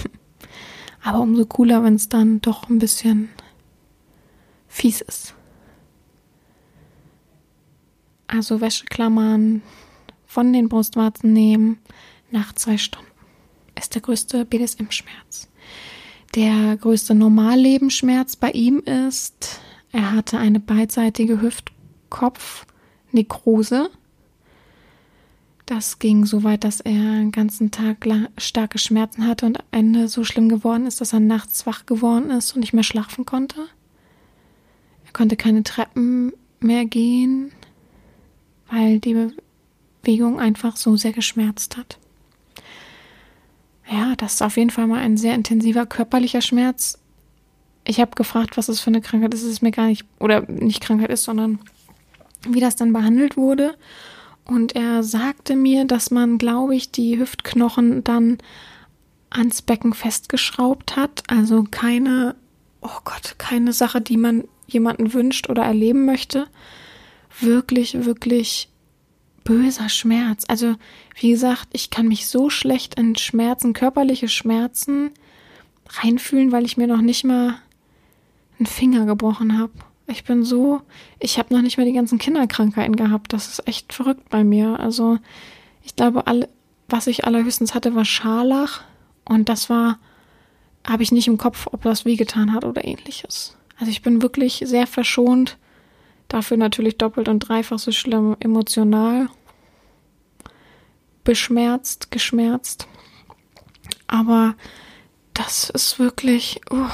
Aber 1.04 1.20
umso 1.20 1.46
cooler, 1.46 1.84
wenn 1.84 1.96
es 1.96 2.08
dann 2.10 2.42
doch 2.42 2.70
ein 2.70 2.80
bisschen 2.80 3.30
fies 4.72 5.02
ist. 5.02 5.36
Also 8.28 8.62
Wäscheklammern 8.62 9.62
von 10.26 10.54
den 10.54 10.70
Brustwarzen 10.70 11.34
nehmen 11.34 11.80
nach 12.32 12.54
zwei 12.54 12.78
Stunden 12.78 13.12
ist 13.78 13.96
der 13.96 14.02
größte 14.02 14.46
BDSM-Schmerz. 14.46 15.50
Der 16.36 16.78
größte 16.78 17.14
Normallebensschmerz 17.14 18.38
bei 18.38 18.52
ihm 18.52 18.80
ist, 18.80 19.60
er 19.92 20.14
hatte 20.14 20.38
eine 20.38 20.62
beidseitige 20.62 21.42
Hüftkopfnekrose. 21.42 23.90
Das 25.66 26.00
ging 26.00 26.26
so 26.26 26.44
weit, 26.44 26.64
dass 26.64 26.80
er 26.80 26.94
einen 26.94 27.32
ganzen 27.32 27.72
Tag 27.72 28.08
starke 28.38 28.78
Schmerzen 28.78 29.28
hatte 29.28 29.46
und 29.46 29.60
am 29.60 29.66
Ende 29.72 30.08
so 30.08 30.24
schlimm 30.24 30.48
geworden 30.48 30.86
ist, 30.86 31.02
dass 31.02 31.14
er 31.14 31.20
nachts 31.20 31.66
wach 31.66 31.86
geworden 31.86 32.30
ist 32.30 32.54
und 32.54 32.62
nicht 32.62 32.74
mehr 32.74 32.84
schlafen 32.84 33.26
konnte. 33.26 33.68
Er 35.12 35.14
konnte 35.14 35.36
keine 35.36 35.64
Treppen 35.64 36.34
mehr 36.60 36.86
gehen, 36.86 37.52
weil 38.70 39.00
die 39.00 39.32
Bewegung 40.02 40.40
einfach 40.40 40.78
so 40.78 40.96
sehr 40.96 41.12
geschmerzt 41.12 41.78
hat 41.78 42.00
ja, 43.92 44.16
das 44.16 44.36
ist 44.36 44.42
auf 44.42 44.58
jeden 44.58 44.70
Fall 44.70 44.88
mal 44.88 45.00
ein 45.00 45.18
sehr 45.18 45.36
intensiver 45.36 45.86
körperlicher 45.86 46.42
Schmerz. 46.42 46.98
Ich 47.84 48.00
habe 48.00 48.12
gefragt, 48.16 48.58
was 48.58 48.68
das 48.68 48.80
für 48.80 48.88
eine 48.88 49.02
Krankheit 49.02 49.34
ist. 49.34 49.44
Es 49.44 49.50
ist 49.50 49.62
mir 49.62 49.72
gar 49.72 49.88
nicht, 49.88 50.06
oder 50.20 50.50
nicht 50.50 50.82
Krankheit 50.82 51.10
ist, 51.10 51.24
sondern 51.24 51.60
wie 52.48 52.60
das 52.60 52.76
dann 52.76 52.94
behandelt 52.94 53.38
wurde. 53.38 53.76
Und 54.46 54.76
er 54.76 55.04
sagte 55.04 55.56
mir, 55.56 55.86
dass 55.86 56.10
man, 56.10 56.38
glaube 56.38 56.76
ich, 56.76 56.92
die 56.92 57.20
Hüftknochen 57.20 58.04
dann 58.04 58.38
ans 59.30 59.62
Becken 59.62 59.94
festgeschraubt 59.94 60.96
hat. 60.96 61.24
Also 61.28 61.66
keine, 61.70 62.36
oh 62.82 63.00
Gott, 63.04 63.36
keine 63.38 63.74
Sache, 63.74 64.00
die 64.00 64.18
man 64.18 64.46
jemanden 64.72 65.14
wünscht 65.14 65.50
oder 65.50 65.64
erleben 65.64 66.06
möchte. 66.06 66.48
Wirklich, 67.40 68.06
wirklich 68.06 68.70
böser 69.44 69.90
Schmerz. 69.90 70.44
Also, 70.48 70.76
wie 71.20 71.32
gesagt, 71.32 71.70
ich 71.74 71.90
kann 71.90 72.08
mich 72.08 72.28
so 72.28 72.50
schlecht 72.50 73.00
in 73.00 73.16
Schmerzen, 73.16 73.74
körperliche 73.74 74.28
Schmerzen 74.28 75.12
reinfühlen, 75.90 76.52
weil 76.52 76.66
ich 76.66 76.78
mir 76.78 76.88
noch 76.88 77.02
nicht 77.02 77.24
mal 77.24 77.56
einen 78.60 78.66
Finger 78.66 79.06
gebrochen 79.06 79.58
habe. 79.58 79.74
Ich 80.08 80.24
bin 80.24 80.44
so, 80.44 80.82
ich 81.20 81.38
habe 81.38 81.54
noch 81.54 81.62
nicht 81.62 81.78
mal 81.78 81.86
die 81.86 81.94
ganzen 81.94 82.18
Kinderkrankheiten 82.18 82.96
gehabt. 82.96 83.34
Das 83.34 83.48
ist 83.48 83.68
echt 83.68 83.94
verrückt 83.94 84.30
bei 84.30 84.44
mir. 84.44 84.80
Also, 84.80 85.18
ich 85.84 85.96
glaube, 85.96 86.28
alle, 86.28 86.50
was 86.88 87.08
ich 87.08 87.26
allerhöchstens 87.26 87.74
hatte, 87.74 87.96
war 87.96 88.06
Scharlach. 88.06 88.82
Und 89.26 89.50
das 89.50 89.70
war, 89.70 90.00
habe 90.86 91.04
ich 91.04 91.12
nicht 91.12 91.28
im 91.28 91.38
Kopf, 91.38 91.68
ob 91.72 91.84
das 91.84 92.06
wehgetan 92.06 92.54
hat 92.54 92.66
oder 92.66 92.84
ähnliches. 92.84 93.56
Also 93.82 93.90
ich 93.92 94.02
bin 94.02 94.22
wirklich 94.22 94.64
sehr 94.66 94.88
verschont 94.88 95.58
Dafür 96.32 96.56
natürlich 96.56 96.98
doppelt 96.98 97.28
und 97.28 97.40
dreifach 97.40 97.78
so 97.78 97.92
schlimm 97.92 98.38
emotional. 98.40 99.28
Beschmerzt, 101.26 102.10
geschmerzt. 102.10 102.88
Aber 104.08 104.56
das 105.34 105.70
ist 105.70 106.00
wirklich, 106.00 106.62
uh, 106.72 106.88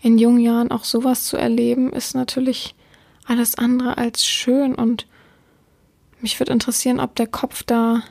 in 0.00 0.18
jungen 0.18 0.40
Jahren 0.40 0.72
auch 0.72 0.82
sowas 0.82 1.26
zu 1.26 1.36
erleben, 1.36 1.92
ist 1.92 2.16
natürlich 2.16 2.74
alles 3.24 3.54
andere 3.54 3.98
als 3.98 4.26
schön 4.26 4.74
und 4.74 5.06
mich 6.20 6.40
würde 6.40 6.54
interessieren, 6.54 6.98
ob 6.98 7.14
der 7.14 7.28
Kopf 7.28 7.62
da 7.62 8.02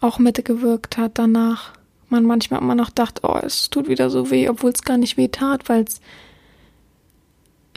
auch 0.00 0.18
mitgewirkt 0.18 0.96
hat 0.96 1.18
danach. 1.18 1.74
Man 2.10 2.24
manchmal 2.24 2.60
immer 2.60 2.74
noch 2.74 2.90
dachte, 2.90 3.22
oh, 3.24 3.38
es 3.42 3.70
tut 3.70 3.88
wieder 3.88 4.10
so 4.10 4.30
weh, 4.30 4.48
obwohl 4.48 4.70
es 4.70 4.82
gar 4.82 4.98
nicht 4.98 5.16
weh 5.16 5.28
tat, 5.28 5.68
weil 5.68 5.84
es 5.84 6.00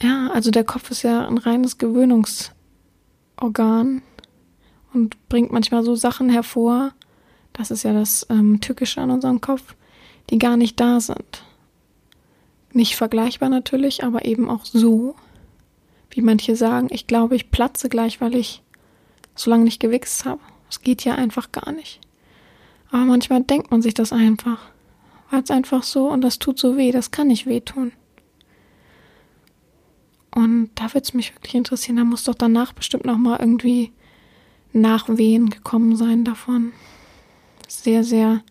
ja, 0.01 0.29
also 0.33 0.51
der 0.51 0.65
Kopf 0.65 0.91
ist 0.91 1.03
ja 1.03 1.25
ein 1.25 1.37
reines 1.37 1.77
Gewöhnungsorgan 1.77 4.01
und 4.93 5.29
bringt 5.29 5.51
manchmal 5.51 5.83
so 5.83 5.95
Sachen 5.95 6.29
hervor, 6.29 6.91
das 7.53 7.71
ist 7.71 7.83
ja 7.83 7.93
das 7.93 8.25
ähm, 8.29 8.59
Tückische 8.59 9.01
an 9.01 9.11
unserem 9.11 9.39
Kopf, 9.39 9.75
die 10.29 10.39
gar 10.39 10.57
nicht 10.57 10.79
da 10.79 10.99
sind. 10.99 11.43
Nicht 12.73 12.95
vergleichbar 12.95 13.49
natürlich, 13.49 14.03
aber 14.03 14.25
eben 14.25 14.49
auch 14.49 14.65
so, 14.65 15.15
wie 16.09 16.21
manche 16.21 16.55
sagen, 16.55 16.87
ich 16.89 17.07
glaube, 17.07 17.35
ich 17.35 17.51
platze 17.51 17.87
gleich, 17.87 18.19
weil 18.19 18.35
ich 18.35 18.63
so 19.35 19.51
lange 19.51 19.63
nicht 19.63 19.79
gewichst 19.79 20.25
habe. 20.25 20.41
Es 20.69 20.81
geht 20.81 21.05
ja 21.05 21.15
einfach 21.15 21.51
gar 21.51 21.71
nicht. 21.71 22.01
Aber 22.93 23.05
manchmal 23.05 23.41
denkt 23.41 23.71
man 23.71 23.81
sich 23.81 23.95
das 23.95 24.13
einfach. 24.13 24.59
Weil 25.31 25.41
es 25.41 25.49
einfach 25.49 25.81
so 25.81 26.09
und 26.09 26.21
das 26.21 26.37
tut 26.37 26.59
so 26.59 26.77
weh, 26.77 26.91
das 26.91 27.09
kann 27.09 27.27
nicht 27.27 27.47
wehtun. 27.47 27.91
Und 30.29 30.69
da 30.75 30.93
würde 30.93 30.99
es 30.99 31.15
mich 31.15 31.33
wirklich 31.33 31.55
interessieren, 31.55 31.97
da 31.97 32.03
muss 32.03 32.23
doch 32.23 32.35
danach 32.35 32.71
bestimmt 32.73 33.05
nochmal 33.05 33.39
irgendwie 33.39 33.91
Nachwehen 34.73 35.49
gekommen 35.49 35.95
sein 35.95 36.23
davon. 36.23 36.71
Sehr, 37.67 38.03
sehr 38.03 38.43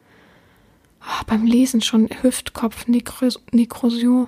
oh, 1.03 1.25
beim 1.29 1.45
Lesen 1.45 1.81
schon 1.81 2.09
Hüftkopf, 2.23 2.89
Nekrosion. 2.89 4.27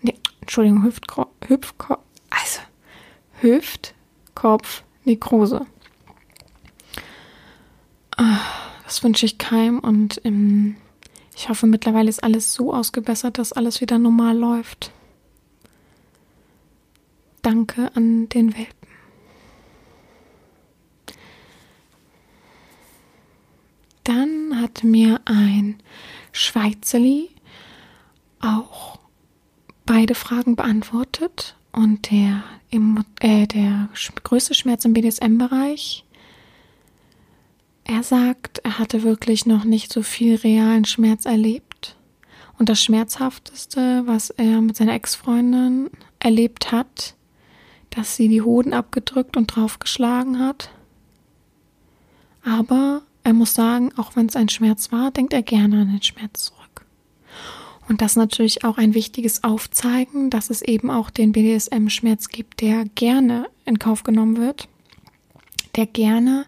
Ne, 0.00 0.14
Entschuldigung, 0.40 0.82
Hüftkopf, 0.82 1.28
Hüftkopf, 1.46 2.00
also 2.30 2.60
Hüftkopf, 3.42 4.82
Nekrose. 5.04 5.66
Ah, 8.16 8.40
das 8.92 9.02
wünsche 9.02 9.24
ich 9.24 9.38
keinem 9.38 9.78
und 9.78 10.20
ähm, 10.22 10.76
ich 11.34 11.48
hoffe, 11.48 11.66
mittlerweile 11.66 12.10
ist 12.10 12.22
alles 12.22 12.52
so 12.52 12.74
ausgebessert, 12.74 13.38
dass 13.38 13.54
alles 13.54 13.80
wieder 13.80 13.98
normal 13.98 14.36
läuft. 14.36 14.92
Danke 17.40 17.90
an 17.94 18.28
den 18.28 18.54
Welpen. 18.54 18.88
Dann 24.04 24.60
hat 24.60 24.84
mir 24.84 25.22
ein 25.24 25.76
Schweizerli 26.32 27.30
auch 28.42 28.98
beide 29.86 30.14
Fragen 30.14 30.54
beantwortet 30.54 31.56
und 31.72 32.10
der, 32.10 32.44
äh, 33.20 33.46
der 33.46 33.88
größte 34.22 34.52
Schmerz 34.52 34.84
im 34.84 34.92
BDSM-Bereich. 34.92 36.04
Er 37.84 38.02
sagt, 38.02 38.58
er 38.58 38.78
hatte 38.78 39.02
wirklich 39.02 39.46
noch 39.46 39.64
nicht 39.64 39.92
so 39.92 40.02
viel 40.02 40.36
realen 40.36 40.84
Schmerz 40.84 41.24
erlebt. 41.24 41.96
Und 42.58 42.68
das 42.68 42.82
Schmerzhafteste, 42.82 44.02
was 44.06 44.30
er 44.30 44.60
mit 44.60 44.76
seiner 44.76 44.94
Ex-Freundin 44.94 45.90
erlebt 46.20 46.70
hat, 46.70 47.16
dass 47.90 48.16
sie 48.16 48.28
die 48.28 48.42
Hoden 48.42 48.72
abgedrückt 48.72 49.36
und 49.36 49.48
draufgeschlagen 49.48 50.38
hat. 50.38 50.70
Aber 52.44 53.02
er 53.24 53.32
muss 53.32 53.54
sagen, 53.54 53.92
auch 53.96 54.16
wenn 54.16 54.26
es 54.26 54.36
ein 54.36 54.48
Schmerz 54.48 54.92
war, 54.92 55.10
denkt 55.10 55.32
er 55.32 55.42
gerne 55.42 55.82
an 55.82 55.90
den 55.90 56.02
Schmerz 56.02 56.44
zurück. 56.44 56.86
Und 57.88 58.00
das 58.00 58.12
ist 58.12 58.16
natürlich 58.16 58.64
auch 58.64 58.78
ein 58.78 58.94
wichtiges 58.94 59.44
Aufzeigen, 59.44 60.30
dass 60.30 60.50
es 60.50 60.62
eben 60.62 60.90
auch 60.90 61.10
den 61.10 61.32
BDSM-Schmerz 61.32 62.28
gibt, 62.28 62.60
der 62.60 62.84
gerne 62.94 63.48
in 63.64 63.78
Kauf 63.78 64.02
genommen 64.02 64.36
wird, 64.36 64.68
der 65.76 65.86
gerne 65.86 66.46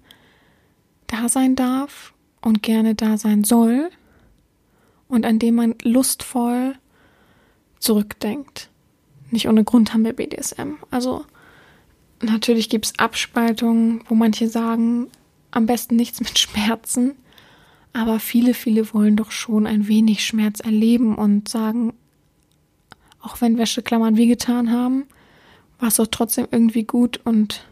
da 1.06 1.28
sein 1.28 1.56
darf 1.56 2.14
und 2.40 2.62
gerne 2.62 2.94
da 2.94 3.16
sein 3.16 3.44
soll 3.44 3.90
und 5.08 5.24
an 5.24 5.38
dem 5.38 5.54
man 5.54 5.74
lustvoll 5.82 6.74
zurückdenkt. 7.78 8.70
Nicht 9.30 9.48
ohne 9.48 9.64
Grund 9.64 9.92
haben 9.92 10.04
wir 10.04 10.12
BDSM. 10.12 10.74
Also 10.90 11.24
natürlich 12.22 12.68
gibt 12.68 12.86
es 12.86 12.98
Abspaltungen, 12.98 14.02
wo 14.08 14.14
manche 14.14 14.48
sagen, 14.48 15.08
am 15.50 15.66
besten 15.66 15.96
nichts 15.96 16.20
mit 16.20 16.38
Schmerzen. 16.38 17.16
Aber 17.92 18.18
viele, 18.18 18.54
viele 18.54 18.92
wollen 18.92 19.16
doch 19.16 19.30
schon 19.30 19.66
ein 19.66 19.86
wenig 19.86 20.24
Schmerz 20.24 20.60
erleben 20.60 21.14
und 21.14 21.48
sagen, 21.48 21.94
auch 23.20 23.40
wenn 23.40 23.56
Wäscheklammern 23.56 24.16
wehgetan 24.16 24.70
haben, 24.70 25.04
war 25.78 25.88
es 25.88 25.96
doch 25.96 26.08
trotzdem 26.08 26.48
irgendwie 26.50 26.84
gut 26.84 27.20
und 27.24 27.64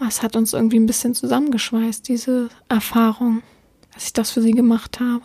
was 0.00 0.22
hat 0.22 0.34
uns 0.34 0.54
irgendwie 0.54 0.78
ein 0.78 0.86
bisschen 0.86 1.14
zusammengeschweißt, 1.14 2.08
diese 2.08 2.48
Erfahrung, 2.68 3.42
dass 3.92 4.06
ich 4.06 4.12
das 4.14 4.30
für 4.30 4.42
sie 4.42 4.52
gemacht 4.52 4.98
habe. 4.98 5.22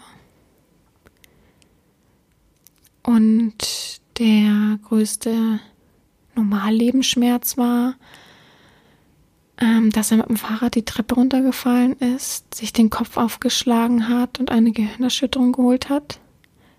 Und 3.02 4.02
der 4.20 4.78
größte 4.84 5.60
Normallebensschmerz 6.36 7.58
war, 7.58 7.96
ähm, 9.58 9.92
dass 9.92 10.12
er 10.12 10.18
mit 10.18 10.28
dem 10.28 10.36
Fahrrad 10.36 10.76
die 10.76 10.84
Treppe 10.84 11.16
runtergefallen 11.16 11.94
ist, 11.94 12.54
sich 12.54 12.74
den 12.74 12.90
Kopf 12.90 13.16
aufgeschlagen 13.16 14.10
hat 14.10 14.40
und 14.40 14.52
eine 14.52 14.72
Gehirnerschütterung 14.72 15.54
geholt 15.54 15.88
hat. 15.88 16.20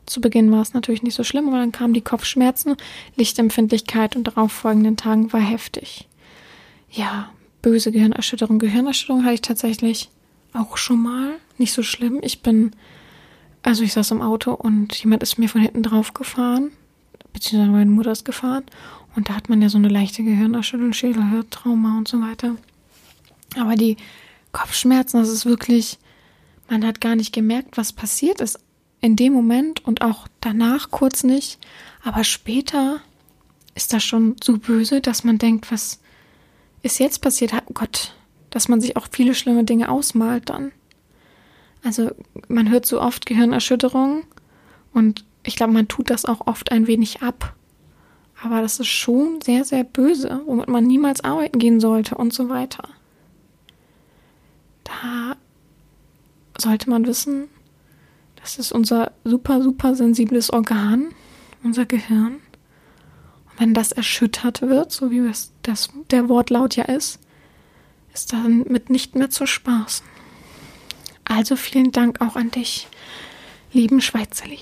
Zu 0.05 0.21
Beginn 0.21 0.53
war 0.53 0.61
es 0.61 0.75
natürlich 0.75 1.03
nicht 1.03 1.15
so 1.15 1.25
schlimm, 1.25 1.49
aber 1.49 1.59
dann 1.59 1.73
kamen 1.73 1.95
die 1.95 2.03
Kopfschmerzen, 2.03 2.77
Lichtempfindlichkeit 3.17 4.17
und 4.17 4.25
darauf 4.25 4.53
folgenden 4.53 4.99
Tagen 4.99 5.33
war 5.33 5.41
heftig. 5.41 6.09
Ja, 6.91 7.31
böse 7.67 7.91
Gehirnerschütterung. 7.91 8.61
Gehirnerschütterung 8.61 9.25
hatte 9.25 9.35
ich 9.35 9.41
tatsächlich 9.41 10.09
auch 10.53 10.77
schon 10.77 11.03
mal. 11.03 11.33
Nicht 11.59 11.73
so 11.73 11.83
schlimm. 11.83 12.21
Ich 12.23 12.41
bin, 12.41 12.71
also 13.65 13.83
ich 13.83 13.93
saß 13.93 14.13
im 14.13 14.23
Auto 14.23 14.53
und 14.53 14.95
jemand 15.03 15.25
ist 15.25 15.37
mir 15.37 15.49
von 15.49 15.63
hinten 15.63 15.83
drauf 15.83 16.15
gefahren, 16.15 16.71
beziehungsweise 17.33 17.73
meine 17.73 17.91
Mutter 17.91 18.13
ist 18.13 18.25
gefahren 18.25 18.63
und 19.17 19.29
da 19.29 19.35
hat 19.35 19.49
man 19.49 19.61
ja 19.61 19.69
so 19.69 19.79
eine 19.79 19.89
leichte 19.89 20.23
Gehirnerschütterung, 20.23 20.93
Schädelhirntrauma 20.93 21.99
und 21.99 22.07
so 22.07 22.21
weiter. 22.21 22.55
Aber 23.59 23.75
die 23.75 23.97
Kopfschmerzen, 24.53 25.19
das 25.19 25.29
ist 25.29 25.45
wirklich, 25.45 25.99
man 26.71 26.87
hat 26.87 27.01
gar 27.01 27.17
nicht 27.17 27.33
gemerkt, 27.33 27.77
was 27.77 27.93
passiert 27.93 28.41
ist 28.41 28.61
in 29.01 29.17
dem 29.17 29.33
Moment 29.33 29.85
und 29.85 30.03
auch 30.03 30.29
danach 30.41 30.93
kurz 30.93 31.25
nicht. 31.25 31.59
Aber 32.05 32.23
später 32.23 33.01
ist 33.75 33.93
das 33.93 34.05
schon 34.05 34.37
so 34.41 34.57
böse, 34.57 35.01
dass 35.01 35.25
man 35.25 35.39
denkt, 35.39 35.73
was 35.73 35.99
ist 36.87 36.99
jetzt 36.99 37.21
passiert? 37.21 37.53
Oh 37.67 37.73
Gott, 37.75 38.15
dass 38.51 38.69
man 38.69 38.81
sich 38.81 38.97
auch 38.97 39.09
viele 39.11 39.35
schlimme 39.35 39.65
Dinge 39.65 39.91
ausmalt 39.91 40.49
dann. 40.49 40.73
Also 41.85 42.11
man 42.49 42.71
hört 42.71 42.87
so 42.87 43.01
oft 43.01 43.27
Gehirnerschütterung 43.27 44.25
und 44.93 45.25
ich 45.43 45.57
glaube, 45.57 45.73
man 45.73 45.89
tut 45.89 46.11
das 46.11 46.25
auch 46.25 46.47
oft 46.47 46.73
ein 46.73 46.87
wenig 46.87 47.23
ab. 47.23 47.55
Aber 48.43 48.61
das 48.61 48.81
ist 48.81 48.89
schon 48.89 49.41
sehr, 49.41 49.65
sehr 49.65 49.85
böse, 49.85 50.41
womit 50.47 50.69
man 50.69 50.85
niemals 50.85 51.23
arbeiten 51.23 51.59
gehen 51.59 51.81
sollte 51.81 52.17
und 52.17 52.33
so 52.33 52.49
weiter. 52.49 52.89
Da 54.85 55.37
sollte 56.59 56.91
man 56.91 57.07
wissen, 57.07 57.49
das 58.37 58.59
ist 58.59 58.73
unser 58.73 59.13
super, 59.25 59.63
super 59.63 59.95
sensibles 59.95 60.53
Organ, 60.53 61.09
unser 61.63 61.87
Gehirn. 61.87 62.35
Und 63.51 63.61
wenn 63.61 63.75
das 63.75 63.93
erschüttert 63.93 64.63
wird, 64.63 64.93
so 64.93 65.11
wie 65.11 65.19
es 65.19 65.53
das, 65.67 65.91
der 66.11 66.29
Wortlaut 66.29 66.77
ja 66.77 66.85
ist, 66.85 67.21
ist 68.13 68.33
dann 68.33 68.65
mit 68.69 68.91
nicht 68.91 69.15
mehr 69.15 69.31
zu 69.31 69.47
spaßen. 69.47 70.07
Also 71.25 71.57
vielen 71.57 71.93
Dank 71.93 72.21
auch 72.21 72.37
an 72.37 72.51
dich, 72.51 72.87
lieben 73.73 74.01
Schweizerli. 74.01 74.61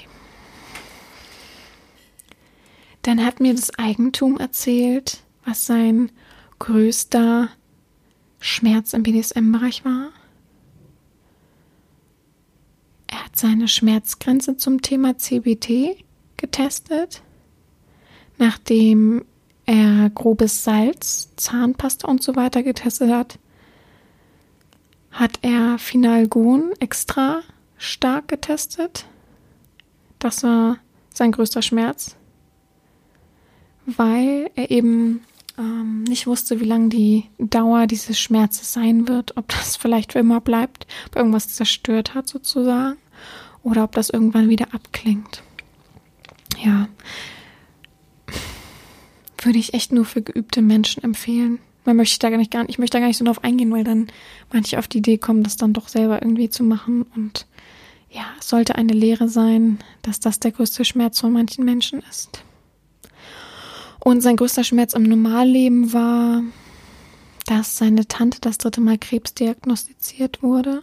Dann 3.03 3.25
hat 3.25 3.39
mir 3.39 3.55
das 3.55 3.79
Eigentum 3.79 4.39
erzählt, 4.39 5.23
was 5.45 5.67
sein 5.67 6.11
größter 6.59 7.51
Schmerz 8.41 8.95
im 8.95 9.03
BDSM-Bereich 9.03 9.85
war. 9.85 10.11
Er 13.09 13.27
hat 13.27 13.37
seine 13.37 13.69
Schmerzgrenze 13.69 14.57
zum 14.57 14.81
Thema 14.81 15.19
CBT 15.19 16.03
getestet, 16.39 17.23
nachdem 18.39 19.27
er 19.67 20.11
grobes 20.11 20.65
Salz, 20.65 21.31
Zahnpasta 21.37 22.09
und 22.09 22.23
so 22.23 22.37
weiter 22.37 22.63
getestet 22.63 23.11
hat, 23.11 23.39
hat 25.11 25.39
er 25.43 25.79
Finalgon 25.79 26.73
extra 26.81 27.41
stark 27.79 28.29
getestet. 28.29 29.07
Das 30.19 30.43
war 30.43 30.79
sein 31.13 31.33
größter 31.33 31.63
Schmerz 31.63 32.17
weil 33.87 34.51
er 34.55 34.71
eben 34.71 35.23
ähm, 35.59 36.05
nicht 36.05 36.27
wusste, 36.27 36.61
wie 36.61 36.65
lange 36.65 36.89
die 36.89 37.25
Dauer 37.39 37.87
dieses 37.87 38.19
Schmerzes 38.19 38.73
sein 38.73 39.09
wird, 39.09 39.37
ob 39.37 39.49
das 39.49 39.77
vielleicht 39.81 40.13
für 40.13 40.21
immer 40.21 40.41
bleibt, 40.41 40.87
ob 41.09 41.17
irgendwas 41.17 41.49
zerstört 41.49 42.15
hat 42.15 42.29
sozusagen 42.29 42.99
oder 43.63 43.85
ob 43.85 43.93
das 43.93 44.11
irgendwann 44.11 44.49
wieder 44.49 44.75
abklingt. 44.75 45.43
Ja, 46.63 46.89
würde 49.45 49.59
ich 49.59 49.75
echt 49.75 49.93
nur 49.93 50.05
für 50.05 50.23
geübte 50.23 50.63
Menschen 50.63 51.03
empfehlen. 51.03 51.59
Man 51.85 51.97
möchte 51.97 52.19
da 52.19 52.31
gar 52.31 52.39
nicht, 52.39 52.55
ich 52.69 52.79
möchte 52.79 52.97
da 52.97 53.01
gar 53.01 53.09
nicht 53.09 53.19
so 53.19 53.25
drauf 53.25 53.45
eingehen, 53.45 53.71
weil 53.71 53.85
dann 53.85 54.09
manche 54.53 54.79
auf 54.79 54.89
die 54.89 54.99
Idee 54.99 55.19
kommen, 55.19 55.43
das 55.43 55.57
dann 55.57 55.73
doch 55.73 55.89
selber 55.89 56.23
irgendwie 56.23 56.49
zu 56.49 56.65
machen. 56.65 57.03
Und 57.15 57.47
ja, 58.11 58.25
es 58.39 58.49
sollte 58.49 58.77
eine 58.77 58.93
Lehre 58.93 59.29
sein, 59.29 59.79
dass 60.03 60.21
das 60.21 60.41
der 60.41 60.53
größte 60.53 60.85
Schmerz 60.85 61.21
von 61.21 61.33
manchen 61.33 61.65
Menschen 61.65 62.03
ist. 62.11 62.43
Und 64.01 64.23
sein 64.23 64.37
größter 64.37 64.65
Schmerz 64.65 64.95
im 64.95 65.03
Normalleben 65.03 65.93
war, 65.93 66.43
dass 67.47 67.77
seine 67.77 68.07
Tante 68.07 68.41
das 68.41 68.59
dritte 68.59 68.81
Mal 68.81 68.99
Krebs 68.99 69.35
diagnostiziert 69.35 70.43
wurde. 70.43 70.83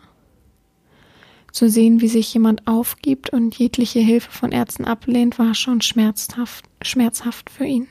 Zu 1.51 1.70
sehen, 1.70 2.01
wie 2.01 2.07
sich 2.07 2.34
jemand 2.34 2.68
aufgibt 2.68 3.32
und 3.32 3.57
jegliche 3.57 3.99
Hilfe 3.99 4.32
von 4.32 4.51
Ärzten 4.51 4.86
ablehnt, 4.86 5.38
war 5.38 5.53
schon 5.53 5.82
schmerzhaft, 5.82 6.66
schmerzhaft 6.82 7.49
für 7.49 7.66
ihn. 7.66 7.88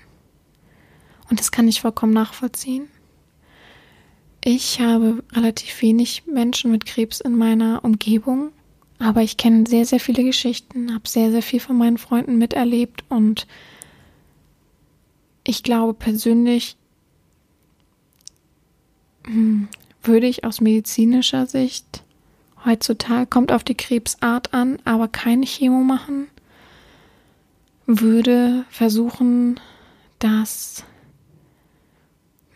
Und 1.31 1.39
das 1.39 1.53
kann 1.53 1.69
ich 1.69 1.81
vollkommen 1.81 2.13
nachvollziehen. 2.13 2.89
Ich 4.43 4.81
habe 4.81 5.23
relativ 5.33 5.81
wenig 5.81 6.25
Menschen 6.27 6.71
mit 6.71 6.87
Krebs 6.87 7.21
in 7.21 7.37
meiner 7.37 7.85
Umgebung, 7.85 8.51
aber 8.99 9.23
ich 9.23 9.37
kenne 9.37 9.67
sehr, 9.69 9.85
sehr 9.85 10.01
viele 10.01 10.25
Geschichten, 10.25 10.93
habe 10.93 11.09
sehr, 11.09 11.31
sehr 11.31 11.43
viel 11.43 11.61
von 11.61 11.77
meinen 11.77 11.99
Freunden 11.99 12.37
miterlebt 12.39 13.05
und 13.09 13.47
ich 15.45 15.63
glaube 15.63 15.95
persönlich 15.95 16.77
hm, 19.27 19.69
würde 20.03 20.27
ich 20.27 20.45
aus 20.45 20.61
medizinischer 20.61 21.47
Sicht 21.47 22.03
heutzutage, 22.65 23.27
kommt 23.27 23.53
auf 23.53 23.63
die 23.63 23.77
Krebsart 23.77 24.55
an, 24.55 24.79
aber 24.85 25.07
keine 25.07 25.47
Chemo 25.47 25.81
machen, 25.81 26.29
würde 27.87 28.65
versuchen, 28.71 29.61
das 30.19 30.85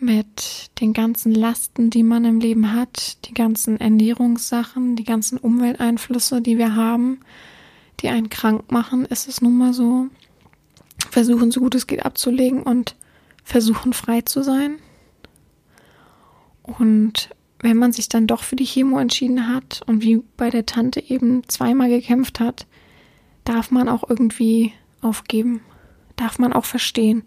mit 0.04 0.70
den 0.80 0.92
ganzen 0.92 1.34
Lasten, 1.34 1.90
die 1.90 2.02
man 2.02 2.24
im 2.24 2.40
Leben 2.40 2.72
hat, 2.72 3.24
die 3.26 3.34
ganzen 3.34 3.80
Ernährungssachen, 3.80 4.96
die 4.96 5.04
ganzen 5.04 5.38
Umwelteinflüsse, 5.38 6.40
die 6.40 6.58
wir 6.58 6.76
haben, 6.76 7.20
die 8.00 8.08
einen 8.08 8.28
krank 8.28 8.70
machen, 8.70 9.04
ist 9.04 9.28
es 9.28 9.40
nun 9.40 9.56
mal 9.56 9.72
so. 9.72 10.06
Versuchen, 11.10 11.50
so 11.50 11.60
gut 11.60 11.74
es 11.74 11.86
geht, 11.86 12.04
abzulegen 12.04 12.62
und 12.62 12.96
versuchen, 13.44 13.92
frei 13.92 14.22
zu 14.22 14.42
sein. 14.42 14.78
Und 16.62 17.30
wenn 17.60 17.76
man 17.76 17.92
sich 17.92 18.08
dann 18.08 18.26
doch 18.26 18.42
für 18.42 18.56
die 18.56 18.66
Chemo 18.66 18.98
entschieden 18.98 19.48
hat 19.48 19.82
und 19.86 20.02
wie 20.02 20.22
bei 20.36 20.50
der 20.50 20.66
Tante 20.66 21.00
eben 21.00 21.48
zweimal 21.48 21.88
gekämpft 21.88 22.40
hat, 22.40 22.66
darf 23.44 23.70
man 23.70 23.88
auch 23.88 24.08
irgendwie 24.08 24.72
aufgeben. 25.00 25.60
Darf 26.16 26.38
man 26.38 26.52
auch 26.52 26.64
verstehen. 26.64 27.24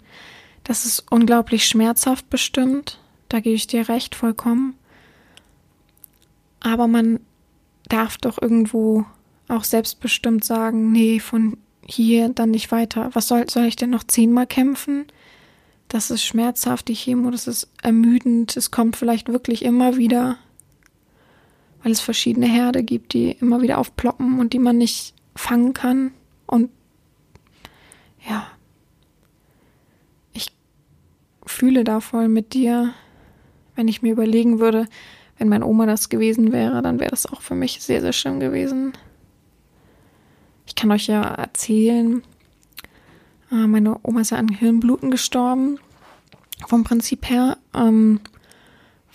Das 0.67 0.83
ist 0.83 1.05
unglaublich 1.09 1.65
schmerzhaft 1.65 2.29
bestimmt. 2.29 2.99
Da 3.29 3.39
gebe 3.39 3.55
ich 3.55 3.67
dir 3.67 3.87
recht, 3.87 4.15
vollkommen. 4.15 4.75
Aber 6.59 6.87
man 6.87 7.21
darf 7.87 8.17
doch 8.17 8.41
irgendwo 8.41 9.05
auch 9.47 9.63
selbstbestimmt 9.63 10.43
sagen, 10.43 10.91
nee, 10.91 11.21
von 11.21 11.55
hier 11.85 12.27
dann 12.27 12.51
nicht 12.51 12.69
weiter. 12.73 13.11
Was 13.13 13.29
soll, 13.29 13.49
soll 13.49 13.63
ich 13.63 13.77
denn 13.77 13.91
noch 13.91 14.03
zehnmal 14.03 14.45
kämpfen? 14.45 15.05
Das 15.87 16.11
ist 16.11 16.25
schmerzhaft, 16.25 16.89
die 16.89 16.95
Chemo, 16.95 17.31
das 17.31 17.47
ist 17.47 17.69
ermüdend. 17.81 18.57
Es 18.57 18.69
kommt 18.69 18.97
vielleicht 18.97 19.29
wirklich 19.29 19.63
immer 19.63 19.95
wieder, 19.95 20.35
weil 21.81 21.93
es 21.93 22.01
verschiedene 22.01 22.47
Herde 22.47 22.83
gibt, 22.83 23.13
die 23.13 23.31
immer 23.31 23.61
wieder 23.61 23.77
aufploppen 23.77 24.37
und 24.37 24.51
die 24.51 24.59
man 24.59 24.77
nicht 24.77 25.13
fangen 25.33 25.71
kann. 25.71 26.11
Und 26.45 26.71
ja, 28.27 28.47
fühle 31.49 31.83
da 31.83 31.99
voll 31.99 32.27
mit 32.27 32.53
dir. 32.53 32.93
Wenn 33.75 33.87
ich 33.87 34.01
mir 34.01 34.11
überlegen 34.11 34.59
würde, 34.59 34.87
wenn 35.37 35.49
meine 35.49 35.65
Oma 35.65 35.85
das 35.85 36.09
gewesen 36.09 36.51
wäre, 36.51 36.81
dann 36.81 36.99
wäre 36.99 37.11
das 37.11 37.25
auch 37.31 37.41
für 37.41 37.55
mich 37.55 37.81
sehr, 37.81 38.01
sehr 38.01 38.13
schlimm 38.13 38.39
gewesen. 38.39 38.93
Ich 40.65 40.75
kann 40.75 40.91
euch 40.91 41.07
ja 41.07 41.21
erzählen, 41.21 42.23
äh, 43.51 43.67
meine 43.67 43.99
Oma 44.03 44.21
ist 44.21 44.31
ja 44.31 44.37
an 44.37 44.49
Hirnbluten 44.49 45.11
gestorben. 45.11 45.79
Vom 46.67 46.83
Prinzip 46.83 47.29
her 47.29 47.57
ähm, 47.73 48.19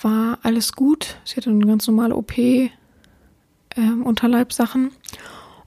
war 0.01 0.39
alles 0.43 0.73
gut. 0.73 1.17
Sie 1.25 1.37
hatte 1.37 1.51
eine 1.51 1.67
ganz 1.67 1.87
normale 1.87 2.15
OP, 2.15 2.39
ähm, 2.39 2.71
Unterleibsachen. 4.05 4.93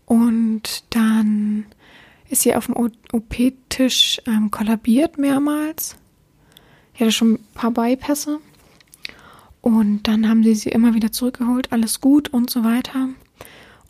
Und 0.05 0.83
dann 0.91 1.65
ist 2.29 2.41
sie 2.43 2.55
auf 2.55 2.67
dem 2.67 2.75
OP-Tisch 2.75 4.21
ähm, 4.25 4.51
kollabiert 4.51 5.17
mehrmals. 5.17 5.97
Ich 6.95 7.01
hatte 7.01 7.11
schon 7.11 7.33
ein 7.33 7.47
paar 7.53 7.71
Bypässe. 7.71 8.39
Und 9.61 10.03
dann 10.03 10.29
haben 10.29 10.43
sie 10.43 10.55
sie 10.55 10.69
immer 10.69 10.93
wieder 10.93 11.11
zurückgeholt, 11.11 11.71
alles 11.71 11.99
gut 11.99 12.29
und 12.29 12.49
so 12.49 12.63
weiter. 12.63 13.09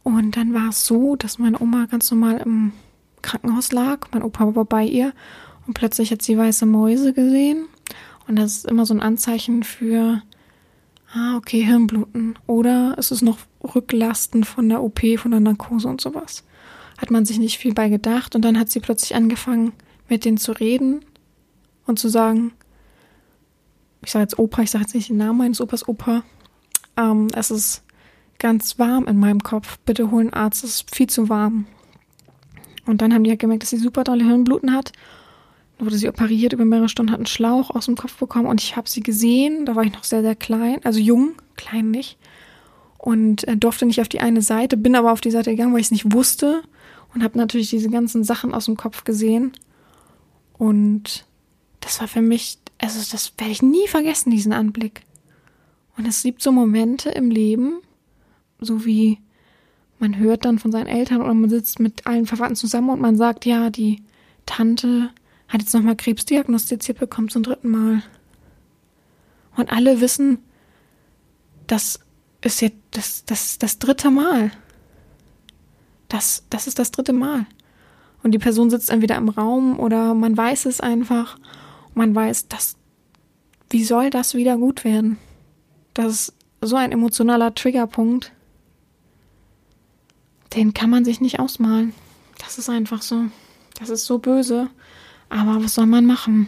Und 0.03 0.37
dann 0.37 0.53
war 0.53 0.69
es 0.69 0.85
so, 0.85 1.15
dass 1.15 1.37
meine 1.37 1.59
Oma 1.59 1.85
ganz 1.85 2.09
normal 2.09 2.37
im 2.37 2.71
Krankenhaus 3.21 3.71
lag. 3.71 4.07
Mein 4.11 4.23
Opa 4.23 4.55
war 4.55 4.65
bei 4.65 4.85
ihr 4.85 5.13
und 5.67 5.73
plötzlich 5.73 6.11
hat 6.11 6.21
sie 6.21 6.37
weiße 6.37 6.65
Mäuse 6.65 7.13
gesehen. 7.13 7.67
Und 8.27 8.37
das 8.37 8.57
ist 8.57 8.65
immer 8.65 8.85
so 8.85 8.93
ein 8.93 9.01
Anzeichen 9.01 9.63
für, 9.63 10.21
ah, 11.13 11.35
okay, 11.35 11.61
Hirnbluten. 11.61 12.39
Oder 12.47 12.95
es 12.97 13.11
ist 13.11 13.21
noch 13.21 13.37
Rücklasten 13.63 14.45
von 14.45 14.69
der 14.69 14.81
OP, 14.81 15.01
von 15.17 15.31
der 15.31 15.39
Narkose 15.41 15.87
und 15.87 16.01
sowas. 16.01 16.43
Hat 16.97 17.11
man 17.11 17.25
sich 17.25 17.37
nicht 17.37 17.57
viel 17.57 17.73
bei 17.73 17.89
gedacht. 17.89 18.35
Und 18.35 18.43
dann 18.43 18.57
hat 18.57 18.69
sie 18.69 18.79
plötzlich 18.79 19.15
angefangen, 19.15 19.73
mit 20.07 20.25
denen 20.25 20.37
zu 20.37 20.53
reden 20.53 21.03
und 21.85 21.99
zu 21.99 22.09
sagen, 22.09 22.53
ich 24.05 24.11
sage 24.11 24.23
jetzt 24.23 24.39
Opa, 24.39 24.61
ich 24.61 24.71
sage 24.71 24.83
jetzt 24.83 24.93
nicht 24.93 25.09
den 25.09 25.17
Namen 25.17 25.39
meines 25.39 25.59
Opas 25.59 25.87
Opa. 25.87 26.23
Ähm, 26.95 27.27
es 27.35 27.51
ist 27.51 27.83
ganz 28.39 28.77
warm 28.77 29.07
in 29.07 29.17
meinem 29.17 29.41
Kopf. 29.41 29.79
Bitte 29.79 30.11
holen 30.11 30.31
Arzt, 30.31 30.63
es 30.63 30.75
ist 30.75 30.95
viel 30.95 31.07
zu 31.07 31.27
warm. 31.27 31.65
Und 32.85 33.01
dann 33.01 33.13
haben 33.13 33.23
die 33.23 33.31
halt 33.31 33.39
gemerkt, 33.39 33.63
dass 33.63 33.71
sie 33.71 33.77
super 33.77 34.03
tolle 34.03 34.23
Hirnbluten 34.23 34.73
hat. 34.73 34.91
Dann 35.77 35.87
wurde 35.87 35.97
sie 35.97 36.07
operiert 36.07 36.53
über 36.53 36.65
mehrere 36.65 36.87
Stunden, 36.87 37.11
hat 37.11 37.19
einen 37.19 37.25
Schlauch 37.25 37.71
aus 37.71 37.85
dem 37.85 37.95
Kopf 37.95 38.15
bekommen 38.17 38.45
und 38.45 38.61
ich 38.61 38.75
habe 38.77 38.87
sie 38.87 39.01
gesehen. 39.01 39.65
Da 39.65 39.75
war 39.75 39.83
ich 39.83 39.93
noch 39.93 40.03
sehr, 40.03 40.21
sehr 40.21 40.35
klein, 40.35 40.79
also 40.83 40.99
jung, 40.99 41.33
klein 41.55 41.89
nicht. 41.89 42.17
Und 42.99 43.47
äh, 43.47 43.57
durfte 43.57 43.85
nicht 43.85 44.01
auf 44.01 44.09
die 44.09 44.21
eine 44.21 44.41
Seite, 44.41 44.77
bin 44.77 44.95
aber 44.95 45.11
auf 45.11 45.21
die 45.21 45.31
Seite 45.31 45.51
gegangen, 45.51 45.73
weil 45.73 45.81
ich 45.81 45.87
es 45.87 45.91
nicht 45.91 46.13
wusste. 46.13 46.61
Und 47.13 47.23
habe 47.23 47.37
natürlich 47.37 47.69
diese 47.69 47.89
ganzen 47.89 48.23
Sachen 48.23 48.53
aus 48.53 48.65
dem 48.65 48.77
Kopf 48.77 49.03
gesehen. 49.03 49.53
Und 50.57 51.25
das 51.79 52.01
war 52.01 52.07
für 52.07 52.21
mich 52.21 52.59
also 52.79 52.99
das 53.11 53.33
werde 53.37 53.51
ich 53.51 53.61
nie 53.61 53.87
vergessen, 53.87 54.31
diesen 54.31 54.53
Anblick. 54.53 55.01
Und 55.97 56.07
es 56.07 56.23
gibt 56.23 56.41
so 56.41 56.51
Momente 56.51 57.09
im 57.09 57.31
Leben, 57.31 57.81
so 58.59 58.85
wie 58.85 59.19
man 59.99 60.17
hört 60.17 60.45
dann 60.45 60.59
von 60.59 60.71
seinen 60.71 60.87
Eltern 60.87 61.21
oder 61.21 61.33
man 61.33 61.49
sitzt 61.49 61.79
mit 61.79 62.05
allen 62.05 62.25
Verwandten 62.25 62.57
zusammen 62.57 62.89
und 62.89 63.01
man 63.01 63.15
sagt, 63.15 63.45
ja, 63.45 63.69
die 63.69 64.03
Tante 64.45 65.09
hat 65.47 65.61
jetzt 65.61 65.73
nochmal 65.73 65.95
Krebs 65.95 66.25
diagnostiziert 66.25 66.99
bekommen 66.99 67.29
zum 67.29 67.43
dritten 67.43 67.69
Mal. 67.69 68.03
Und 69.55 69.71
alle 69.71 70.01
wissen, 70.01 70.39
das 71.67 71.99
ist 72.41 72.61
jetzt 72.61 72.77
das, 72.91 73.25
das, 73.25 73.57
das 73.57 73.79
dritte 73.79 74.11
Mal. 74.11 74.51
Das, 76.09 76.43
das 76.49 76.67
ist 76.67 76.77
das 76.77 76.91
dritte 76.91 77.13
Mal. 77.13 77.45
Und 78.21 78.31
die 78.31 78.39
Person 78.39 78.69
sitzt 78.69 78.89
entweder 78.89 79.15
im 79.15 79.29
Raum 79.29 79.79
oder 79.79 80.13
man 80.13 80.35
weiß 80.35 80.65
es 80.65 80.81
einfach 80.81 81.37
man 81.95 82.13
weiß, 82.13 82.47
dass, 82.47 82.75
wie 83.69 83.83
soll 83.83 84.09
das 84.09 84.35
wieder 84.35 84.57
gut 84.57 84.83
werden? 84.83 85.17
Das 85.93 86.07
ist 86.11 86.33
so 86.61 86.75
ein 86.75 86.91
emotionaler 86.91 87.55
Triggerpunkt. 87.55 88.31
Den 90.55 90.73
kann 90.73 90.89
man 90.89 91.05
sich 91.05 91.21
nicht 91.21 91.39
ausmalen. 91.39 91.93
Das 92.39 92.57
ist 92.57 92.69
einfach 92.69 93.01
so. 93.01 93.23
Das 93.79 93.89
ist 93.89 94.05
so 94.05 94.19
böse. 94.19 94.69
Aber 95.29 95.63
was 95.63 95.75
soll 95.75 95.85
man 95.85 96.05
machen? 96.05 96.47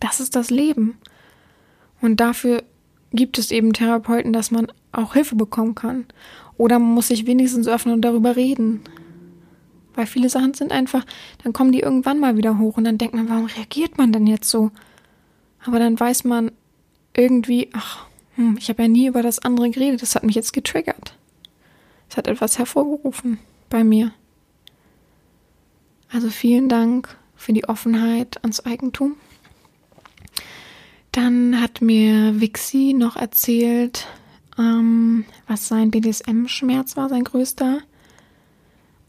Das 0.00 0.20
ist 0.20 0.34
das 0.34 0.50
Leben. 0.50 0.98
Und 2.00 2.20
dafür 2.20 2.62
gibt 3.12 3.38
es 3.38 3.50
eben 3.50 3.72
Therapeuten, 3.72 4.32
dass 4.32 4.50
man 4.50 4.70
auch 4.92 5.14
Hilfe 5.14 5.36
bekommen 5.36 5.74
kann. 5.74 6.06
Oder 6.56 6.78
man 6.78 6.94
muss 6.94 7.08
sich 7.08 7.26
wenigstens 7.26 7.66
öffnen 7.66 7.94
und 7.94 8.02
darüber 8.02 8.36
reden. 8.36 8.82
Weil 9.94 10.06
viele 10.06 10.28
Sachen 10.28 10.54
sind 10.54 10.72
einfach, 10.72 11.04
dann 11.42 11.52
kommen 11.52 11.72
die 11.72 11.80
irgendwann 11.80 12.20
mal 12.20 12.36
wieder 12.36 12.58
hoch 12.58 12.76
und 12.76 12.84
dann 12.84 12.98
denkt 12.98 13.14
man, 13.14 13.28
warum 13.28 13.46
reagiert 13.46 13.96
man 13.98 14.12
denn 14.12 14.26
jetzt 14.26 14.50
so? 14.50 14.70
Aber 15.64 15.78
dann 15.78 15.98
weiß 15.98 16.24
man 16.24 16.52
irgendwie, 17.16 17.70
ach, 17.72 18.06
hm, 18.36 18.56
ich 18.58 18.68
habe 18.68 18.82
ja 18.82 18.88
nie 18.88 19.06
über 19.06 19.22
das 19.22 19.38
andere 19.38 19.70
geredet, 19.70 20.02
das 20.02 20.14
hat 20.14 20.24
mich 20.24 20.34
jetzt 20.34 20.52
getriggert. 20.52 21.16
Es 22.10 22.16
hat 22.16 22.26
etwas 22.26 22.58
hervorgerufen 22.58 23.38
bei 23.70 23.84
mir. 23.84 24.12
Also 26.12 26.30
vielen 26.30 26.68
Dank 26.68 27.16
für 27.34 27.52
die 27.52 27.68
Offenheit 27.68 28.38
ans 28.42 28.60
Eigentum. 28.60 29.16
Dann 31.12 31.60
hat 31.60 31.80
mir 31.80 32.40
Vixi 32.40 32.94
noch 32.96 33.16
erzählt, 33.16 34.06
ähm, 34.58 35.24
was 35.46 35.68
sein 35.68 35.90
BDSM-Schmerz 35.90 36.96
war, 36.96 37.08
sein 37.08 37.24
größter. 37.24 37.78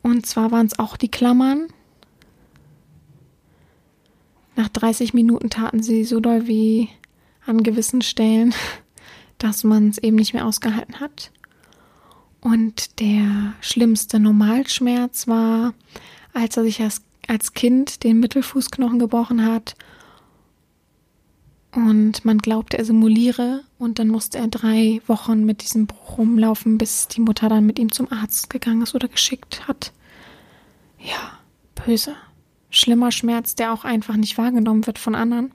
Und 0.06 0.24
zwar 0.28 0.51
waren 0.51 0.68
es 0.68 0.78
auch 0.78 0.97
die 0.97 1.10
Klammern. 1.10 1.66
Nach 4.56 4.70
30 4.70 5.16
Minuten 5.16 5.49
taten 5.49 5.82
sie 5.82 6.03
so 6.03 6.20
doll 6.20 6.45
weh 6.45 6.89
an 7.47 7.64
gewissen 7.64 8.03
Stellen, 8.03 8.53
dass 9.39 9.64
man 9.64 9.89
es 9.89 9.97
eben 9.97 10.18
nicht 10.18 10.36
mehr 10.36 10.45
ausgehalten 10.45 10.99
hat. 10.99 11.32
Und 12.39 12.99
der 12.99 13.56
schlimmste 13.62 14.20
Normalschmerz 14.20 15.28
war, 15.28 15.74
als 16.36 16.56
er 16.56 16.64
sich 16.66 16.84
als 17.28 17.53
Kind 17.56 18.03
den 18.03 18.20
Mittelfußknochen 18.20 18.99
gebrochen 18.99 19.43
hat 19.43 19.74
und 21.76 22.23
man 22.23 22.38
glaubte, 22.38 22.78
er 22.78 22.86
simuliere 22.86 23.63
und 23.78 23.99
dann 23.99 24.07
musste 24.07 24.38
er 24.38 24.47
drei 24.47 25.01
Wochen 25.07 25.43
mit 25.43 25.61
diesem 25.61 25.88
Bruch 25.88 26.17
rumlaufen, 26.17 26.78
bis 26.78 27.09
die 27.09 27.19
Mutter 27.19 27.49
dann 27.49 27.65
mit 27.65 27.80
ihm 27.80 27.91
zum 27.91 28.11
Arzt 28.11 28.49
gegangen 28.49 28.82
ist 28.82 28.95
oder 28.95 29.09
geschickt 29.09 29.67
hat. 29.67 29.91
Ja, 30.97 31.38
böse. 31.86 32.15
Schlimmer 32.69 33.11
Schmerz, 33.11 33.55
der 33.55 33.73
auch 33.73 33.84
einfach 33.84 34.15
nicht 34.15 34.38
wahrgenommen 34.38 34.88
wird 34.88 34.99
von 34.99 35.15
anderen. 35.15 35.51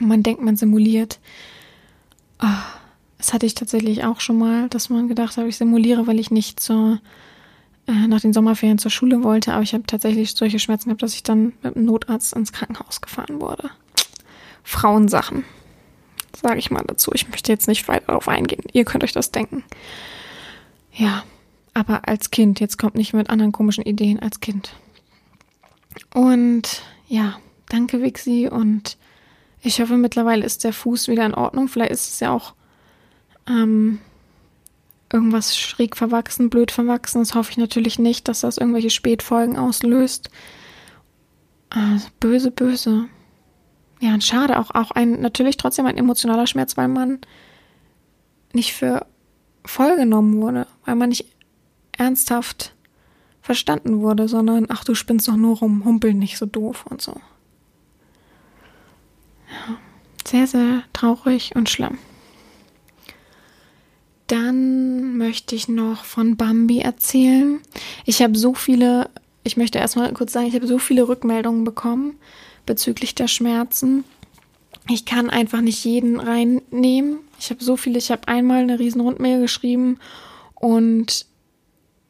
Und 0.00 0.08
man 0.08 0.22
denkt, 0.22 0.42
man 0.42 0.56
simuliert. 0.56 1.18
Oh, 2.42 2.46
das 3.16 3.32
hatte 3.32 3.46
ich 3.46 3.54
tatsächlich 3.54 4.04
auch 4.04 4.20
schon 4.20 4.36
mal, 4.36 4.68
dass 4.68 4.90
man 4.90 5.08
gedacht 5.08 5.36
hat, 5.38 5.46
ich 5.46 5.56
simuliere, 5.56 6.06
weil 6.06 6.20
ich 6.20 6.30
nicht 6.30 6.60
zur, 6.60 7.00
äh, 7.86 8.06
nach 8.06 8.20
den 8.20 8.34
Sommerferien 8.34 8.78
zur 8.78 8.90
Schule 8.90 9.22
wollte. 9.22 9.54
Aber 9.54 9.62
ich 9.62 9.72
habe 9.72 9.84
tatsächlich 9.86 10.32
solche 10.32 10.58
Schmerzen 10.58 10.90
gehabt, 10.90 11.02
dass 11.02 11.14
ich 11.14 11.22
dann 11.22 11.54
mit 11.62 11.74
dem 11.74 11.86
Notarzt 11.86 12.34
ins 12.34 12.52
Krankenhaus 12.52 13.00
gefahren 13.00 13.40
wurde. 13.40 13.70
Frauensachen, 14.62 15.44
sage 16.40 16.58
ich 16.58 16.70
mal 16.70 16.84
dazu. 16.86 17.10
Ich 17.14 17.28
möchte 17.28 17.52
jetzt 17.52 17.68
nicht 17.68 17.88
weiter 17.88 18.06
darauf 18.06 18.28
eingehen. 18.28 18.64
Ihr 18.72 18.84
könnt 18.84 19.04
euch 19.04 19.12
das 19.12 19.30
denken. 19.30 19.64
Ja, 20.92 21.24
aber 21.74 22.06
als 22.08 22.30
Kind, 22.30 22.60
jetzt 22.60 22.78
kommt 22.78 22.94
nicht 22.94 23.14
mit 23.14 23.30
anderen 23.30 23.52
komischen 23.52 23.84
Ideen 23.84 24.20
als 24.20 24.40
Kind. 24.40 24.74
Und 26.14 26.82
ja, 27.08 27.38
danke 27.68 28.02
Wixi 28.02 28.48
und 28.48 28.96
ich 29.62 29.80
hoffe 29.80 29.96
mittlerweile 29.96 30.44
ist 30.44 30.64
der 30.64 30.72
Fuß 30.72 31.08
wieder 31.08 31.24
in 31.24 31.34
Ordnung. 31.34 31.68
Vielleicht 31.68 31.92
ist 31.92 32.08
es 32.08 32.20
ja 32.20 32.32
auch 32.32 32.54
ähm, 33.48 34.00
irgendwas 35.12 35.56
schräg 35.56 35.96
verwachsen, 35.96 36.50
blöd 36.50 36.70
verwachsen. 36.70 37.20
Das 37.20 37.34
hoffe 37.34 37.52
ich 37.52 37.58
natürlich 37.58 37.98
nicht, 37.98 38.28
dass 38.28 38.40
das 38.40 38.58
irgendwelche 38.58 38.90
Spätfolgen 38.90 39.56
auslöst. 39.56 40.30
Also 41.70 42.08
böse, 42.18 42.50
böse. 42.50 43.08
Ja, 44.02 44.14
und 44.14 44.24
schade, 44.24 44.58
auch, 44.58 44.72
auch 44.72 44.90
ein, 44.90 45.20
natürlich 45.20 45.56
trotzdem 45.56 45.86
ein 45.86 45.96
emotionaler 45.96 46.48
Schmerz, 46.48 46.76
weil 46.76 46.88
man 46.88 47.20
nicht 48.52 48.72
für 48.72 49.06
voll 49.64 49.94
genommen 49.94 50.42
wurde, 50.42 50.66
weil 50.84 50.96
man 50.96 51.10
nicht 51.10 51.26
ernsthaft 51.96 52.74
verstanden 53.42 54.00
wurde, 54.00 54.26
sondern 54.26 54.66
ach, 54.70 54.82
du 54.82 54.96
spinnst 54.96 55.28
doch 55.28 55.36
nur 55.36 55.58
rum, 55.58 55.84
humpel 55.84 56.14
nicht 56.14 56.36
so 56.36 56.46
doof 56.46 56.84
und 56.90 57.00
so. 57.00 57.12
Ja, 59.48 59.78
sehr, 60.26 60.48
sehr 60.48 60.82
traurig 60.92 61.54
und 61.54 61.70
schlimm. 61.70 61.98
Dann 64.26 65.16
möchte 65.16 65.54
ich 65.54 65.68
noch 65.68 66.04
von 66.04 66.36
Bambi 66.36 66.80
erzählen. 66.80 67.60
Ich 68.04 68.20
habe 68.20 68.36
so 68.36 68.54
viele, 68.54 69.10
ich 69.44 69.56
möchte 69.56 69.78
erstmal 69.78 70.12
kurz 70.12 70.32
sagen, 70.32 70.48
ich 70.48 70.56
habe 70.56 70.66
so 70.66 70.78
viele 70.78 71.06
Rückmeldungen 71.06 71.62
bekommen 71.62 72.16
bezüglich 72.66 73.14
der 73.14 73.28
Schmerzen. 73.28 74.04
Ich 74.88 75.04
kann 75.04 75.30
einfach 75.30 75.60
nicht 75.60 75.84
jeden 75.84 76.18
reinnehmen. 76.18 77.18
Ich 77.38 77.50
habe 77.50 77.62
so 77.62 77.76
viele, 77.76 77.98
ich 77.98 78.10
habe 78.10 78.28
einmal 78.28 78.62
eine 78.62 78.78
riesen 78.78 79.00
Rundmail 79.00 79.40
geschrieben 79.40 79.98
und 80.54 81.26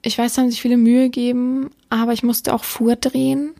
ich 0.03 0.19
weiß, 0.19 0.35
da 0.35 0.43
haben 0.43 0.51
sich 0.51 0.63
viele 0.63 0.77
Mühe 0.77 1.05
gegeben, 1.05 1.71
aber 1.89 2.13
ich 2.13 2.23
musste 2.23 2.53
auch 2.53 2.65
vordrehen, 2.65 3.55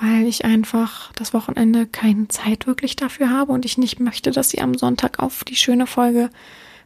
weil 0.00 0.26
ich 0.26 0.44
einfach 0.44 1.12
das 1.14 1.34
Wochenende 1.34 1.86
keine 1.86 2.28
Zeit 2.28 2.66
wirklich 2.66 2.96
dafür 2.96 3.30
habe 3.30 3.52
und 3.52 3.64
ich 3.64 3.76
nicht 3.76 4.00
möchte, 4.00 4.30
dass 4.30 4.54
ihr 4.54 4.62
am 4.62 4.74
Sonntag 4.74 5.18
auf 5.18 5.44
die 5.44 5.56
schöne 5.56 5.86
Folge 5.86 6.30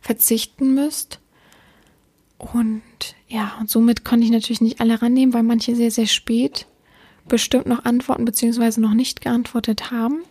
verzichten 0.00 0.74
müsst. 0.74 1.20
Und 2.38 2.82
ja, 3.28 3.54
und 3.60 3.70
somit 3.70 4.04
konnte 4.04 4.24
ich 4.24 4.32
natürlich 4.32 4.60
nicht 4.60 4.80
alle 4.80 5.00
rannehmen, 5.00 5.34
weil 5.34 5.42
manche 5.42 5.76
sehr, 5.76 5.90
sehr 5.90 6.06
spät 6.06 6.66
bestimmt 7.28 7.66
noch 7.66 7.84
antworten 7.84 8.24
beziehungsweise 8.24 8.80
noch 8.80 8.94
nicht 8.94 9.20
geantwortet 9.20 9.90
haben. 9.90 10.22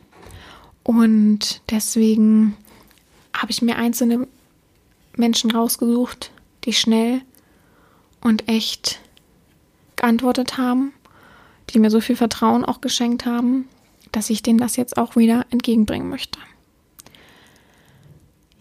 Und 0.84 1.62
deswegen 1.70 2.56
habe 3.36 3.52
ich 3.52 3.62
mir 3.62 3.78
einzelne 3.78 4.28
Menschen 5.16 5.52
rausgesucht, 5.52 6.32
die 6.66 6.74
schnell 6.74 7.22
und 8.22 8.48
echt 8.48 9.00
geantwortet 9.96 10.58
haben, 10.58 10.94
die 11.70 11.80
mir 11.80 11.90
so 11.90 12.02
viel 12.02 12.16
Vertrauen 12.16 12.66
auch 12.66 12.82
geschenkt 12.82 13.26
haben, 13.26 13.68
dass 14.12 14.30
ich 14.30 14.44
denen 14.44 14.60
das 14.60 14.76
jetzt 14.76 14.98
auch 14.98 15.16
wieder 15.16 15.46
entgegenbringen 15.50 16.10
möchte. 16.10 16.40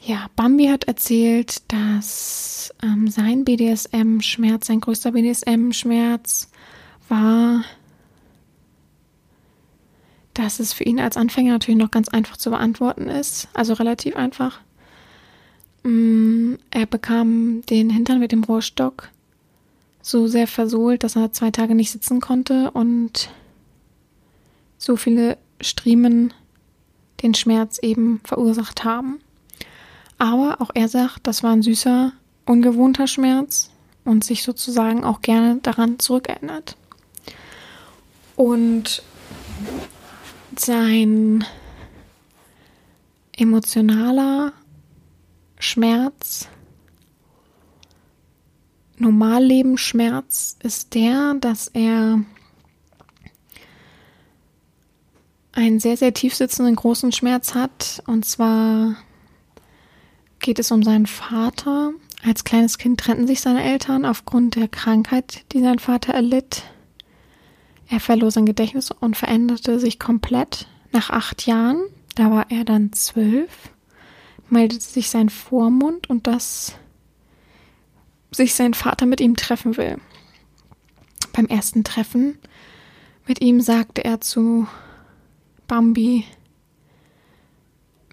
Ja, 0.05 0.27
Bambi 0.35 0.67
hat 0.67 0.85
erzählt, 0.85 1.63
dass 1.69 2.75
ähm, 2.83 3.09
sein 3.09 3.45
BDSM-Schmerz, 3.45 4.67
sein 4.67 4.81
größter 4.81 5.13
BDSM-Schmerz 5.13 6.51
war 7.09 7.65
dass 10.35 10.61
es 10.61 10.73
für 10.73 10.85
ihn 10.85 11.01
als 11.01 11.17
Anfänger 11.17 11.53
natürlich 11.53 11.79
noch 11.79 11.91
ganz 11.91 12.09
einfach 12.09 12.37
zu 12.37 12.51
beantworten 12.51 13.09
ist, 13.09 13.49
also 13.55 13.75
relativ 13.75 14.17
einfach. 14.17 14.61
Mm, 15.83 16.55
er 16.71 16.87
bekam 16.87 17.63
den 17.67 17.91
Hintern 17.91 18.19
mit 18.19 18.33
dem 18.33 18.45
Rohrstock 18.45 19.11
so 20.01 20.27
sehr 20.27 20.49
versohlt, 20.49 21.05
dass 21.05 21.17
er 21.17 21.33
zwei 21.33 21.51
Tage 21.51 21.75
nicht 21.75 21.91
sitzen 21.91 22.21
konnte 22.21 22.71
und 22.73 23.31
so 24.79 24.97
viele 24.97 25.39
Striemen 25.61 26.35
den 27.23 27.35
Schmerz 27.35 27.79
eben 27.79 28.21
verursacht 28.25 28.85
haben. 28.85 29.21
Aber 30.19 30.61
auch 30.61 30.71
er 30.75 30.89
sagt, 30.89 31.27
das 31.27 31.43
war 31.43 31.53
ein 31.53 31.63
süßer, 31.63 32.13
ungewohnter 32.47 33.07
Schmerz 33.07 33.71
und 34.05 34.25
sich 34.25 34.43
sozusagen 34.43 35.05
auch 35.05 35.21
gerne 35.21 35.59
daran 35.63 35.99
zurückerinnert. 36.01 36.77
Und 38.35 39.03
sein 40.61 41.45
emotionaler 43.37 44.53
Schmerz, 45.59 46.49
Normallebensschmerz 49.03 50.57
ist 50.63 50.95
der, 50.95 51.35
dass 51.41 51.69
er 51.69 52.21
einen 55.53 55.81
sehr, 55.81 55.97
sehr 55.97 56.15
tief 56.15 56.35
sitzenden 56.35 56.77
großen 56.77 57.13
Schmerz 57.13 57.55
hat. 57.55 58.03
Und 58.07 58.25
zwar 58.25 58.97
geht 60.39 60.59
es 60.59 60.71
um 60.71 60.83
seinen 60.83 61.07
Vater. 61.07 61.93
Als 62.25 62.45
kleines 62.45 62.79
Kind 62.79 63.01
trennten 63.01 63.27
sich 63.27 63.41
seine 63.41 63.65
Eltern 63.65 64.05
aufgrund 64.05 64.55
der 64.55 64.69
Krankheit, 64.69 65.45
die 65.53 65.61
sein 65.61 65.81
Vater 65.81 66.15
erlitt. 66.15 66.63
Er 67.93 68.01
verlor 68.01 68.31
sein 68.31 68.47
Gedächtnis 68.47 68.91
und 68.91 69.19
veränderte 69.19 69.79
sich 69.79 69.99
komplett. 69.99 70.67
Nach 70.93 71.11
acht 71.11 71.45
Jahren, 71.45 71.83
da 72.15 72.31
war 72.31 72.51
er 72.51 72.65
dann 72.65 72.95
zwölf, 72.95 73.69
meldete 74.49 74.83
sich 74.83 75.11
sein 75.11 75.29
Vormund 75.29 76.09
und 76.09 76.27
dass 76.27 76.75
sich 78.31 78.55
sein 78.55 78.73
Vater 78.73 79.05
mit 79.05 79.21
ihm 79.21 79.37
treffen 79.37 79.77
will. 79.77 79.99
Beim 81.35 81.45
ersten 81.49 81.85
Treffen 81.85 82.39
mit 83.27 83.43
ihm 83.43 83.61
sagte 83.61 84.07
er 84.07 84.23
zu 84.23 84.67
Bambi, 85.69 86.25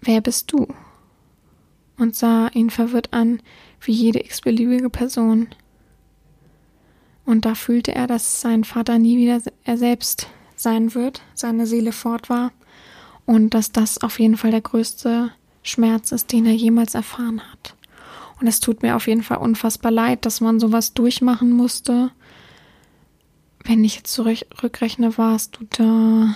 wer 0.02 0.20
bist 0.20 0.52
du? 0.52 0.68
und 1.96 2.14
sah 2.16 2.48
ihn 2.48 2.68
verwirrt 2.68 3.14
an, 3.14 3.42
wie 3.80 3.92
jede 3.92 4.20
x-beliebige 4.20 4.90
Person. 4.90 5.48
Und 7.30 7.44
da 7.44 7.54
fühlte 7.54 7.94
er, 7.94 8.08
dass 8.08 8.40
sein 8.40 8.64
Vater 8.64 8.98
nie 8.98 9.16
wieder 9.16 9.40
er 9.62 9.78
selbst 9.78 10.26
sein 10.56 10.96
wird, 10.96 11.22
seine 11.32 11.64
Seele 11.64 11.92
fort 11.92 12.28
war 12.28 12.50
und 13.24 13.54
dass 13.54 13.70
das 13.70 14.02
auf 14.02 14.18
jeden 14.18 14.36
Fall 14.36 14.50
der 14.50 14.62
größte 14.62 15.30
Schmerz 15.62 16.10
ist, 16.10 16.32
den 16.32 16.44
er 16.44 16.54
jemals 16.54 16.96
erfahren 16.96 17.40
hat. 17.52 17.76
Und 18.40 18.48
es 18.48 18.58
tut 18.58 18.82
mir 18.82 18.96
auf 18.96 19.06
jeden 19.06 19.22
Fall 19.22 19.36
unfassbar 19.36 19.92
leid, 19.92 20.26
dass 20.26 20.40
man 20.40 20.58
sowas 20.58 20.92
durchmachen 20.92 21.52
musste. 21.52 22.10
Wenn 23.62 23.84
ich 23.84 23.94
jetzt 23.94 24.12
zurückrechne, 24.12 25.16
warst 25.16 25.58
du 25.60 25.66
da 25.70 26.34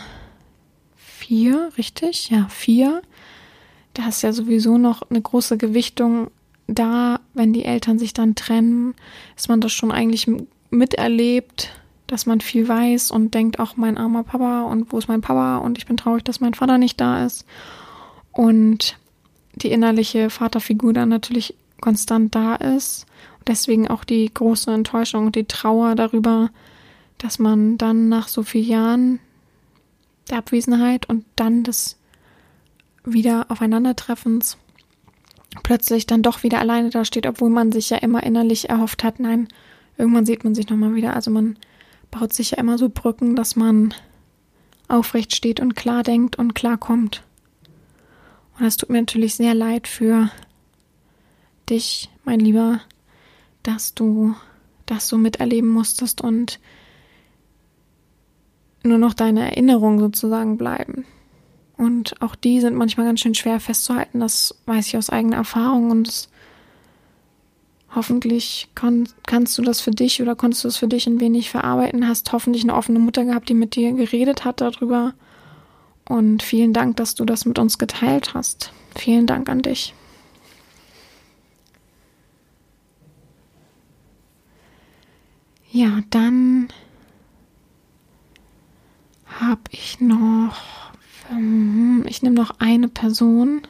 vier, 0.94 1.72
richtig? 1.76 2.30
Ja, 2.30 2.46
vier. 2.48 3.02
Da 3.94 4.06
ist 4.06 4.22
ja 4.22 4.32
sowieso 4.32 4.78
noch 4.78 5.02
eine 5.10 5.20
große 5.20 5.58
Gewichtung 5.58 6.30
da, 6.68 7.20
wenn 7.34 7.52
die 7.52 7.64
Eltern 7.64 7.98
sich 7.98 8.12
dann 8.12 8.36
trennen, 8.36 8.94
ist 9.36 9.48
man 9.48 9.60
das 9.60 9.72
schon 9.72 9.90
eigentlich 9.90 10.28
miterlebt, 10.74 11.70
dass 12.06 12.26
man 12.26 12.40
viel 12.40 12.68
weiß 12.68 13.10
und 13.10 13.34
denkt, 13.34 13.58
auch 13.58 13.76
mein 13.76 13.96
armer 13.96 14.24
Papa 14.24 14.62
und 14.62 14.92
wo 14.92 14.98
ist 14.98 15.08
mein 15.08 15.20
Papa 15.20 15.58
und 15.58 15.78
ich 15.78 15.86
bin 15.86 15.96
traurig, 15.96 16.24
dass 16.24 16.40
mein 16.40 16.54
Vater 16.54 16.78
nicht 16.78 17.00
da 17.00 17.24
ist. 17.24 17.46
Und 18.32 18.98
die 19.54 19.70
innerliche 19.70 20.30
Vaterfigur 20.30 20.92
dann 20.92 21.08
natürlich 21.08 21.54
konstant 21.80 22.34
da 22.34 22.56
ist. 22.56 23.06
Und 23.38 23.48
deswegen 23.48 23.88
auch 23.88 24.04
die 24.04 24.32
große 24.32 24.72
Enttäuschung 24.72 25.26
und 25.26 25.36
die 25.36 25.44
Trauer 25.44 25.94
darüber, 25.94 26.50
dass 27.18 27.38
man 27.38 27.78
dann 27.78 28.08
nach 28.08 28.28
so 28.28 28.42
vielen 28.42 28.68
Jahren 28.68 29.20
der 30.30 30.38
Abwesenheit 30.38 31.08
und 31.08 31.24
dann 31.36 31.62
des 31.62 31.96
wieder 33.04 33.46
Aufeinandertreffens 33.50 34.56
plötzlich 35.62 36.06
dann 36.06 36.22
doch 36.22 36.42
wieder 36.42 36.58
alleine 36.58 36.90
dasteht, 36.90 37.26
obwohl 37.26 37.50
man 37.50 37.70
sich 37.70 37.90
ja 37.90 37.98
immer 37.98 38.22
innerlich 38.22 38.70
erhofft 38.70 39.04
hat, 39.04 39.20
nein, 39.20 39.48
irgendwann 39.96 40.26
sieht 40.26 40.44
man 40.44 40.54
sich 40.54 40.68
nochmal 40.68 40.94
wieder. 40.94 41.14
Also 41.14 41.30
man 41.30 41.56
baut 42.10 42.32
sich 42.32 42.52
ja 42.52 42.58
immer 42.58 42.78
so 42.78 42.88
Brücken, 42.88 43.36
dass 43.36 43.56
man 43.56 43.94
aufrecht 44.88 45.34
steht 45.34 45.60
und 45.60 45.74
klar 45.74 46.02
denkt 46.02 46.36
und 46.36 46.54
klar 46.54 46.76
kommt. 46.76 47.22
Und 48.58 48.66
es 48.66 48.76
tut 48.76 48.90
mir 48.90 49.00
natürlich 49.00 49.34
sehr 49.34 49.54
leid 49.54 49.88
für 49.88 50.30
dich, 51.68 52.10
mein 52.24 52.40
Lieber, 52.40 52.80
dass 53.62 53.94
du 53.94 54.34
das 54.86 55.08
so 55.08 55.16
miterleben 55.18 55.70
musstest 55.70 56.20
und 56.20 56.60
nur 58.82 58.98
noch 58.98 59.14
deine 59.14 59.50
Erinnerungen 59.50 59.98
sozusagen 59.98 60.58
bleiben. 60.58 61.06
Und 61.76 62.20
auch 62.20 62.36
die 62.36 62.60
sind 62.60 62.76
manchmal 62.76 63.06
ganz 63.06 63.20
schön 63.20 63.34
schwer 63.34 63.58
festzuhalten, 63.58 64.20
das 64.20 64.54
weiß 64.66 64.86
ich 64.86 64.96
aus 64.96 65.10
eigener 65.10 65.36
Erfahrung 65.36 65.90
und 65.90 66.06
das, 66.06 66.28
hoffentlich 67.94 68.68
kann, 68.74 69.08
kannst 69.26 69.56
du 69.58 69.62
das 69.62 69.80
für 69.80 69.90
dich 69.90 70.20
oder 70.20 70.34
konntest 70.34 70.64
du 70.64 70.68
das 70.68 70.76
für 70.76 70.88
dich 70.88 71.06
ein 71.06 71.20
wenig 71.20 71.50
verarbeiten, 71.50 72.08
hast 72.08 72.32
hoffentlich 72.32 72.62
eine 72.62 72.74
offene 72.74 72.98
Mutter 72.98 73.24
gehabt, 73.24 73.48
die 73.48 73.54
mit 73.54 73.76
dir 73.76 73.92
geredet 73.92 74.44
hat 74.44 74.60
darüber. 74.60 75.14
Und 76.08 76.42
vielen 76.42 76.72
Dank, 76.72 76.96
dass 76.96 77.14
du 77.14 77.24
das 77.24 77.46
mit 77.46 77.58
uns 77.58 77.78
geteilt 77.78 78.34
hast. 78.34 78.72
Vielen 78.94 79.26
Dank 79.26 79.48
an 79.48 79.62
dich. 79.62 79.94
Ja, 85.70 86.02
dann 86.10 86.68
habe 89.40 89.62
ich 89.70 89.98
noch, 89.98 90.54
ähm, 91.32 92.04
ich 92.06 92.22
nehme 92.22 92.36
noch 92.36 92.60
eine 92.60 92.86
Person. 92.86 93.62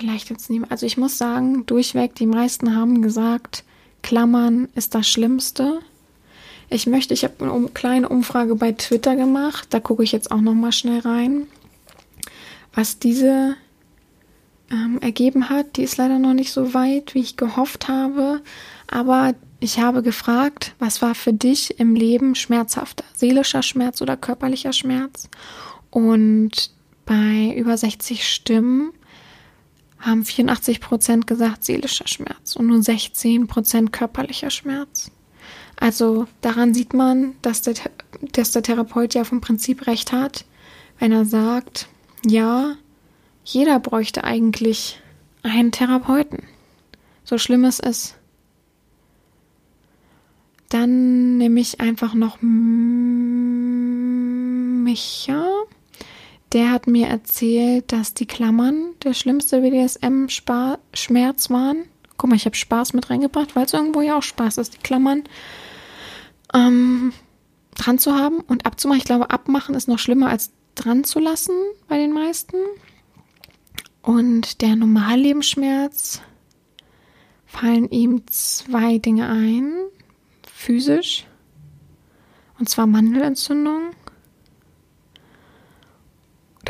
Vielleicht 0.00 0.30
jetzt 0.30 0.48
nicht, 0.48 0.64
also 0.70 0.86
ich 0.86 0.96
muss 0.96 1.18
sagen, 1.18 1.66
durchweg, 1.66 2.14
die 2.14 2.24
meisten 2.24 2.74
haben 2.74 3.02
gesagt, 3.02 3.64
Klammern 4.00 4.70
ist 4.74 4.94
das 4.94 5.06
Schlimmste. 5.06 5.80
Ich 6.70 6.86
möchte, 6.86 7.12
ich 7.12 7.22
habe 7.22 7.44
eine 7.44 7.68
kleine 7.68 8.08
Umfrage 8.08 8.54
bei 8.54 8.72
Twitter 8.72 9.14
gemacht, 9.14 9.66
da 9.68 9.78
gucke 9.78 10.02
ich 10.02 10.12
jetzt 10.12 10.32
auch 10.32 10.40
noch 10.40 10.54
mal 10.54 10.72
schnell 10.72 11.00
rein, 11.00 11.48
was 12.72 12.98
diese 12.98 13.56
ähm, 14.70 15.00
ergeben 15.02 15.50
hat. 15.50 15.76
Die 15.76 15.82
ist 15.82 15.98
leider 15.98 16.18
noch 16.18 16.32
nicht 16.32 16.52
so 16.52 16.72
weit, 16.72 17.14
wie 17.14 17.20
ich 17.20 17.36
gehofft 17.36 17.88
habe, 17.88 18.40
aber 18.86 19.34
ich 19.58 19.80
habe 19.80 20.02
gefragt, 20.02 20.74
was 20.78 21.02
war 21.02 21.14
für 21.14 21.34
dich 21.34 21.78
im 21.78 21.94
Leben 21.94 22.34
schmerzhafter, 22.36 23.04
seelischer 23.12 23.62
Schmerz 23.62 24.00
oder 24.00 24.16
körperlicher 24.16 24.72
Schmerz? 24.72 25.28
Und 25.90 26.70
bei 27.04 27.52
über 27.54 27.76
60 27.76 28.26
Stimmen 28.26 28.94
haben 30.00 30.24
84 30.24 30.80
Prozent 30.80 31.26
gesagt 31.26 31.64
seelischer 31.64 32.08
Schmerz 32.08 32.56
und 32.56 32.66
nur 32.66 32.82
16 32.82 33.46
Prozent 33.46 33.92
körperlicher 33.92 34.50
Schmerz. 34.50 35.10
Also 35.76 36.26
daran 36.40 36.74
sieht 36.74 36.92
man, 36.94 37.34
dass 37.42 37.62
der, 37.62 37.74
dass 38.32 38.52
der 38.52 38.62
Therapeut 38.62 39.14
ja 39.14 39.24
vom 39.24 39.40
Prinzip 39.40 39.86
recht 39.86 40.12
hat, 40.12 40.44
wenn 40.98 41.12
er 41.12 41.24
sagt, 41.24 41.88
ja, 42.26 42.76
jeder 43.44 43.80
bräuchte 43.80 44.24
eigentlich 44.24 45.00
einen 45.42 45.72
Therapeuten. 45.72 46.44
So 47.24 47.38
schlimm 47.38 47.64
es 47.64 47.80
ist. 47.80 48.16
Dann 50.68 51.38
nehme 51.38 51.60
ich 51.60 51.80
einfach 51.80 52.14
noch 52.14 52.38
Micha. 52.42 52.80
Der 56.52 56.72
hat 56.72 56.86
mir 56.86 57.06
erzählt, 57.06 57.92
dass 57.92 58.14
die 58.14 58.26
Klammern 58.26 58.94
der 59.04 59.14
schlimmste 59.14 59.60
BDSM-Schmerz 59.60 61.50
waren. 61.50 61.84
Guck 62.16 62.30
mal, 62.30 62.36
ich 62.36 62.44
habe 62.44 62.56
Spaß 62.56 62.92
mit 62.92 63.08
reingebracht, 63.08 63.54
weil 63.54 63.66
es 63.66 63.72
irgendwo 63.72 64.00
ja 64.00 64.18
auch 64.18 64.22
Spaß 64.22 64.58
ist, 64.58 64.74
die 64.74 64.78
Klammern 64.78 65.24
ähm, 66.52 67.12
dran 67.76 67.98
zu 67.98 68.14
haben 68.14 68.40
und 68.40 68.66
abzumachen. 68.66 68.98
Ich 68.98 69.06
glaube, 69.06 69.30
abmachen 69.30 69.74
ist 69.74 69.88
noch 69.88 69.98
schlimmer 69.98 70.28
als 70.28 70.50
dran 70.74 71.04
zu 71.04 71.20
lassen 71.20 71.54
bei 71.88 71.98
den 71.98 72.12
meisten. 72.12 72.56
Und 74.02 74.60
der 74.62 74.76
Normallebensschmerz 74.76 76.20
fallen 77.46 77.90
ihm 77.90 78.26
zwei 78.28 78.98
Dinge 78.98 79.28
ein 79.28 79.72
physisch. 80.46 81.26
Und 82.58 82.68
zwar 82.68 82.86
Mandelentzündung. 82.86 83.90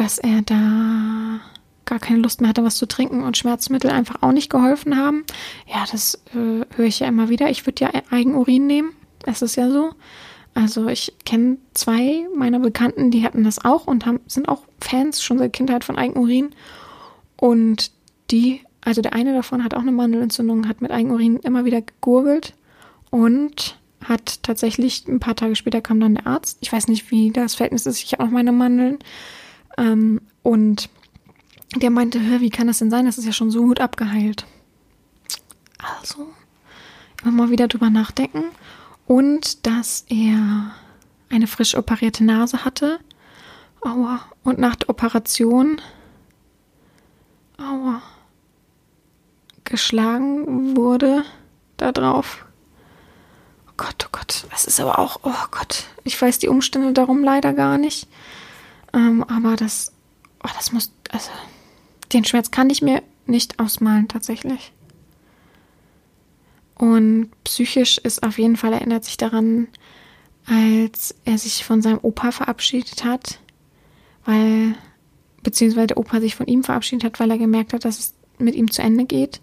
Dass 0.00 0.16
er 0.16 0.40
da 0.40 1.40
gar 1.84 1.98
keine 1.98 2.20
Lust 2.20 2.40
mehr 2.40 2.48
hatte, 2.48 2.64
was 2.64 2.76
zu 2.76 2.86
trinken 2.86 3.22
und 3.22 3.36
Schmerzmittel 3.36 3.90
einfach 3.90 4.22
auch 4.22 4.32
nicht 4.32 4.48
geholfen 4.48 4.96
haben. 4.96 5.24
Ja, 5.66 5.84
das 5.90 6.14
äh, 6.34 6.64
höre 6.74 6.86
ich 6.86 7.00
ja 7.00 7.06
immer 7.06 7.28
wieder. 7.28 7.50
Ich 7.50 7.66
würde 7.66 7.84
ja 7.84 7.90
Eigenurin 8.10 8.66
nehmen. 8.66 8.92
Es 9.26 9.42
ist 9.42 9.56
ja 9.56 9.68
so. 9.68 9.90
Also 10.54 10.88
ich 10.88 11.12
kenne 11.26 11.58
zwei 11.74 12.26
meiner 12.34 12.60
Bekannten, 12.60 13.10
die 13.10 13.24
hatten 13.24 13.44
das 13.44 13.62
auch 13.62 13.86
und 13.86 14.06
haben, 14.06 14.20
sind 14.26 14.48
auch 14.48 14.62
Fans 14.80 15.22
schon 15.22 15.36
seit 15.36 15.52
Kindheit 15.52 15.84
von 15.84 15.98
Eigenurin. 15.98 16.54
Und 17.36 17.92
die, 18.30 18.62
also 18.80 19.02
der 19.02 19.12
eine 19.12 19.34
davon 19.34 19.62
hat 19.62 19.74
auch 19.74 19.82
eine 19.82 19.92
Mandelentzündung, 19.92 20.66
hat 20.66 20.80
mit 20.80 20.92
Eigenurin 20.92 21.36
immer 21.40 21.66
wieder 21.66 21.82
gegurgelt 21.82 22.54
und 23.10 23.78
hat 24.02 24.42
tatsächlich 24.44 25.06
ein 25.08 25.20
paar 25.20 25.36
Tage 25.36 25.56
später 25.56 25.82
kam 25.82 26.00
dann 26.00 26.14
der 26.14 26.26
Arzt. 26.26 26.56
Ich 26.62 26.72
weiß 26.72 26.88
nicht, 26.88 27.10
wie 27.10 27.32
das 27.32 27.56
Verhältnis 27.56 27.84
ist. 27.84 28.02
Ich 28.02 28.14
habe 28.14 28.24
auch 28.24 28.30
meine 28.30 28.52
Mandeln. 28.52 28.98
Ähm, 29.78 30.20
und 30.42 30.88
der 31.76 31.90
meinte, 31.90 32.20
Hör, 32.20 32.40
wie 32.40 32.50
kann 32.50 32.66
das 32.66 32.78
denn 32.78 32.90
sein? 32.90 33.06
Das 33.06 33.18
ist 33.18 33.26
ja 33.26 33.32
schon 33.32 33.50
so 33.50 33.62
gut 33.62 33.80
abgeheilt. 33.80 34.44
Also, 35.78 36.28
immer 37.22 37.32
mal 37.32 37.50
wieder 37.50 37.68
drüber 37.68 37.90
nachdenken. 37.90 38.44
Und 39.06 39.66
dass 39.66 40.04
er 40.08 40.72
eine 41.30 41.46
frisch 41.46 41.74
operierte 41.74 42.24
Nase 42.24 42.64
hatte. 42.64 43.00
Aua. 43.80 44.20
Und 44.44 44.58
nach 44.58 44.76
der 44.76 44.90
Operation, 44.90 45.80
aua, 47.56 48.02
geschlagen 49.64 50.76
wurde 50.76 51.24
da 51.76 51.92
drauf. 51.92 52.44
Gott, 53.76 54.06
oh 54.06 54.10
Gott, 54.12 54.44
es 54.54 54.66
ist 54.66 54.78
aber 54.78 54.98
auch, 54.98 55.20
oh 55.22 55.46
Gott, 55.50 55.84
ich 56.04 56.20
weiß 56.20 56.38
die 56.38 56.48
Umstände 56.48 56.92
darum 56.92 57.24
leider 57.24 57.54
gar 57.54 57.78
nicht. 57.78 58.08
Ähm, 58.92 59.24
aber 59.24 59.56
das, 59.56 59.92
oh, 60.42 60.48
das 60.56 60.72
muss, 60.72 60.92
also, 61.10 61.30
den 62.12 62.24
Schmerz 62.24 62.50
kann 62.50 62.70
ich 62.70 62.82
mir 62.82 63.02
nicht 63.26 63.58
ausmalen, 63.58 64.08
tatsächlich. 64.08 64.72
Und 66.74 67.30
psychisch 67.44 67.98
ist 67.98 68.22
auf 68.22 68.38
jeden 68.38 68.56
Fall, 68.56 68.72
erinnert 68.72 69.04
sich 69.04 69.16
daran, 69.16 69.68
als 70.46 71.14
er 71.24 71.38
sich 71.38 71.64
von 71.64 71.82
seinem 71.82 71.98
Opa 72.02 72.32
verabschiedet 72.32 73.04
hat, 73.04 73.38
weil, 74.24 74.74
beziehungsweise 75.42 75.88
der 75.88 75.98
Opa 75.98 76.20
sich 76.20 76.34
von 76.34 76.46
ihm 76.46 76.64
verabschiedet 76.64 77.04
hat, 77.04 77.20
weil 77.20 77.30
er 77.30 77.38
gemerkt 77.38 77.72
hat, 77.72 77.84
dass 77.84 77.98
es 77.98 78.14
mit 78.38 78.54
ihm 78.54 78.70
zu 78.70 78.82
Ende 78.82 79.04
geht. 79.04 79.40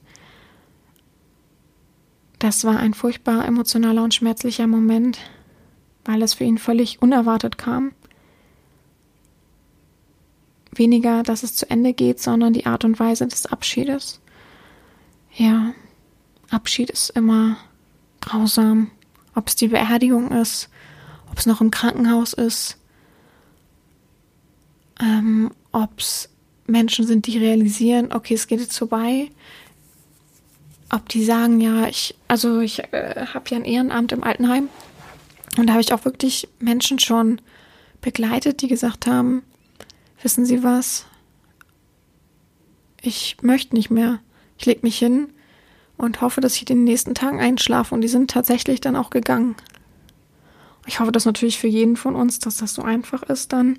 Das 2.40 2.64
war 2.66 2.78
ein 2.78 2.94
furchtbar 2.94 3.46
emotionaler 3.46 4.04
und 4.04 4.14
schmerzlicher 4.14 4.68
Moment, 4.68 5.20
weil 6.06 6.22
es 6.22 6.36
für 6.36 6.44
ihn 6.44 6.58
völlig 6.58 7.02
unerwartet 7.02 7.58
kam. 7.58 7.92
Weniger, 10.78 11.24
dass 11.24 11.44
es 11.44 11.56
zu 11.56 11.70
Ende 11.70 11.94
geht, 11.94 12.20
sondern 12.22 12.54
die 12.54 12.66
Art 12.66 12.86
und 12.86 13.00
Weise 13.00 13.28
des 13.28 13.46
Abschiedes. 13.46 14.20
Ja, 15.34 15.74
Abschied 16.50 16.90
ist 16.90 17.10
immer 17.12 17.58
grausam. 18.22 18.92
Ob 19.36 19.48
es 19.48 19.56
die 19.56 19.68
Beerdigung 19.68 20.32
ist, 20.32 20.70
ob 21.30 21.38
es 21.38 21.46
noch 21.46 21.62
im 21.62 21.72
Krankenhaus 21.72 22.34
ist, 22.34 22.78
ähm, 25.00 25.52
ob 25.72 26.00
es 26.00 26.30
Menschen 26.66 27.06
sind, 27.06 27.28
die 27.28 27.38
realisieren, 27.38 28.12
okay, 28.12 28.34
es 28.34 28.48
geht 28.48 28.60
jetzt 28.60 28.78
vorbei, 28.78 29.30
ob 30.90 31.08
die 31.10 31.24
sagen, 31.24 31.60
ja, 31.62 31.88
ich, 31.88 32.16
also 32.28 32.60
ich 32.60 32.80
äh, 32.94 33.28
habe 33.34 33.50
ja 33.50 33.58
ein 33.58 33.66
Ehrenamt 33.66 34.12
im 34.12 34.24
Altenheim 34.24 34.70
und 35.58 35.68
da 35.68 35.74
habe 35.74 35.82
ich 35.82 35.94
auch 35.94 36.06
wirklich 36.06 36.48
Menschen 36.60 37.00
schon 37.00 37.42
begleitet, 38.02 38.62
die 38.62 38.68
gesagt 38.68 39.06
haben, 39.06 39.44
wissen 40.22 40.46
Sie 40.46 40.64
was, 40.64 41.06
ich 43.02 43.38
möchte 43.42 43.76
nicht 43.76 43.90
mehr. 43.90 44.20
Ich 44.58 44.66
lege 44.66 44.82
mich 44.84 44.98
hin 44.98 45.30
und 45.98 46.22
hoffe, 46.22 46.42
dass 46.42 46.56
ich 46.56 46.66
den 46.66 46.84
nächsten 46.84 47.16
Tagen 47.16 47.40
einschlafe 47.40 47.94
und 47.94 48.02
die 48.02 48.08
sind 48.08 48.32
tatsächlich 48.32 48.82
dann 48.82 48.96
auch 48.96 49.10
gegangen. 49.10 49.56
Ich 50.86 51.00
hoffe 51.00 51.12
das 51.12 51.26
natürlich 51.26 51.60
für 51.60 51.68
jeden 51.68 51.98
von 51.98 52.16
uns, 52.16 52.40
dass 52.40 52.58
das 52.58 52.74
so 52.74 52.82
einfach 52.82 53.24
ist 53.24 53.52
dann, 53.54 53.78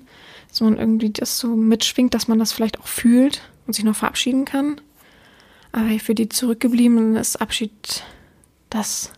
dass 0.49 0.61
man 0.61 0.77
irgendwie 0.77 1.09
das 1.09 1.39
so 1.39 1.55
mitschwingt, 1.55 2.13
dass 2.13 2.27
man 2.27 2.39
das 2.39 2.51
vielleicht 2.51 2.79
auch 2.79 2.87
fühlt 2.87 3.41
und 3.65 3.73
sich 3.73 3.83
noch 3.83 3.95
verabschieden 3.95 4.45
kann. 4.45 4.79
Aber 5.71 5.99
für 5.99 6.15
die 6.15 6.29
Zurückgebliebenen 6.29 7.15
ist 7.15 7.41
Abschied 7.41 8.03
das, 8.69 9.11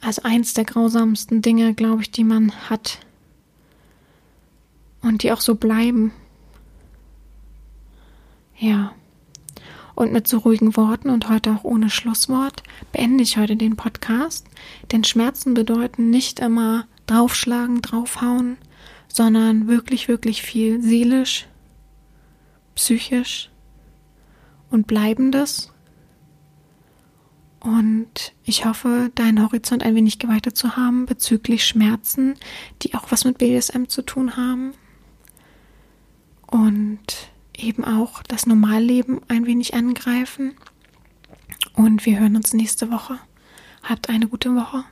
also 0.00 0.22
eins 0.22 0.54
der 0.54 0.64
grausamsten 0.64 1.42
Dinge, 1.42 1.74
glaube 1.74 2.02
ich, 2.02 2.10
die 2.10 2.24
man 2.24 2.52
hat. 2.68 2.98
Und 5.08 5.22
die 5.22 5.32
auch 5.32 5.40
so 5.40 5.54
bleiben. 5.54 6.12
Ja. 8.58 8.92
Und 9.94 10.12
mit 10.12 10.28
so 10.28 10.36
ruhigen 10.36 10.76
Worten 10.76 11.08
und 11.08 11.30
heute 11.30 11.50
auch 11.52 11.64
ohne 11.64 11.88
Schlusswort 11.88 12.62
beende 12.92 13.24
ich 13.24 13.38
heute 13.38 13.56
den 13.56 13.74
Podcast. 13.74 14.46
Denn 14.92 15.04
Schmerzen 15.04 15.54
bedeuten 15.54 16.10
nicht 16.10 16.40
immer 16.40 16.86
draufschlagen, 17.06 17.80
draufhauen, 17.80 18.58
sondern 19.08 19.66
wirklich, 19.66 20.08
wirklich 20.08 20.42
viel 20.42 20.82
seelisch, 20.82 21.46
psychisch 22.74 23.48
und 24.70 24.86
bleibendes. 24.86 25.72
Und 27.60 28.34
ich 28.44 28.66
hoffe, 28.66 29.10
deinen 29.14 29.42
Horizont 29.42 29.82
ein 29.82 29.94
wenig 29.94 30.18
geweitet 30.18 30.54
zu 30.54 30.76
haben 30.76 31.06
bezüglich 31.06 31.64
Schmerzen, 31.64 32.34
die 32.82 32.94
auch 32.94 33.10
was 33.10 33.24
mit 33.24 33.38
BDSM 33.38 33.86
zu 33.86 34.02
tun 34.02 34.36
haben. 34.36 34.74
Und 36.50 37.30
eben 37.56 37.84
auch 37.84 38.22
das 38.22 38.46
Normalleben 38.46 39.20
ein 39.28 39.46
wenig 39.46 39.74
angreifen. 39.74 40.54
Und 41.74 42.06
wir 42.06 42.18
hören 42.18 42.36
uns 42.36 42.54
nächste 42.54 42.90
Woche. 42.90 43.18
Habt 43.82 44.08
eine 44.08 44.28
gute 44.28 44.54
Woche. 44.54 44.84